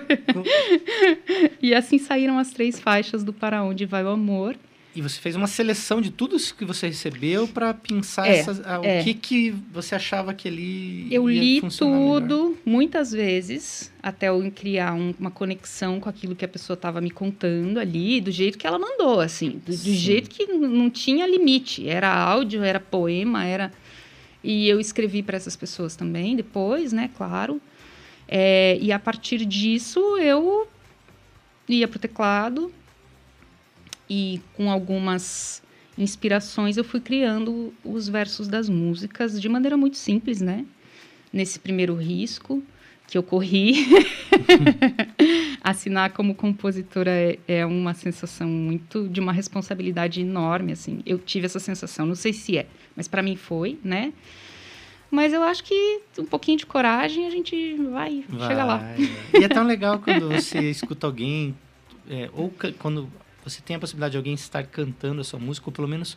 e 1.60 1.74
assim 1.74 1.98
saíram 1.98 2.38
as 2.38 2.50
três 2.50 2.78
faixas 2.80 3.24
do 3.24 3.32
Para 3.32 3.62
Onde 3.62 3.84
Vai 3.84 4.04
o 4.04 4.08
Amor. 4.08 4.56
E 4.96 5.02
você 5.02 5.20
fez 5.20 5.36
uma 5.36 5.46
seleção 5.46 6.00
de 6.00 6.10
tudo 6.10 6.36
isso 6.36 6.54
que 6.54 6.64
você 6.64 6.86
recebeu 6.86 7.46
para 7.46 7.74
pensar 7.74 8.26
é, 8.26 8.38
essas, 8.38 8.62
ah, 8.64 8.80
é. 8.82 9.02
o 9.02 9.04
que, 9.04 9.12
que 9.12 9.54
você 9.70 9.94
achava 9.94 10.32
que 10.32 10.48
ele 10.48 11.06
Eu 11.10 11.28
li 11.28 11.60
tudo, 11.60 12.48
melhor. 12.48 12.54
muitas 12.64 13.12
vezes, 13.12 13.92
até 14.02 14.30
eu 14.30 14.50
criar 14.54 14.94
um, 14.94 15.12
uma 15.20 15.30
conexão 15.30 16.00
com 16.00 16.08
aquilo 16.08 16.34
que 16.34 16.46
a 16.46 16.48
pessoa 16.48 16.76
estava 16.76 16.98
me 17.02 17.10
contando 17.10 17.78
ali, 17.78 18.22
do 18.22 18.30
jeito 18.30 18.56
que 18.56 18.66
ela 18.66 18.78
mandou, 18.78 19.20
assim, 19.20 19.60
do, 19.66 19.70
do 19.70 19.92
jeito 19.92 20.30
que 20.30 20.46
não 20.46 20.88
tinha 20.88 21.26
limite. 21.26 21.86
Era 21.86 22.10
áudio, 22.10 22.64
era 22.64 22.80
poema, 22.80 23.44
era. 23.44 23.70
E 24.46 24.68
eu 24.68 24.78
escrevi 24.78 25.24
para 25.24 25.36
essas 25.36 25.56
pessoas 25.56 25.96
também, 25.96 26.36
depois, 26.36 26.92
né, 26.92 27.10
claro. 27.16 27.60
É, 28.28 28.78
e 28.80 28.92
a 28.92 28.98
partir 28.98 29.44
disso 29.44 29.98
eu 30.18 30.68
ia 31.68 31.88
pro 31.88 31.98
teclado, 31.98 32.72
e 34.08 34.40
com 34.54 34.70
algumas 34.70 35.60
inspirações 35.98 36.76
eu 36.76 36.84
fui 36.84 37.00
criando 37.00 37.74
os 37.84 38.08
versos 38.08 38.46
das 38.46 38.68
músicas 38.68 39.40
de 39.40 39.48
maneira 39.48 39.76
muito 39.76 39.96
simples, 39.96 40.40
né? 40.40 40.64
Nesse 41.32 41.58
primeiro 41.58 41.96
risco 41.96 42.62
que 43.08 43.18
eu 43.18 43.24
corri, 43.24 43.84
assinar 45.66 46.12
como 46.12 46.32
compositora 46.32 47.10
é, 47.10 47.38
é, 47.48 47.66
uma 47.66 47.92
sensação 47.92 48.46
muito 48.46 49.08
de 49.08 49.18
uma 49.18 49.32
responsabilidade 49.32 50.20
enorme, 50.20 50.70
assim. 50.70 51.02
Eu 51.04 51.18
tive 51.18 51.46
essa 51.46 51.58
sensação, 51.58 52.06
não 52.06 52.14
sei 52.14 52.32
se 52.32 52.56
é, 52.56 52.68
mas 52.94 53.08
para 53.08 53.20
mim 53.20 53.34
foi, 53.34 53.76
né? 53.82 54.12
Mas 55.10 55.32
eu 55.32 55.42
acho 55.42 55.64
que 55.64 56.02
um 56.20 56.24
pouquinho 56.24 56.56
de 56.56 56.66
coragem 56.66 57.26
a 57.26 57.30
gente 57.30 57.74
vai, 57.90 58.24
vai 58.28 58.48
chegar 58.48 58.64
lá. 58.64 58.80
E 59.34 59.42
é 59.42 59.48
tão 59.48 59.66
legal 59.66 59.98
quando 59.98 60.28
você 60.34 60.70
escuta 60.70 61.04
alguém, 61.04 61.52
é, 62.08 62.30
ou 62.32 62.54
quando 62.78 63.10
você 63.42 63.60
tem 63.60 63.74
a 63.74 63.78
possibilidade 63.80 64.12
de 64.12 64.18
alguém 64.18 64.34
estar 64.34 64.64
cantando 64.66 65.20
a 65.20 65.24
sua 65.24 65.40
música, 65.40 65.68
ou 65.68 65.72
pelo 65.72 65.88
menos 65.88 66.16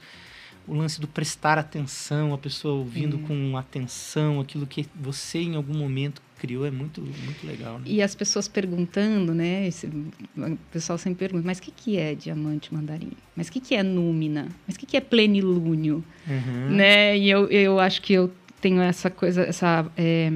o 0.69 0.73
lance 0.75 1.01
do 1.01 1.07
prestar 1.07 1.57
atenção, 1.57 2.33
a 2.33 2.37
pessoa 2.37 2.75
ouvindo 2.75 3.17
hum. 3.17 3.23
com 3.23 3.57
atenção 3.57 4.39
aquilo 4.39 4.67
que 4.67 4.85
você 4.95 5.39
em 5.39 5.55
algum 5.55 5.73
momento 5.73 6.21
criou 6.37 6.65
é 6.65 6.71
muito 6.71 7.01
muito 7.01 7.45
legal. 7.45 7.79
Né? 7.79 7.85
E 7.87 8.01
as 8.01 8.13
pessoas 8.15 8.47
perguntando, 8.47 9.33
né? 9.33 9.67
Esse, 9.67 9.87
o 9.87 10.57
pessoal 10.71 10.97
sempre 10.97 11.19
pergunta, 11.19 11.45
mas 11.45 11.57
o 11.57 11.61
que, 11.61 11.71
que 11.71 11.97
é 11.97 12.13
diamante 12.13 12.73
mandarim? 12.73 13.11
Mas 13.35 13.47
o 13.47 13.51
que, 13.51 13.59
que 13.59 13.75
é 13.75 13.83
númina? 13.83 14.47
Mas 14.65 14.75
o 14.75 14.79
que, 14.79 14.85
que 14.85 14.95
é 14.95 15.01
plenilúnio? 15.01 16.03
Uhum. 16.27 16.69
Né? 16.69 17.17
E 17.17 17.29
eu, 17.29 17.47
eu 17.49 17.79
acho 17.79 18.01
que 18.01 18.13
eu 18.13 18.31
tenho 18.61 18.81
essa 18.81 19.09
coisa, 19.09 19.41
essa 19.41 19.91
é, 19.97 20.31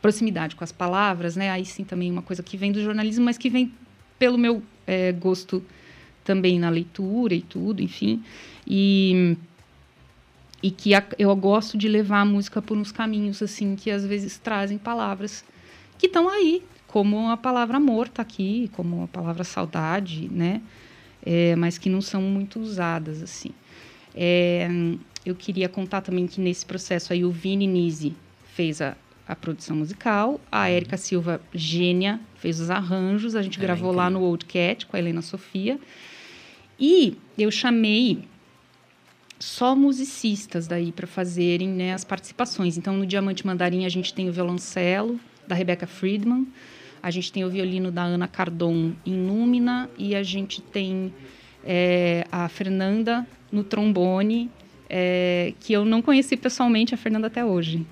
proximidade 0.00 0.54
com 0.54 0.64
as 0.64 0.72
palavras, 0.72 1.36
né? 1.36 1.50
Aí 1.50 1.66
sim 1.66 1.84
também 1.84 2.10
uma 2.10 2.22
coisa 2.22 2.42
que 2.42 2.56
vem 2.56 2.72
do 2.72 2.82
jornalismo, 2.82 3.24
mas 3.24 3.36
que 3.36 3.50
vem 3.50 3.72
pelo 4.18 4.38
meu 4.38 4.62
é, 4.86 5.12
gosto 5.12 5.62
também 6.24 6.58
na 6.58 6.70
leitura 6.70 7.34
e 7.34 7.42
tudo, 7.42 7.82
enfim. 7.82 8.22
E, 8.72 9.36
e 10.62 10.70
que 10.70 10.94
a, 10.94 11.02
eu 11.18 11.34
gosto 11.34 11.76
de 11.76 11.88
levar 11.88 12.20
a 12.20 12.24
música 12.24 12.62
por 12.62 12.76
uns 12.76 12.92
caminhos, 12.92 13.42
assim, 13.42 13.74
que 13.74 13.90
às 13.90 14.06
vezes 14.06 14.38
trazem 14.38 14.78
palavras 14.78 15.44
que 15.98 16.06
estão 16.06 16.28
aí, 16.28 16.62
como 16.86 17.28
a 17.30 17.36
palavra 17.36 17.78
amor 17.78 18.06
está 18.06 18.22
aqui, 18.22 18.70
como 18.74 19.02
a 19.02 19.08
palavra 19.08 19.42
saudade, 19.44 20.28
né? 20.30 20.60
é, 21.24 21.54
mas 21.56 21.78
que 21.78 21.88
não 21.90 22.00
são 22.00 22.22
muito 22.22 22.58
usadas 22.60 23.22
assim. 23.22 23.50
É, 24.14 24.68
eu 25.24 25.34
queria 25.34 25.68
contar 25.68 26.00
também 26.00 26.26
que 26.26 26.40
nesse 26.40 26.64
processo 26.64 27.12
aí 27.12 27.24
o 27.24 27.30
Vini 27.30 27.66
Nisi 27.66 28.14
fez 28.54 28.80
a, 28.80 28.96
a 29.28 29.36
produção 29.36 29.76
musical, 29.76 30.40
a 30.50 30.68
Érica 30.68 30.96
Silva, 30.96 31.40
gênia, 31.54 32.20
fez 32.36 32.58
os 32.60 32.70
arranjos, 32.70 33.34
a 33.34 33.42
gente 33.42 33.58
É, 33.58 33.62
gravou 33.62 33.92
lá 33.92 34.04
incrível. 34.04 34.20
no 34.20 34.26
Old 34.26 34.44
Cat 34.46 34.86
com 34.86 34.96
a 34.96 34.98
Helena 34.98 35.22
Sofia. 35.22 35.78
E 36.78 37.16
eu 37.38 37.50
chamei 37.50 38.24
só 39.40 39.74
musicistas 39.74 40.66
daí 40.66 40.92
para 40.92 41.06
fazerem 41.06 41.68
né, 41.70 41.94
as 41.94 42.04
participações. 42.04 42.76
Então, 42.76 42.96
no 42.96 43.06
Diamante 43.06 43.46
Mandarim, 43.46 43.86
a 43.86 43.88
gente 43.88 44.12
tem 44.12 44.28
o 44.28 44.32
violoncelo 44.32 45.18
da 45.48 45.54
Rebecca 45.54 45.86
Friedman, 45.86 46.46
a 47.02 47.10
gente 47.10 47.32
tem 47.32 47.44
o 47.44 47.50
violino 47.50 47.90
da 47.90 48.02
Ana 48.02 48.28
Cardon 48.28 48.92
em 49.04 49.14
Númina 49.14 49.88
e 49.96 50.14
a 50.14 50.22
gente 50.22 50.60
tem 50.60 51.12
é, 51.64 52.26
a 52.30 52.48
Fernanda 52.48 53.26
no 53.50 53.64
trombone, 53.64 54.50
é, 54.88 55.54
que 55.58 55.72
eu 55.72 55.84
não 55.84 56.02
conheci 56.02 56.36
pessoalmente 56.36 56.94
a 56.94 56.98
Fernanda 56.98 57.26
até 57.26 57.42
hoje. 57.42 57.86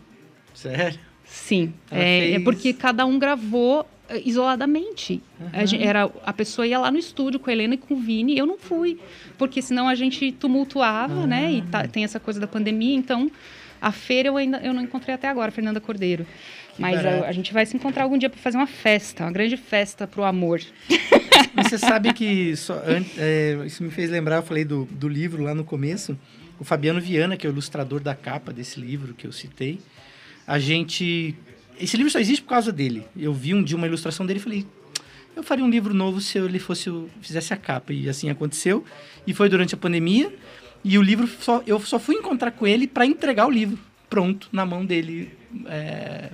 Sério? 0.53 1.01
Sim, 1.25 1.73
é, 1.91 2.33
é 2.33 2.41
porque 2.41 2.73
cada 2.73 3.05
um 3.07 3.19
gravou 3.19 3.87
isoladamente. 4.25 5.23
A, 5.53 5.65
gen- 5.65 5.83
era, 5.83 6.11
a 6.25 6.33
pessoa 6.33 6.67
ia 6.67 6.79
lá 6.79 6.91
no 6.91 6.99
estúdio 6.99 7.39
com 7.41 7.51
a 7.51 7.53
Helena 7.53 7.75
e 7.75 7.79
com 7.79 7.95
o 7.95 7.97
Vini, 8.01 8.37
eu 8.39 8.47
não 8.47 8.59
fui, 8.59 8.99
porque 9.37 9.61
senão 9.63 9.89
a 9.89 9.95
gente 9.95 10.33
tumultuava, 10.33 11.27
né? 11.27 11.53
E 11.53 11.63
tá- 11.63 11.87
tem 11.87 12.05
essa 12.05 12.19
coisa 12.21 12.39
da 12.41 12.47
pandemia, 12.47 12.95
então 12.97 13.31
a 13.81 13.93
feira 13.93 14.29
eu 14.29 14.37
ainda 14.37 14.59
eu 14.59 14.73
não 14.73 14.83
encontrei 14.83 15.15
até 15.15 15.29
agora, 15.29 15.51
Fernanda 15.53 15.81
Cordeiro. 15.81 16.27
Mas 16.79 17.01
a, 17.25 17.29
a 17.29 17.33
gente 17.33 17.53
vai 17.53 17.67
se 17.67 17.77
encontrar 17.77 18.05
algum 18.05 18.17
dia 18.17 18.31
para 18.31 18.39
fazer 18.41 18.57
uma 18.57 18.67
festa, 18.67 19.25
uma 19.25 19.33
grande 19.33 19.57
festa 19.57 20.07
pro 20.07 20.23
amor. 20.23 20.61
Mas 21.55 21.67
você 21.71 21.77
sabe 21.79 22.13
que 22.13 22.55
só, 22.57 22.81
é, 23.17 23.59
isso 23.67 23.83
me 23.83 23.91
fez 23.91 24.09
lembrar, 24.11 24.37
eu 24.37 24.43
falei 24.45 24.65
do, 24.65 24.85
do 24.91 25.09
livro 25.09 25.43
lá 25.43 25.55
no 25.55 25.65
começo. 25.65 26.17
O 26.61 26.65
Fabiano 26.65 27.01
Viana, 27.01 27.37
que 27.37 27.47
é 27.47 27.51
o 27.51 27.53
ilustrador 27.53 28.01
da 28.01 28.15
capa 28.15 28.53
desse 28.53 28.81
livro 28.81 29.13
que 29.15 29.27
eu 29.27 29.33
citei, 29.33 29.81
a 30.47 30.59
gente. 30.59 31.35
Esse 31.81 31.97
livro 31.97 32.11
só 32.11 32.19
existe 32.19 32.43
por 32.43 32.51
causa 32.51 32.73
dele. 32.73 33.05
Eu 33.17 33.33
vi 33.33 33.55
um 33.55 33.63
dia 33.63 33.77
uma 33.77 33.87
ilustração 33.87 34.25
dele 34.27 34.39
e 34.39 34.43
falei. 34.43 34.67
Eu 35.37 35.43
faria 35.43 35.65
um 35.65 35.71
livro 35.71 35.95
novo 35.95 36.21
se 36.21 36.37
ele 36.39 36.59
fosse 36.59 36.91
fizesse 37.21 37.53
a 37.55 37.57
capa. 37.57 37.93
E 37.93 38.09
assim 38.09 38.29
aconteceu. 38.31 38.85
E 39.27 39.33
foi 39.33 39.49
durante 39.49 39.75
a 39.75 39.79
pandemia. 39.79 40.33
E 40.85 40.99
o 40.99 41.03
livro 41.03 41.27
só, 41.41 41.63
eu 41.67 41.79
só 41.81 41.99
fui 41.99 42.17
encontrar 42.17 42.51
com 42.53 42.67
ele 42.67 42.87
para 42.87 43.07
entregar 43.07 43.47
o 43.47 43.51
livro 43.51 43.79
pronto 44.11 44.49
na 44.53 44.65
mão 44.67 44.85
dele. 44.85 45.31
é, 45.67 46.31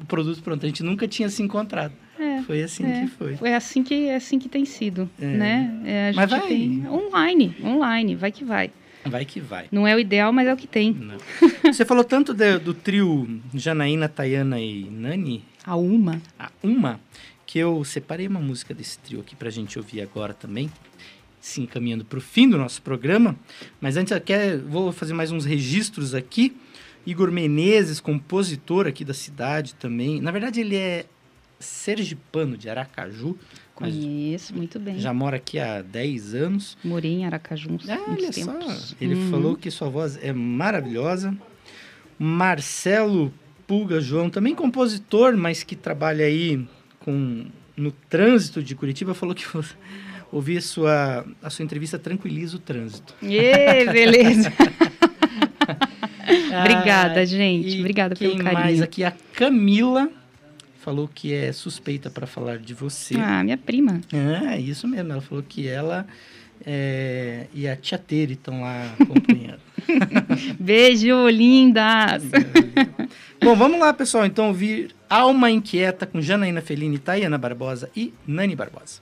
o 0.00 0.04
produto 0.06 0.42
pronto. 0.42 0.64
A 0.64 0.68
gente 0.68 0.82
nunca 0.82 1.06
tinha 1.08 1.28
se 1.28 1.42
encontrado. 1.42 1.92
É, 2.18 2.40
Foi 2.42 2.62
assim 2.62 2.84
é. 2.86 3.00
que 3.02 3.06
foi. 3.08 3.38
É 3.42 3.54
assim 3.54 3.82
que, 3.82 4.06
é 4.08 4.16
assim 4.16 4.38
que 4.38 4.48
tem 4.48 4.64
sido, 4.64 5.10
É. 5.20 5.26
né? 5.26 6.12
Mas 6.14 6.30
vai. 6.30 6.40
tem 6.46 6.88
online, 6.88 7.54
online, 7.62 8.14
vai 8.14 8.32
que 8.32 8.42
vai. 8.44 8.70
Vai 9.10 9.24
que 9.24 9.40
vai. 9.40 9.68
Não 9.70 9.86
é 9.86 9.94
o 9.94 9.98
ideal, 9.98 10.32
mas 10.32 10.46
é 10.48 10.52
o 10.52 10.56
que 10.56 10.66
tem. 10.66 10.92
Não. 10.92 11.16
Você 11.72 11.84
falou 11.84 12.04
tanto 12.04 12.32
de- 12.34 12.58
do 12.58 12.74
trio 12.74 13.40
Janaína, 13.54 14.08
Tayana 14.08 14.60
e 14.60 14.84
Nani, 14.90 15.44
A 15.64 15.76
uma. 15.76 16.20
a 16.38 16.50
uma, 16.62 17.00
que 17.46 17.58
eu 17.58 17.84
separei 17.84 18.26
uma 18.26 18.40
música 18.40 18.72
desse 18.74 18.98
trio 18.98 19.20
aqui 19.20 19.34
pra 19.36 19.50
gente 19.50 19.78
ouvir 19.78 20.00
agora 20.02 20.34
também, 20.34 20.70
se 21.40 21.60
encaminhando 21.60 22.04
pro 22.04 22.20
fim 22.20 22.48
do 22.48 22.58
nosso 22.58 22.82
programa. 22.82 23.36
Mas 23.80 23.96
antes 23.96 24.10
eu 24.12 24.20
quero, 24.20 24.66
vou 24.68 24.92
fazer 24.92 25.12
mais 25.14 25.30
uns 25.30 25.44
registros 25.44 26.14
aqui. 26.14 26.56
Igor 27.06 27.30
Menezes, 27.30 28.00
compositor 28.00 28.86
aqui 28.88 29.04
da 29.04 29.14
cidade 29.14 29.74
também. 29.76 30.20
Na 30.20 30.32
verdade, 30.32 30.60
ele 30.60 30.74
é 30.74 31.06
sergipano 31.60 32.56
de 32.56 32.68
Aracaju, 32.68 33.36
Conheço 33.76 34.54
muito 34.56 34.78
bem. 34.80 34.98
já 34.98 35.12
mora 35.12 35.36
aqui 35.36 35.58
há 35.58 35.82
10 35.82 36.34
anos. 36.34 36.76
Morei 36.82 37.12
em 37.12 37.24
Aracaju 37.26 37.72
uns, 37.72 37.88
Ah, 37.88 37.98
uns 38.08 38.18
olha 38.18 38.30
tempos. 38.32 38.74
só, 38.90 38.94
ele 39.00 39.14
Uhum. 39.14 39.30
falou 39.30 39.56
que 39.56 39.70
sua 39.70 39.88
voz 39.88 40.18
é 40.22 40.32
maravilhosa. 40.32 41.36
Marcelo 42.18 43.32
Pulga 43.66 44.00
João, 44.00 44.30
também 44.30 44.54
compositor, 44.54 45.36
mas 45.36 45.62
que 45.62 45.76
trabalha 45.76 46.24
aí 46.24 46.66
com 47.00 47.46
no 47.76 47.90
trânsito 47.92 48.62
de 48.62 48.74
Curitiba, 48.74 49.12
falou 49.12 49.34
que 49.34 49.44
ouvir 50.32 50.56
a 50.58 50.62
sua, 50.62 51.26
a 51.42 51.50
sua 51.50 51.62
entrevista 51.64 51.98
tranquiliza 51.98 52.56
o 52.56 52.58
trânsito. 52.58 53.14
Ê, 53.22 53.84
beleza. 53.92 54.50
Obrigada, 56.60 57.20
Ah, 57.20 57.24
gente. 57.24 57.68
e 57.76 57.80
Obrigada 57.80 58.16
pelo 58.16 58.36
carinho. 58.38 58.52
mais 58.54 58.80
aqui? 58.82 59.04
A 59.04 59.12
Camila 59.32 60.10
falou 60.86 61.10
que 61.12 61.34
é 61.34 61.50
suspeita 61.50 62.08
para 62.08 62.28
falar 62.28 62.58
de 62.58 62.72
você. 62.72 63.16
Ah, 63.18 63.42
minha 63.42 63.58
prima. 63.58 64.00
Ah, 64.14 64.56
isso 64.56 64.86
mesmo. 64.86 65.10
Ela 65.10 65.20
falou 65.20 65.42
que 65.42 65.66
ela 65.66 66.06
é, 66.64 67.48
e 67.52 67.66
a 67.66 67.74
Tia 67.74 67.98
Tere 67.98 68.34
estão 68.34 68.60
lá 68.60 68.94
acompanhando. 68.96 69.58
Beijo, 70.60 71.28
lindas. 71.28 72.22
Bom, 73.42 73.56
vamos 73.56 73.80
lá, 73.80 73.92
pessoal. 73.92 74.24
Então, 74.26 74.46
ouvir 74.46 74.94
Alma 75.10 75.50
Inquieta 75.50 76.06
com 76.06 76.20
Janaína 76.20 76.60
Fellini, 76.60 76.98
Tayana 76.98 77.36
Barbosa 77.36 77.90
e 77.96 78.14
Nani 78.24 78.54
Barbosa. 78.54 79.00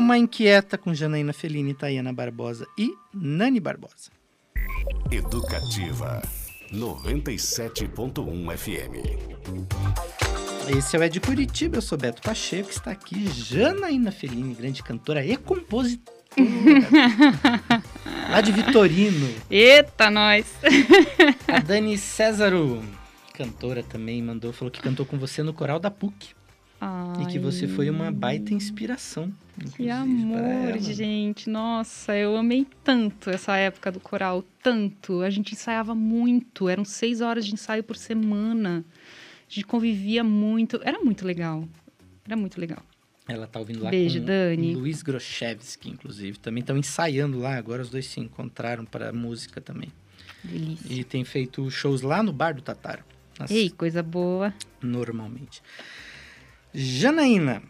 Alma 0.00 0.16
Inquieta 0.16 0.78
com 0.78 0.94
Janaína 0.94 1.34
Felini, 1.34 1.74
Tayana 1.74 2.10
Barbosa 2.10 2.66
e 2.78 2.94
Nani 3.12 3.60
Barbosa. 3.60 4.10
Educativa 5.10 6.22
97.1 6.72 8.56
FM. 8.56 8.94
Esse 10.74 10.96
é 10.96 10.98
o 10.98 11.02
Ed 11.02 11.20
Curitiba, 11.20 11.76
eu 11.76 11.82
sou 11.82 11.98
Beto 11.98 12.22
Pacheco, 12.22 12.70
está 12.70 12.92
aqui 12.92 13.28
Janaína 13.30 14.10
Felini, 14.10 14.54
grande 14.54 14.82
cantora 14.82 15.22
e 15.22 15.36
compositora. 15.36 16.16
lá 18.30 18.40
de 18.40 18.52
Vitorino. 18.52 19.34
Eita, 19.50 20.08
nós! 20.10 20.46
A 21.46 21.60
Dani 21.60 21.98
Césaro, 21.98 22.82
cantora 23.34 23.82
também, 23.82 24.22
mandou, 24.22 24.50
falou 24.50 24.72
que 24.72 24.80
cantou 24.80 25.04
com 25.04 25.18
você 25.18 25.42
no 25.42 25.52
coral 25.52 25.78
da 25.78 25.90
PUC. 25.90 26.39
Ai, 26.80 27.22
E 27.22 27.26
que 27.26 27.38
você 27.38 27.68
foi 27.68 27.90
uma 27.90 28.10
baita 28.10 28.54
inspiração. 28.54 29.32
Que 29.76 29.90
amor, 29.90 30.78
gente. 30.78 31.50
Nossa, 31.50 32.16
eu 32.16 32.36
amei 32.36 32.66
tanto 32.82 33.28
essa 33.28 33.54
época 33.56 33.92
do 33.92 34.00
coral, 34.00 34.42
tanto. 34.62 35.20
A 35.20 35.28
gente 35.28 35.52
ensaiava 35.52 35.94
muito, 35.94 36.68
eram 36.68 36.84
seis 36.84 37.20
horas 37.20 37.44
de 37.44 37.52
ensaio 37.52 37.84
por 37.84 37.96
semana. 37.96 38.82
A 39.48 39.52
gente 39.52 39.66
convivia 39.66 40.24
muito, 40.24 40.80
era 40.82 40.98
muito 41.00 41.26
legal. 41.26 41.68
Era 42.24 42.36
muito 42.36 42.58
legal. 42.58 42.82
Ela 43.28 43.46
tá 43.46 43.58
ouvindo 43.60 43.82
lá 43.82 43.90
Beijo, 43.90 44.18
com 44.20 44.24
Dani. 44.26 44.74
Luiz 44.74 45.02
Grochevski, 45.02 45.90
inclusive. 45.90 46.38
Também 46.38 46.62
estão 46.62 46.76
ensaiando 46.78 47.38
lá, 47.38 47.56
agora 47.56 47.82
os 47.82 47.90
dois 47.90 48.06
se 48.06 48.18
encontraram 48.20 48.84
para 48.86 49.12
música 49.12 49.60
também. 49.60 49.90
Delícia. 50.42 50.90
E 50.92 51.04
tem 51.04 51.22
feito 51.24 51.70
shows 51.70 52.00
lá 52.00 52.22
no 52.22 52.32
Bar 52.32 52.54
do 52.54 52.62
Tataro. 52.62 53.04
nas- 53.38 53.50
Ei, 53.50 53.68
coisa 53.70 54.02
boa. 54.02 54.52
Normalmente. 54.82 55.62
Janaína, 56.72 57.62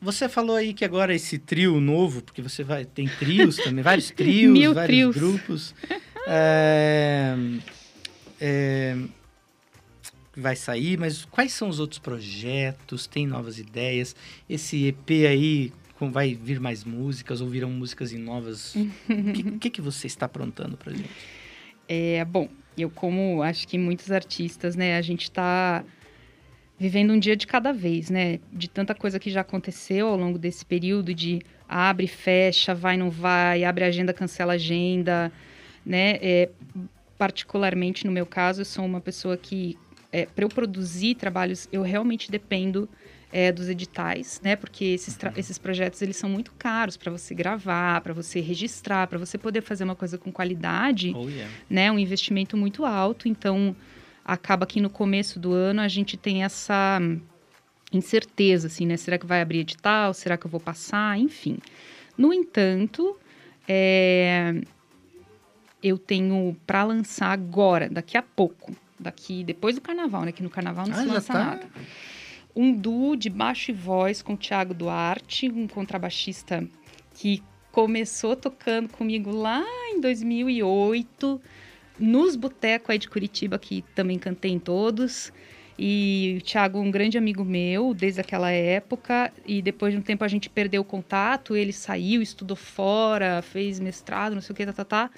você 0.00 0.28
falou 0.28 0.56
aí 0.56 0.74
que 0.74 0.84
agora 0.84 1.14
esse 1.14 1.38
trio 1.38 1.80
novo, 1.80 2.22
porque 2.22 2.42
você 2.42 2.62
vai 2.62 2.84
tem 2.84 3.08
trios 3.08 3.56
também, 3.56 3.82
vários 3.82 4.10
trios, 4.12 4.52
Mil 4.52 4.74
vários 4.74 5.14
trios. 5.14 5.16
grupos. 5.16 5.74
é, 6.26 7.34
é, 8.40 8.96
vai 10.36 10.54
sair, 10.54 10.98
mas 10.98 11.24
quais 11.24 11.52
são 11.52 11.68
os 11.68 11.80
outros 11.80 11.98
projetos? 11.98 13.06
Tem 13.06 13.26
novas 13.26 13.58
ideias? 13.58 14.14
Esse 14.48 14.86
EP 14.86 15.10
aí 15.28 15.72
vai 15.98 16.34
vir 16.34 16.60
mais 16.60 16.84
músicas 16.84 17.40
ou 17.40 17.48
virão 17.48 17.70
músicas 17.70 18.12
em 18.12 18.18
novas? 18.18 18.74
O 18.74 18.88
que, 19.32 19.58
que, 19.58 19.70
que 19.70 19.80
você 19.80 20.06
está 20.06 20.26
aprontando 20.26 20.76
pra 20.76 20.92
gente? 20.92 21.08
É, 21.88 22.24
bom, 22.24 22.48
eu 22.76 22.90
como 22.90 23.42
acho 23.42 23.66
que 23.66 23.78
muitos 23.78 24.10
artistas, 24.10 24.76
né, 24.76 24.96
a 24.96 25.02
gente 25.02 25.22
está 25.22 25.82
vivendo 26.78 27.12
um 27.12 27.18
dia 27.18 27.36
de 27.36 27.46
cada 27.46 27.72
vez, 27.72 28.10
né? 28.10 28.38
De 28.52 28.68
tanta 28.68 28.94
coisa 28.94 29.18
que 29.18 29.30
já 29.30 29.40
aconteceu 29.40 30.08
ao 30.08 30.16
longo 30.16 30.38
desse 30.38 30.64
período 30.64 31.14
de 31.14 31.40
abre, 31.68 32.06
fecha, 32.06 32.74
vai, 32.74 32.96
não 32.96 33.10
vai, 33.10 33.64
abre 33.64 33.84
agenda, 33.84 34.12
cancela 34.12 34.54
agenda, 34.54 35.32
né? 35.84 36.18
É, 36.20 36.50
particularmente 37.16 38.06
no 38.06 38.12
meu 38.12 38.26
caso, 38.26 38.60
eu 38.60 38.64
sou 38.64 38.84
uma 38.84 39.00
pessoa 39.00 39.36
que 39.36 39.76
é, 40.12 40.26
para 40.26 40.44
eu 40.44 40.48
produzir 40.48 41.14
trabalhos, 41.14 41.68
eu 41.72 41.82
realmente 41.82 42.30
dependo 42.30 42.88
é, 43.32 43.50
dos 43.50 43.68
editais, 43.68 44.40
né? 44.42 44.54
Porque 44.54 44.84
esses, 44.84 45.18
esses 45.36 45.58
projetos 45.58 46.00
eles 46.02 46.16
são 46.16 46.28
muito 46.28 46.52
caros 46.58 46.96
para 46.96 47.10
você 47.10 47.34
gravar, 47.34 48.00
para 48.00 48.12
você 48.12 48.40
registrar, 48.40 49.06
para 49.06 49.18
você 49.18 49.36
poder 49.36 49.62
fazer 49.62 49.84
uma 49.84 49.96
coisa 49.96 50.16
com 50.16 50.30
qualidade 50.30 51.12
Oh, 51.14 51.28
yeah. 51.28 51.52
né, 51.68 51.90
um 51.90 51.98
investimento 51.98 52.56
muito 52.56 52.84
alto, 52.84 53.28
então 53.28 53.74
acaba 54.26 54.66
que 54.66 54.80
no 54.80 54.90
começo 54.90 55.38
do 55.38 55.52
ano 55.52 55.80
a 55.80 55.88
gente 55.88 56.16
tem 56.16 56.42
essa 56.42 56.98
incerteza, 57.92 58.66
assim, 58.66 58.84
né? 58.84 58.96
Será 58.96 59.16
que 59.18 59.24
vai 59.26 59.40
abrir 59.40 59.60
edital? 59.60 60.12
Será 60.12 60.36
que 60.36 60.44
eu 60.46 60.50
vou 60.50 60.60
passar? 60.60 61.16
Enfim. 61.18 61.58
No 62.18 62.32
entanto, 62.32 63.16
é, 63.68 64.60
eu 65.82 65.96
tenho 65.96 66.56
para 66.66 66.82
lançar 66.84 67.30
agora, 67.30 67.88
daqui 67.88 68.16
a 68.18 68.22
pouco, 68.22 68.74
daqui 68.98 69.44
depois 69.44 69.76
do 69.76 69.80
carnaval, 69.80 70.24
né? 70.24 70.32
Que 70.32 70.42
no 70.42 70.50
carnaval 70.50 70.86
não 70.88 70.96
Ah, 70.96 71.02
se 71.02 71.06
lança 71.06 71.32
tá? 71.32 71.44
nada. 71.44 71.68
Um 72.54 72.72
duo 72.72 73.16
de 73.16 73.30
baixo 73.30 73.70
e 73.70 73.74
voz 73.74 74.22
com 74.22 74.32
o 74.34 74.36
Thiago 74.36 74.74
Duarte, 74.74 75.48
um 75.48 75.68
contrabaixista 75.68 76.66
que 77.14 77.42
começou 77.70 78.34
tocando 78.34 78.88
comigo 78.88 79.30
lá 79.30 79.62
em 79.90 80.00
2008, 80.00 81.40
nos 81.98 82.36
botecos 82.36 82.90
aí 82.90 82.98
de 82.98 83.08
Curitiba, 83.08 83.58
que 83.58 83.82
também 83.94 84.18
cantei 84.18 84.50
em 84.52 84.58
todos. 84.58 85.32
E 85.78 86.38
o 86.40 86.44
Thiago, 86.44 86.78
um 86.78 86.90
grande 86.90 87.18
amigo 87.18 87.44
meu 87.44 87.92
desde 87.92 88.20
aquela 88.20 88.50
época, 88.50 89.30
e 89.46 89.60
depois 89.60 89.92
de 89.92 89.98
um 89.98 90.02
tempo 90.02 90.24
a 90.24 90.28
gente 90.28 90.48
perdeu 90.48 90.80
o 90.80 90.84
contato, 90.84 91.54
ele 91.54 91.72
saiu, 91.72 92.22
estudou 92.22 92.56
fora, 92.56 93.42
fez 93.42 93.78
mestrado, 93.78 94.34
não 94.34 94.40
sei 94.40 94.52
o 94.54 94.56
que, 94.56 94.64
tá, 94.64 94.72
tá, 94.72 94.84
tá. 94.84 95.10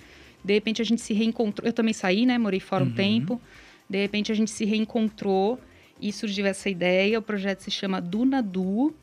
De 0.45 0.55
repente 0.55 0.83
a 0.83 0.85
gente 0.85 1.01
se 1.01 1.13
reencontrou. 1.15 1.67
Eu 1.67 1.73
também 1.73 1.93
saí, 1.95 2.27
né? 2.27 2.39
Morei 2.39 2.61
fora 2.61 2.83
um 2.83 2.89
Uhum. 2.89 2.93
tempo. 2.95 3.41
De 3.89 3.99
repente 3.99 4.33
a 4.33 4.35
gente 4.35 4.51
se 4.51 4.65
reencontrou 4.65 5.61
e 6.01 6.13
surgiu 6.13 6.47
essa 6.47 6.69
ideia. 6.69 7.19
O 7.19 7.23
projeto 7.23 7.61
se 7.61 7.71
chama 7.71 8.01
Duna 8.01 8.43
Du 8.43 8.95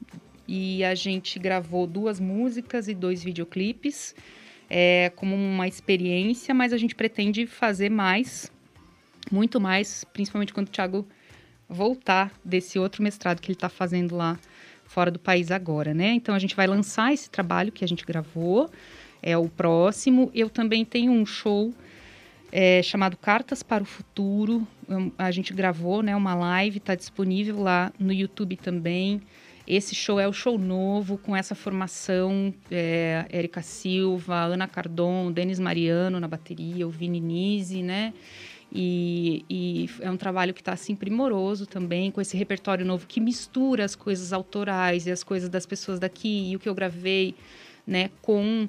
e 0.48 0.84
a 0.84 0.94
gente 0.94 1.40
gravou 1.40 1.88
duas 1.88 2.20
músicas 2.20 2.88
e 2.88 2.94
dois 2.94 3.24
videoclipes 3.24 4.14
é, 4.70 5.12
como 5.16 5.36
uma 5.36 5.68
experiência, 5.68 6.54
mas 6.54 6.74
a 6.74 6.78
gente 6.78 6.96
pretende 6.96 7.46
fazer 7.46 7.90
mais, 7.90 8.52
muito 9.32 9.60
mais, 9.60 10.04
principalmente 10.14 10.54
quando 10.54 10.68
o 10.68 10.72
Thiago 10.72 11.08
voltar 11.68 12.32
desse 12.44 12.78
outro 12.78 13.02
mestrado 13.02 13.40
que 13.40 13.48
ele 13.48 13.56
está 13.56 13.70
fazendo 13.70 14.16
lá 14.16 14.40
fora 14.86 15.10
do 15.10 15.20
país 15.20 15.52
agora, 15.52 15.94
né? 15.94 16.14
Então 16.14 16.36
a 16.36 16.40
gente 16.40 16.56
vai 16.56 16.68
lançar 16.68 17.14
esse 17.14 17.30
trabalho 17.30 17.72
que 17.72 17.84
a 17.84 17.88
gente 17.88 18.06
gravou, 18.06 18.70
é 19.22 19.38
o 19.38 19.50
próximo. 19.50 20.32
Eu 20.34 20.50
também 20.50 20.86
tenho 20.86 21.12
um 21.12 21.26
show 21.26 21.74
é, 22.52 22.82
chamado 22.84 23.18
Cartas 23.18 23.64
para 23.64 23.84
o 23.84 23.86
Futuro. 23.86 24.68
A 25.18 25.32
gente 25.32 25.54
gravou, 25.54 26.04
né, 26.04 26.16
uma 26.16 26.36
live, 26.36 26.78
está 26.78 26.94
disponível 26.94 27.60
lá 27.60 27.92
no 28.00 28.14
YouTube 28.14 28.56
também. 28.58 29.22
Esse 29.68 29.96
show 29.96 30.20
é 30.20 30.28
o 30.28 30.34
show 30.34 30.60
novo, 30.60 31.18
com 31.18 31.36
essa 31.36 31.56
formação, 31.56 32.54
é, 32.70 33.26
Érica 33.30 33.62
Silva, 33.64 34.36
Ana 34.36 34.68
Cardon, 34.68 35.32
Denis 35.32 35.60
Mariano 35.60 36.20
na 36.20 36.28
bateria, 36.28 36.88
o 36.88 36.92
Vini 36.92 37.20
Nise, 37.20 37.82
né? 37.82 38.14
E, 38.72 39.46
e 39.50 39.90
é 40.02 40.12
um 40.12 40.18
trabalho 40.18 40.54
que 40.54 40.62
está 40.62 40.74
assim 40.74 40.96
primoroso 40.96 41.66
também, 41.66 42.12
com 42.12 42.20
esse 42.20 42.36
repertório 42.38 42.86
novo 42.86 43.08
que 43.08 43.20
mistura 43.20 43.86
as 43.86 43.96
coisas 43.96 44.34
autorais 44.34 45.08
e 45.08 45.12
as 45.12 45.24
coisas 45.24 45.50
das 45.50 45.66
pessoas 45.66 46.00
daqui 46.00 46.52
e 46.52 46.56
o 46.56 46.60
que 46.60 46.68
eu 46.68 46.76
gravei, 46.76 47.36
né, 47.88 48.10
com 48.22 48.68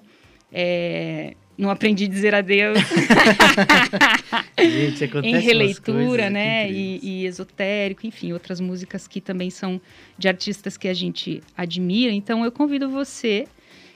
é, 0.52 1.34
não 1.56 1.70
aprendi 1.70 2.04
a 2.04 2.08
dizer 2.08 2.34
adeus 2.34 2.78
Gente, 4.58 5.04
acontece 5.04 5.34
em 5.34 5.40
releitura, 5.40 5.94
coisas 5.94 6.32
né? 6.32 6.70
E, 6.70 7.00
e 7.02 7.26
esotérico, 7.26 8.06
enfim, 8.06 8.32
outras 8.32 8.60
músicas 8.60 9.06
que 9.08 9.20
também 9.20 9.50
são 9.50 9.80
de 10.18 10.28
artistas 10.28 10.76
que 10.76 10.88
a 10.88 10.94
gente 10.94 11.42
admira. 11.56 12.12
Então 12.12 12.44
eu 12.44 12.52
convido 12.52 12.88
você 12.88 13.46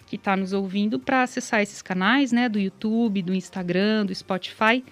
que 0.06 0.16
está 0.16 0.36
nos 0.36 0.52
ouvindo 0.52 0.98
para 0.98 1.22
acessar 1.22 1.62
esses 1.62 1.80
canais, 1.80 2.32
né? 2.32 2.48
Do 2.48 2.58
YouTube, 2.58 3.22
do 3.22 3.34
Instagram, 3.34 4.06
do 4.06 4.14
Spotify. 4.14 4.84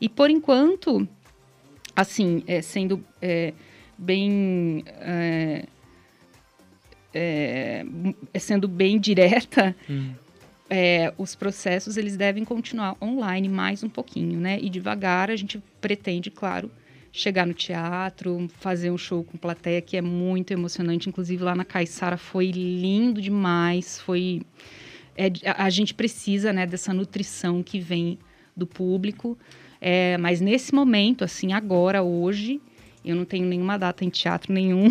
E 0.00 0.08
por 0.08 0.28
enquanto, 0.28 1.06
assim, 1.94 2.42
é, 2.46 2.60
sendo 2.60 3.04
é, 3.22 3.52
bem. 3.96 4.82
É, 4.86 5.66
é, 7.14 7.86
sendo 8.40 8.66
bem 8.66 8.98
direta, 9.00 9.76
Hum. 9.88 10.14
É, 10.76 11.14
os 11.16 11.36
processos 11.36 11.96
eles 11.96 12.16
devem 12.16 12.44
continuar 12.44 12.96
online 13.00 13.48
mais 13.48 13.84
um 13.84 13.88
pouquinho, 13.88 14.40
né? 14.40 14.58
E 14.60 14.68
devagar 14.68 15.30
a 15.30 15.36
gente 15.36 15.62
pretende, 15.80 16.32
claro, 16.32 16.68
chegar 17.12 17.46
no 17.46 17.54
teatro, 17.54 18.48
fazer 18.58 18.90
um 18.90 18.98
show 18.98 19.22
com 19.22 19.38
plateia 19.38 19.80
que 19.80 19.96
é 19.96 20.02
muito 20.02 20.50
emocionante. 20.50 21.08
Inclusive 21.08 21.44
lá 21.44 21.54
na 21.54 21.64
Caiçara 21.64 22.16
foi 22.16 22.50
lindo 22.50 23.22
demais. 23.22 24.00
Foi 24.00 24.42
é, 25.16 25.30
a 25.56 25.70
gente 25.70 25.94
precisa, 25.94 26.52
né, 26.52 26.66
dessa 26.66 26.92
nutrição 26.92 27.62
que 27.62 27.78
vem 27.78 28.18
do 28.56 28.66
público. 28.66 29.38
É, 29.80 30.18
mas 30.18 30.40
nesse 30.40 30.74
momento, 30.74 31.22
assim, 31.22 31.52
agora, 31.52 32.02
hoje, 32.02 32.60
eu 33.04 33.14
não 33.14 33.24
tenho 33.24 33.46
nenhuma 33.46 33.78
data 33.78 34.04
em 34.04 34.08
teatro 34.10 34.52
nenhum. 34.52 34.88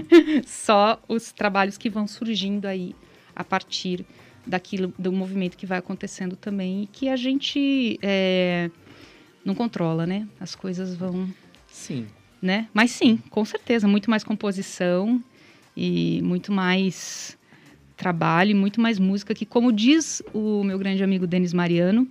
Só 0.46 0.98
os 1.06 1.32
trabalhos 1.32 1.76
que 1.76 1.90
vão 1.90 2.06
surgindo 2.06 2.64
aí 2.64 2.94
a 3.36 3.44
partir 3.44 4.06
daquilo, 4.48 4.92
do 4.98 5.12
movimento 5.12 5.56
que 5.56 5.66
vai 5.66 5.78
acontecendo 5.78 6.34
também 6.34 6.84
e 6.84 6.86
que 6.86 7.08
a 7.08 7.16
gente 7.16 7.98
é, 8.02 8.70
não 9.44 9.54
controla, 9.54 10.06
né? 10.06 10.26
As 10.40 10.54
coisas 10.54 10.94
vão, 10.96 11.28
Sim. 11.70 12.06
né? 12.40 12.68
Mas 12.72 12.90
sim, 12.90 13.18
com 13.30 13.44
certeza, 13.44 13.86
muito 13.86 14.10
mais 14.10 14.24
composição 14.24 15.22
e 15.76 16.20
muito 16.22 16.50
mais 16.50 17.36
trabalho 17.96 18.52
e 18.52 18.54
muito 18.54 18.80
mais 18.80 18.98
música 18.98 19.34
que, 19.34 19.44
como 19.44 19.72
diz 19.72 20.22
o 20.32 20.64
meu 20.64 20.78
grande 20.78 21.02
amigo 21.04 21.26
Denis 21.26 21.52
Mariano, 21.52 22.08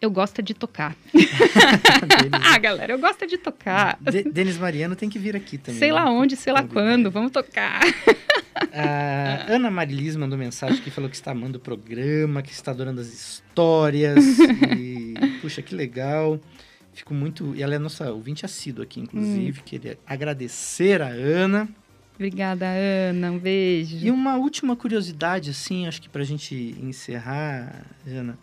eu 0.00 0.10
gosto 0.10 0.42
de 0.42 0.54
tocar. 0.54 0.96
ah, 2.32 2.58
galera, 2.58 2.92
eu 2.92 2.98
gosto 2.98 3.26
de 3.26 3.36
tocar. 3.36 3.98
De- 4.00 4.24
Denis 4.24 4.56
Mariano 4.58 4.96
tem 4.96 5.08
que 5.08 5.18
vir 5.18 5.36
aqui 5.36 5.58
também. 5.58 5.78
Sei 5.78 5.92
lá 5.92 6.04
né? 6.04 6.10
onde, 6.10 6.36
sei 6.36 6.52
lá 6.52 6.62
quando, 6.62 7.10
vamos 7.10 7.30
tocar. 7.30 7.80
A 8.72 9.52
Ana 9.52 9.70
Marilis 9.70 10.16
mandou 10.16 10.38
mensagem 10.38 10.80
que 10.82 10.90
falou 10.90 11.08
que 11.08 11.16
está 11.16 11.30
amando 11.30 11.58
o 11.58 11.60
programa, 11.60 12.42
que 12.42 12.52
está 12.52 12.70
adorando 12.70 13.00
as 13.00 13.08
histórias. 13.08 14.38
e, 14.78 15.14
puxa, 15.40 15.62
que 15.62 15.74
legal. 15.74 16.38
Fico 16.92 17.14
muito. 17.14 17.54
E 17.54 17.62
ela 17.62 17.74
é 17.74 17.78
nossa 17.78 18.12
ouvinte 18.12 18.44
assídua 18.44 18.84
aqui, 18.84 19.00
inclusive. 19.00 19.60
Hum. 19.60 19.62
Queria 19.64 19.98
agradecer 20.06 21.00
a 21.00 21.08
Ana. 21.08 21.68
Obrigada, 22.14 22.66
Ana. 22.66 23.30
Um 23.32 23.38
beijo. 23.38 23.96
E 23.96 24.10
uma 24.10 24.36
última 24.36 24.76
curiosidade, 24.76 25.50
assim, 25.50 25.86
acho 25.86 26.02
que 26.02 26.08
pra 26.08 26.22
gente 26.22 26.76
encerrar, 26.78 27.86
Ana. 28.06 28.38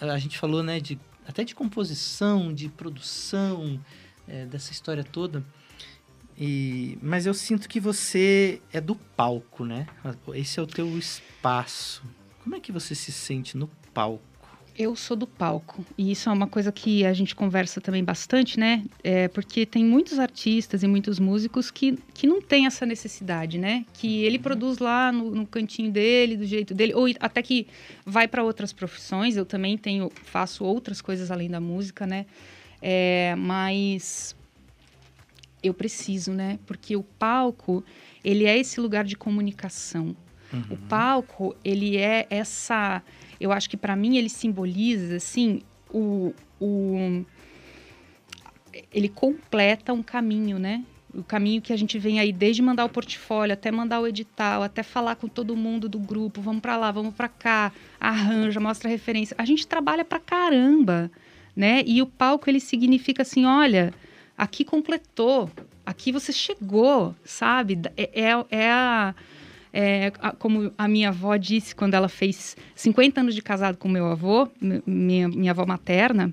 A 0.00 0.18
gente 0.18 0.38
falou, 0.38 0.62
né, 0.62 0.80
de, 0.80 0.98
até 1.26 1.44
de 1.44 1.54
composição, 1.54 2.52
de 2.52 2.68
produção, 2.68 3.78
é, 4.26 4.46
dessa 4.46 4.72
história 4.72 5.04
toda. 5.04 5.44
E, 6.38 6.98
mas 7.00 7.26
eu 7.26 7.34
sinto 7.34 7.68
que 7.68 7.78
você 7.78 8.60
é 8.72 8.80
do 8.80 8.94
palco, 8.94 9.64
né? 9.64 9.86
Esse 10.34 10.58
é 10.58 10.62
o 10.62 10.66
teu 10.66 10.98
espaço. 10.98 12.02
Como 12.42 12.56
é 12.56 12.60
que 12.60 12.72
você 12.72 12.94
se 12.94 13.12
sente 13.12 13.56
no 13.56 13.68
palco? 13.92 14.22
Eu 14.76 14.96
sou 14.96 15.16
do 15.16 15.24
palco 15.24 15.86
e 15.96 16.10
isso 16.10 16.28
é 16.28 16.32
uma 16.32 16.48
coisa 16.48 16.72
que 16.72 17.06
a 17.06 17.12
gente 17.12 17.32
conversa 17.36 17.80
também 17.80 18.02
bastante, 18.02 18.58
né? 18.58 18.84
É 19.04 19.28
porque 19.28 19.64
tem 19.64 19.84
muitos 19.84 20.18
artistas 20.18 20.82
e 20.82 20.88
muitos 20.88 21.20
músicos 21.20 21.70
que, 21.70 21.96
que 22.12 22.26
não 22.26 22.42
têm 22.42 22.66
essa 22.66 22.84
necessidade, 22.84 23.56
né? 23.56 23.86
Que 23.92 24.24
ele 24.24 24.36
produz 24.36 24.78
lá 24.78 25.12
no, 25.12 25.30
no 25.30 25.46
cantinho 25.46 25.92
dele, 25.92 26.36
do 26.36 26.44
jeito 26.44 26.74
dele, 26.74 26.92
ou 26.92 27.06
até 27.20 27.40
que 27.40 27.68
vai 28.04 28.26
para 28.26 28.42
outras 28.42 28.72
profissões. 28.72 29.36
Eu 29.36 29.46
também 29.46 29.78
tenho, 29.78 30.10
faço 30.24 30.64
outras 30.64 31.00
coisas 31.00 31.30
além 31.30 31.48
da 31.48 31.60
música, 31.60 32.04
né? 32.04 32.26
É, 32.82 33.36
mas 33.38 34.34
eu 35.64 35.74
preciso, 35.74 36.32
né? 36.32 36.58
Porque 36.66 36.94
o 36.96 37.02
palco, 37.02 37.82
ele 38.22 38.44
é 38.44 38.56
esse 38.58 38.80
lugar 38.80 39.04
de 39.04 39.16
comunicação. 39.16 40.14
Uhum. 40.52 40.64
O 40.70 40.76
palco, 40.76 41.56
ele 41.64 41.96
é 41.96 42.26
essa... 42.30 43.02
Eu 43.40 43.50
acho 43.50 43.68
que 43.68 43.76
para 43.76 43.96
mim 43.96 44.16
ele 44.16 44.28
simboliza, 44.28 45.16
assim, 45.16 45.62
o, 45.92 46.32
o... 46.60 47.24
Ele 48.92 49.08
completa 49.08 49.92
um 49.92 50.02
caminho, 50.02 50.58
né? 50.58 50.84
o 51.16 51.22
caminho 51.22 51.62
que 51.62 51.72
a 51.72 51.76
gente 51.76 51.98
vem 51.98 52.18
aí 52.18 52.32
desde 52.32 52.60
mandar 52.60 52.84
o 52.84 52.88
portfólio 52.88 53.52
até 53.52 53.70
mandar 53.70 54.00
o 54.00 54.06
edital, 54.06 54.62
até 54.62 54.82
falar 54.82 55.14
com 55.14 55.28
todo 55.28 55.56
mundo 55.56 55.88
do 55.88 55.98
grupo, 55.98 56.40
vamos 56.40 56.60
para 56.60 56.76
lá, 56.76 56.90
vamos 56.90 57.14
para 57.14 57.28
cá, 57.28 57.72
arranja, 58.00 58.58
mostra 58.58 58.90
referência. 58.90 59.34
A 59.38 59.44
gente 59.44 59.66
trabalha 59.66 60.04
para 60.04 60.18
caramba, 60.18 61.10
né? 61.54 61.82
E 61.86 62.02
o 62.02 62.06
palco 62.06 62.50
ele 62.50 62.60
significa 62.60 63.22
assim, 63.22 63.44
olha, 63.44 63.94
aqui 64.36 64.64
completou, 64.64 65.50
aqui 65.84 66.12
você 66.12 66.32
chegou, 66.32 67.14
sabe? 67.24 67.80
É, 67.96 68.10
é, 68.12 68.46
é 68.50 68.70
a, 68.70 69.14
é, 69.72 70.12
a, 70.20 70.32
como 70.32 70.72
a 70.76 70.88
minha 70.88 71.08
avó 71.08 71.36
disse 71.36 71.74
quando 71.74 71.94
ela 71.94 72.08
fez 72.08 72.56
50 72.74 73.20
anos 73.20 73.34
de 73.34 73.42
casado 73.42 73.76
com 73.76 73.88
meu 73.88 74.06
avô, 74.06 74.48
minha, 74.86 75.28
minha 75.28 75.50
avó 75.50 75.66
materna, 75.66 76.32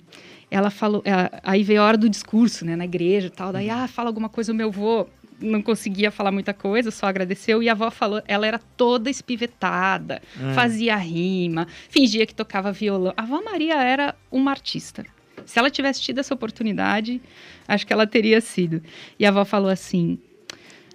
ela 0.49 0.69
falou, 0.69 1.01
ela, 1.05 1.29
é, 1.33 1.41
aí 1.43 1.63
veio 1.63 1.81
a 1.81 1.85
hora 1.85 1.97
do 1.97 2.09
discurso, 2.09 2.65
né, 2.65 2.75
na 2.75 2.85
igreja 2.85 3.27
e 3.27 3.31
tal, 3.31 3.53
daí, 3.53 3.69
ah, 3.69 3.87
fala 3.87 4.09
alguma 4.09 4.29
coisa, 4.29 4.51
o 4.51 4.55
meu 4.55 4.69
avô 4.69 5.07
não 5.41 5.61
conseguia 5.61 6.11
falar 6.11 6.31
muita 6.31 6.53
coisa, 6.53 6.91
só 6.91 7.07
agradeceu. 7.07 7.63
E 7.63 7.69
a 7.69 7.71
avó 7.71 7.89
falou, 7.89 8.21
ela 8.27 8.45
era 8.45 8.59
toda 8.77 9.09
espivetada, 9.09 10.21
hum. 10.39 10.53
fazia 10.53 10.95
rima, 10.95 11.67
fingia 11.89 12.25
que 12.25 12.35
tocava 12.35 12.71
violão. 12.71 13.13
A 13.17 13.23
avó 13.23 13.41
Maria 13.43 13.81
era 13.81 14.15
uma 14.31 14.51
artista. 14.51 15.03
Se 15.45 15.59
ela 15.59 15.69
tivesse 15.69 16.01
tido 16.01 16.19
essa 16.19 16.33
oportunidade, 16.33 17.21
acho 17.67 17.85
que 17.85 17.93
ela 17.93 18.07
teria 18.07 18.39
sido. 18.41 18.81
E 19.19 19.25
a 19.25 19.29
avó 19.29 19.43
falou 19.43 19.69
assim: 19.69 20.19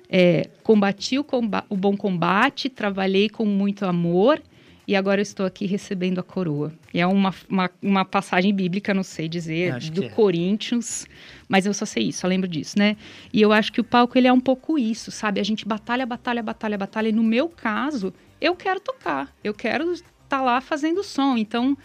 é, 0.09 0.49
combati 0.63 1.19
o, 1.19 1.25
comba 1.25 1.65
o 1.69 1.77
bom 1.77 1.97
combate, 1.97 2.69
trabalhei 2.69 3.29
com 3.29 3.45
muito 3.45 3.85
amor 3.85 4.41
e 4.87 4.95
agora 4.95 5.21
eu 5.21 5.23
estou 5.23 5.45
aqui 5.45 5.67
recebendo 5.67 6.21
a 6.21 6.23
coroa. 6.23 6.73
E 6.95 7.01
é 7.01 7.07
uma, 7.07 7.35
uma, 7.49 7.71
uma 7.83 8.05
passagem 8.05 8.55
bíblica, 8.55 8.95
não 8.95 9.03
sei 9.03 9.29
dizer, 9.29 9.79
do 9.91 10.05
é. 10.05 10.09
Coríntios, 10.09 11.07
mas 11.49 11.67
eu 11.67 11.75
só 11.75 11.85
sei 11.85 12.05
isso, 12.05 12.25
eu 12.25 12.31
lembro 12.31 12.47
disso, 12.47 12.79
né? 12.79 12.97
E 13.33 13.43
eu 13.43 13.53
acho 13.53 13.73
que 13.73 13.81
o 13.81 13.85
palco 13.85 14.17
ele 14.17 14.29
é 14.29 14.33
um 14.33 14.41
pouco 14.41 14.79
isso, 14.79 15.11
sabe? 15.11 15.41
A 15.41 15.45
gente 15.45 15.67
batalha, 15.67 16.07
batalha, 16.07 16.43
batalha, 16.43 16.79
batalha. 16.79 17.09
E 17.09 17.13
no 17.13 17.25
meu 17.25 17.49
caso, 17.49 18.15
eu 18.41 18.55
quero 18.55 18.79
tocar, 18.79 19.35
eu 19.43 19.53
quero 19.53 19.93
estar 19.93 20.07
tá 20.29 20.41
lá 20.41 20.61
fazendo 20.61 21.03
som. 21.03 21.37
Então, 21.37 21.77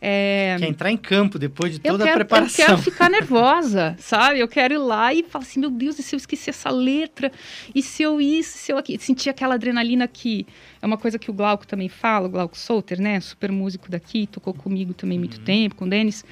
é... 0.00 0.56
Quer 0.58 0.68
entrar 0.68 0.92
em 0.92 0.96
campo 0.96 1.38
depois 1.38 1.72
de 1.72 1.80
toda 1.80 2.04
quero, 2.04 2.10
a 2.10 2.24
preparação. 2.24 2.64
Eu 2.64 2.68
quero 2.70 2.82
ficar 2.82 3.10
nervosa, 3.10 3.96
sabe? 3.98 4.38
Eu 4.38 4.46
quero 4.46 4.74
ir 4.74 4.78
lá 4.78 5.12
e 5.12 5.24
falar 5.24 5.44
assim, 5.44 5.58
meu 5.58 5.70
Deus, 5.70 5.98
e 5.98 6.02
se 6.02 6.14
eu 6.14 6.18
esquecer 6.18 6.50
essa 6.50 6.70
letra? 6.70 7.32
E 7.74 7.82
se 7.82 8.02
eu 8.02 8.20
isso, 8.20 8.58
se 8.58 8.72
eu 8.72 8.78
aqui? 8.78 8.96
Sentir 8.98 9.28
aquela 9.28 9.54
adrenalina 9.54 10.06
que 10.06 10.46
é 10.80 10.86
uma 10.86 10.96
coisa 10.96 11.18
que 11.18 11.30
o 11.30 11.34
Glauco 11.34 11.66
também 11.66 11.88
fala, 11.88 12.28
o 12.28 12.30
Glauco 12.30 12.56
Souter, 12.56 13.00
né? 13.00 13.18
Super 13.20 13.50
músico 13.50 13.90
daqui, 13.90 14.28
tocou 14.28 14.54
comigo 14.54 14.94
também 14.94 15.18
muito 15.18 15.38
uhum. 15.38 15.44
tempo, 15.44 15.74
com 15.74 15.84
o 15.84 15.88
Denis. 15.88 16.24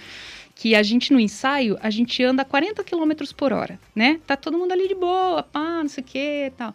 Que 0.54 0.74
a 0.74 0.82
gente 0.82 1.12
no 1.12 1.20
ensaio, 1.20 1.76
a 1.82 1.90
gente 1.90 2.22
anda 2.22 2.42
a 2.42 2.44
40 2.44 2.82
km 2.84 3.12
por 3.36 3.52
hora, 3.52 3.78
né? 3.94 4.20
Tá 4.26 4.36
todo 4.36 4.56
mundo 4.56 4.72
ali 4.72 4.88
de 4.88 4.94
boa, 4.94 5.42
pá, 5.42 5.80
não 5.82 5.88
sei 5.88 6.02
o 6.02 6.06
que 6.06 6.52
tal. 6.56 6.74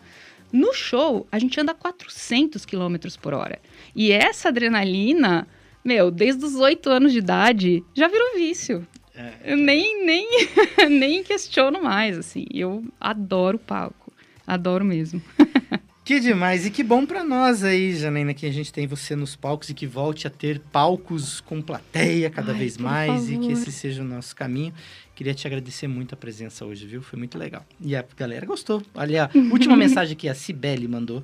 No 0.51 0.73
show, 0.73 1.25
a 1.31 1.39
gente 1.39 1.59
anda 1.59 1.71
a 1.71 1.75
400 1.75 2.65
km 2.65 2.95
por 3.21 3.33
hora. 3.33 3.59
E 3.95 4.11
essa 4.11 4.49
adrenalina 4.49 5.47
meu, 5.83 6.11
desde 6.11 6.43
os 6.45 6.55
oito 6.55 6.89
anos 6.89 7.11
de 7.11 7.19
idade, 7.19 7.83
já 7.93 8.07
virou 8.07 8.35
vício. 8.35 8.87
É. 9.15 9.53
Eu 9.53 9.57
nem, 9.57 10.05
nem, 10.05 10.27
nem 10.89 11.23
questiono 11.23 11.83
mais, 11.83 12.17
assim. 12.17 12.45
Eu 12.53 12.83
adoro 12.99 13.57
palco. 13.59 14.11
Adoro 14.45 14.85
mesmo. 14.85 15.21
Que 16.03 16.19
demais. 16.19 16.65
E 16.65 16.71
que 16.71 16.83
bom 16.83 17.05
para 17.05 17.23
nós 17.23 17.63
aí, 17.63 17.95
Janaína, 17.95 18.33
que 18.33 18.45
a 18.45 18.51
gente 18.51 18.73
tem 18.73 18.87
você 18.87 19.15
nos 19.15 19.35
palcos 19.35 19.69
e 19.69 19.73
que 19.73 19.85
volte 19.85 20.25
a 20.25 20.31
ter 20.31 20.59
palcos 20.59 21.39
com 21.39 21.61
plateia 21.61 22.29
cada 22.29 22.51
Ai, 22.51 22.57
vez 22.57 22.75
mais 22.77 23.27
favor. 23.27 23.31
e 23.31 23.37
que 23.47 23.53
esse 23.53 23.71
seja 23.71 24.01
o 24.01 24.05
nosso 24.05 24.35
caminho. 24.35 24.73
Queria 25.15 25.33
te 25.33 25.45
agradecer 25.45 25.87
muito 25.87 26.13
a 26.13 26.17
presença 26.17 26.65
hoje, 26.65 26.87
viu? 26.87 27.03
Foi 27.03 27.19
muito 27.19 27.37
legal. 27.37 27.63
E 27.79 27.95
a 27.95 28.03
galera 28.17 28.45
gostou. 28.45 28.81
Olha, 28.95 29.25
a 29.33 29.37
última 29.53 29.77
mensagem 29.77 30.17
que 30.17 30.27
a 30.27 30.33
Cibele 30.33 30.87
mandou 30.87 31.23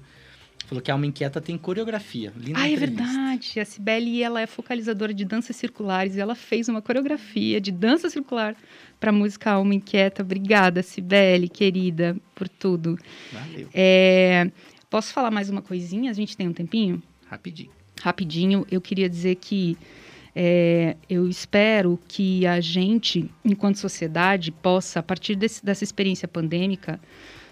Falou 0.68 0.82
que 0.82 0.92
a 0.92 0.94
Alma 0.94 1.06
Inquieta 1.06 1.40
tem 1.40 1.58
coreografia. 1.58 2.34
Linda 2.36 2.60
ah, 2.60 2.70
é 2.70 2.76
verdade. 2.76 3.58
A 3.58 3.64
Cibele, 3.64 4.22
ela 4.22 4.42
é 4.42 4.46
focalizadora 4.46 5.14
de 5.14 5.24
danças 5.24 5.56
circulares 5.56 6.18
e 6.18 6.20
ela 6.20 6.36
fez 6.36 6.68
uma 6.68 6.82
coreografia 6.82 7.62
de 7.62 7.72
dança 7.72 8.10
circular 8.10 8.54
para 9.00 9.10
a 9.10 9.14
música 9.14 9.52
Alma 9.52 9.74
Inquieta. 9.74 10.24
Obrigada, 10.24 10.84
Cibele, 10.84 11.48
querida, 11.48 12.18
por 12.36 12.50
tudo. 12.50 13.00
Valeu. 13.32 13.70
É, 13.74 14.52
posso 14.90 15.14
falar 15.14 15.32
mais 15.32 15.50
uma 15.50 15.62
coisinha? 15.62 16.12
A 16.12 16.14
gente 16.14 16.36
tem 16.36 16.50
um 16.50 16.54
tempinho? 16.54 17.02
Rapidinho. 17.28 17.72
Rapidinho. 18.02 18.68
Eu 18.70 18.82
queria 18.82 19.08
dizer 19.08 19.36
que 19.36 19.78
é, 20.36 20.98
eu 21.10 21.30
espero 21.30 21.98
que 22.10 22.46
a 22.46 22.60
gente, 22.60 23.32
enquanto 23.46 23.78
sociedade, 23.78 24.52
possa, 24.52 25.00
a 25.00 25.04
partir 25.04 25.36
desse, 25.38 25.64
dessa 25.64 25.86
experiência 25.86 26.28
pandêmica, 26.28 27.00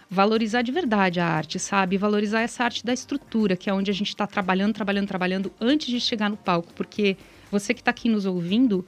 valorizar 0.09 0.61
de 0.61 0.71
verdade 0.71 1.19
a 1.19 1.27
arte, 1.27 1.59
sabe? 1.59 1.97
Valorizar 1.97 2.41
essa 2.41 2.63
arte 2.63 2.85
da 2.85 2.93
estrutura, 2.93 3.55
que 3.55 3.69
é 3.69 3.73
onde 3.73 3.91
a 3.91 3.93
gente 3.93 4.09
está 4.09 4.27
trabalhando, 4.27 4.73
trabalhando, 4.73 5.07
trabalhando 5.07 5.51
antes 5.59 5.87
de 5.87 5.99
chegar 5.99 6.29
no 6.29 6.37
palco, 6.37 6.73
porque 6.73 7.17
você 7.51 7.73
que 7.73 7.81
está 7.81 7.91
aqui 7.91 8.09
nos 8.09 8.25
ouvindo, 8.25 8.85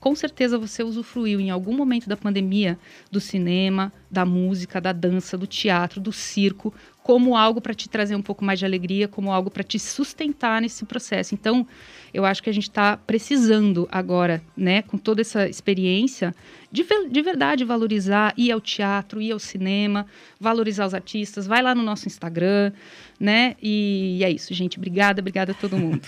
com 0.00 0.14
certeza 0.14 0.58
você 0.58 0.82
usufruiu 0.82 1.40
em 1.40 1.50
algum 1.50 1.74
momento 1.76 2.08
da 2.08 2.16
pandemia 2.16 2.78
do 3.10 3.20
cinema, 3.20 3.92
da 4.10 4.24
música, 4.24 4.80
da 4.80 4.92
dança, 4.92 5.36
do 5.36 5.46
teatro, 5.46 6.00
do 6.00 6.12
circo, 6.12 6.72
como 7.02 7.36
algo 7.36 7.60
para 7.60 7.74
te 7.74 7.88
trazer 7.88 8.16
um 8.16 8.22
pouco 8.22 8.44
mais 8.44 8.58
de 8.58 8.64
alegria, 8.64 9.08
como 9.08 9.32
algo 9.32 9.50
para 9.50 9.62
te 9.62 9.78
sustentar 9.78 10.60
nesse 10.60 10.84
processo. 10.84 11.34
Então, 11.34 11.66
eu 12.12 12.24
acho 12.24 12.42
que 12.42 12.50
a 12.50 12.52
gente 12.52 12.68
está 12.68 12.96
precisando 12.96 13.88
agora, 13.90 14.42
né, 14.56 14.82
com 14.82 14.98
toda 14.98 15.20
essa 15.20 15.48
experiência, 15.48 16.34
de, 16.76 17.08
de 17.10 17.22
verdade 17.22 17.64
valorizar, 17.64 18.34
ir 18.36 18.52
ao 18.52 18.60
teatro, 18.60 19.20
ir 19.20 19.32
ao 19.32 19.38
cinema, 19.38 20.06
valorizar 20.38 20.86
os 20.86 20.92
artistas. 20.92 21.46
Vai 21.46 21.62
lá 21.62 21.74
no 21.74 21.82
nosso 21.82 22.06
Instagram, 22.06 22.72
né? 23.18 23.56
E, 23.62 24.18
e 24.18 24.24
é 24.24 24.30
isso, 24.30 24.52
gente. 24.52 24.76
Obrigada, 24.76 25.20
obrigada 25.20 25.52
a 25.52 25.54
todo 25.54 25.78
mundo. 25.78 26.02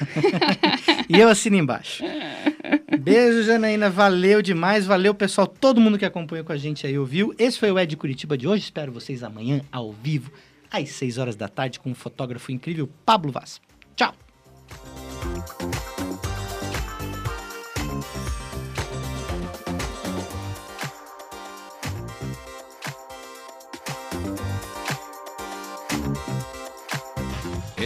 e 1.09 1.19
eu 1.19 1.29
assino 1.29 1.57
embaixo. 1.57 2.05
Beijo, 3.01 3.43
Janaína. 3.45 3.89
Valeu 3.89 4.43
demais. 4.43 4.85
Valeu, 4.85 5.15
pessoal. 5.15 5.47
Todo 5.47 5.81
mundo 5.81 5.99
que 5.99 6.05
acompanhou 6.05 6.45
com 6.45 6.53
a 6.53 6.57
gente 6.59 6.87
aí 6.87 6.99
ouviu. 6.99 7.35
Esse 7.39 7.59
foi 7.59 7.71
o 7.71 7.79
Ed 7.79 7.97
Curitiba 7.97 8.37
de 8.37 8.47
hoje. 8.47 8.65
Espero 8.65 8.93
vocês 8.93 9.23
amanhã, 9.23 9.63
ao 9.73 9.93
vivo, 9.93 10.31
às 10.71 10.91
6 10.91 11.17
horas 11.17 11.37
da 11.37 11.49
tarde, 11.49 11.81
com 11.81 11.91
um 11.91 11.95
fotógrafo 11.95 12.53
incrível, 12.53 12.89
Pablo 13.07 13.33
Vaz. 13.33 13.61
Tchau. 13.97 14.15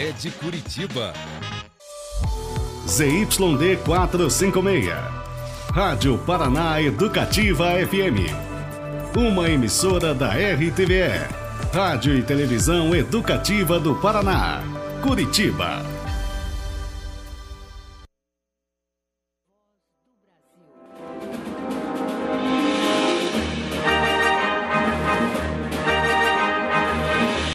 É 0.03 0.11
de 0.11 0.33
Curitiba. 0.33 1.13
ZYD 2.89 3.77
456. 3.85 4.93
Rádio 5.73 6.19
Paraná 6.27 6.83
Educativa 6.83 7.67
FM. 7.87 8.35
Uma 9.17 9.49
emissora 9.49 10.13
da 10.13 10.31
RTVE. 10.33 11.25
Rádio 11.73 12.19
e 12.19 12.23
Televisão 12.25 12.93
Educativa 12.97 13.79
do 13.79 13.95
Paraná. 13.95 14.65
Curitiba. 15.05 15.92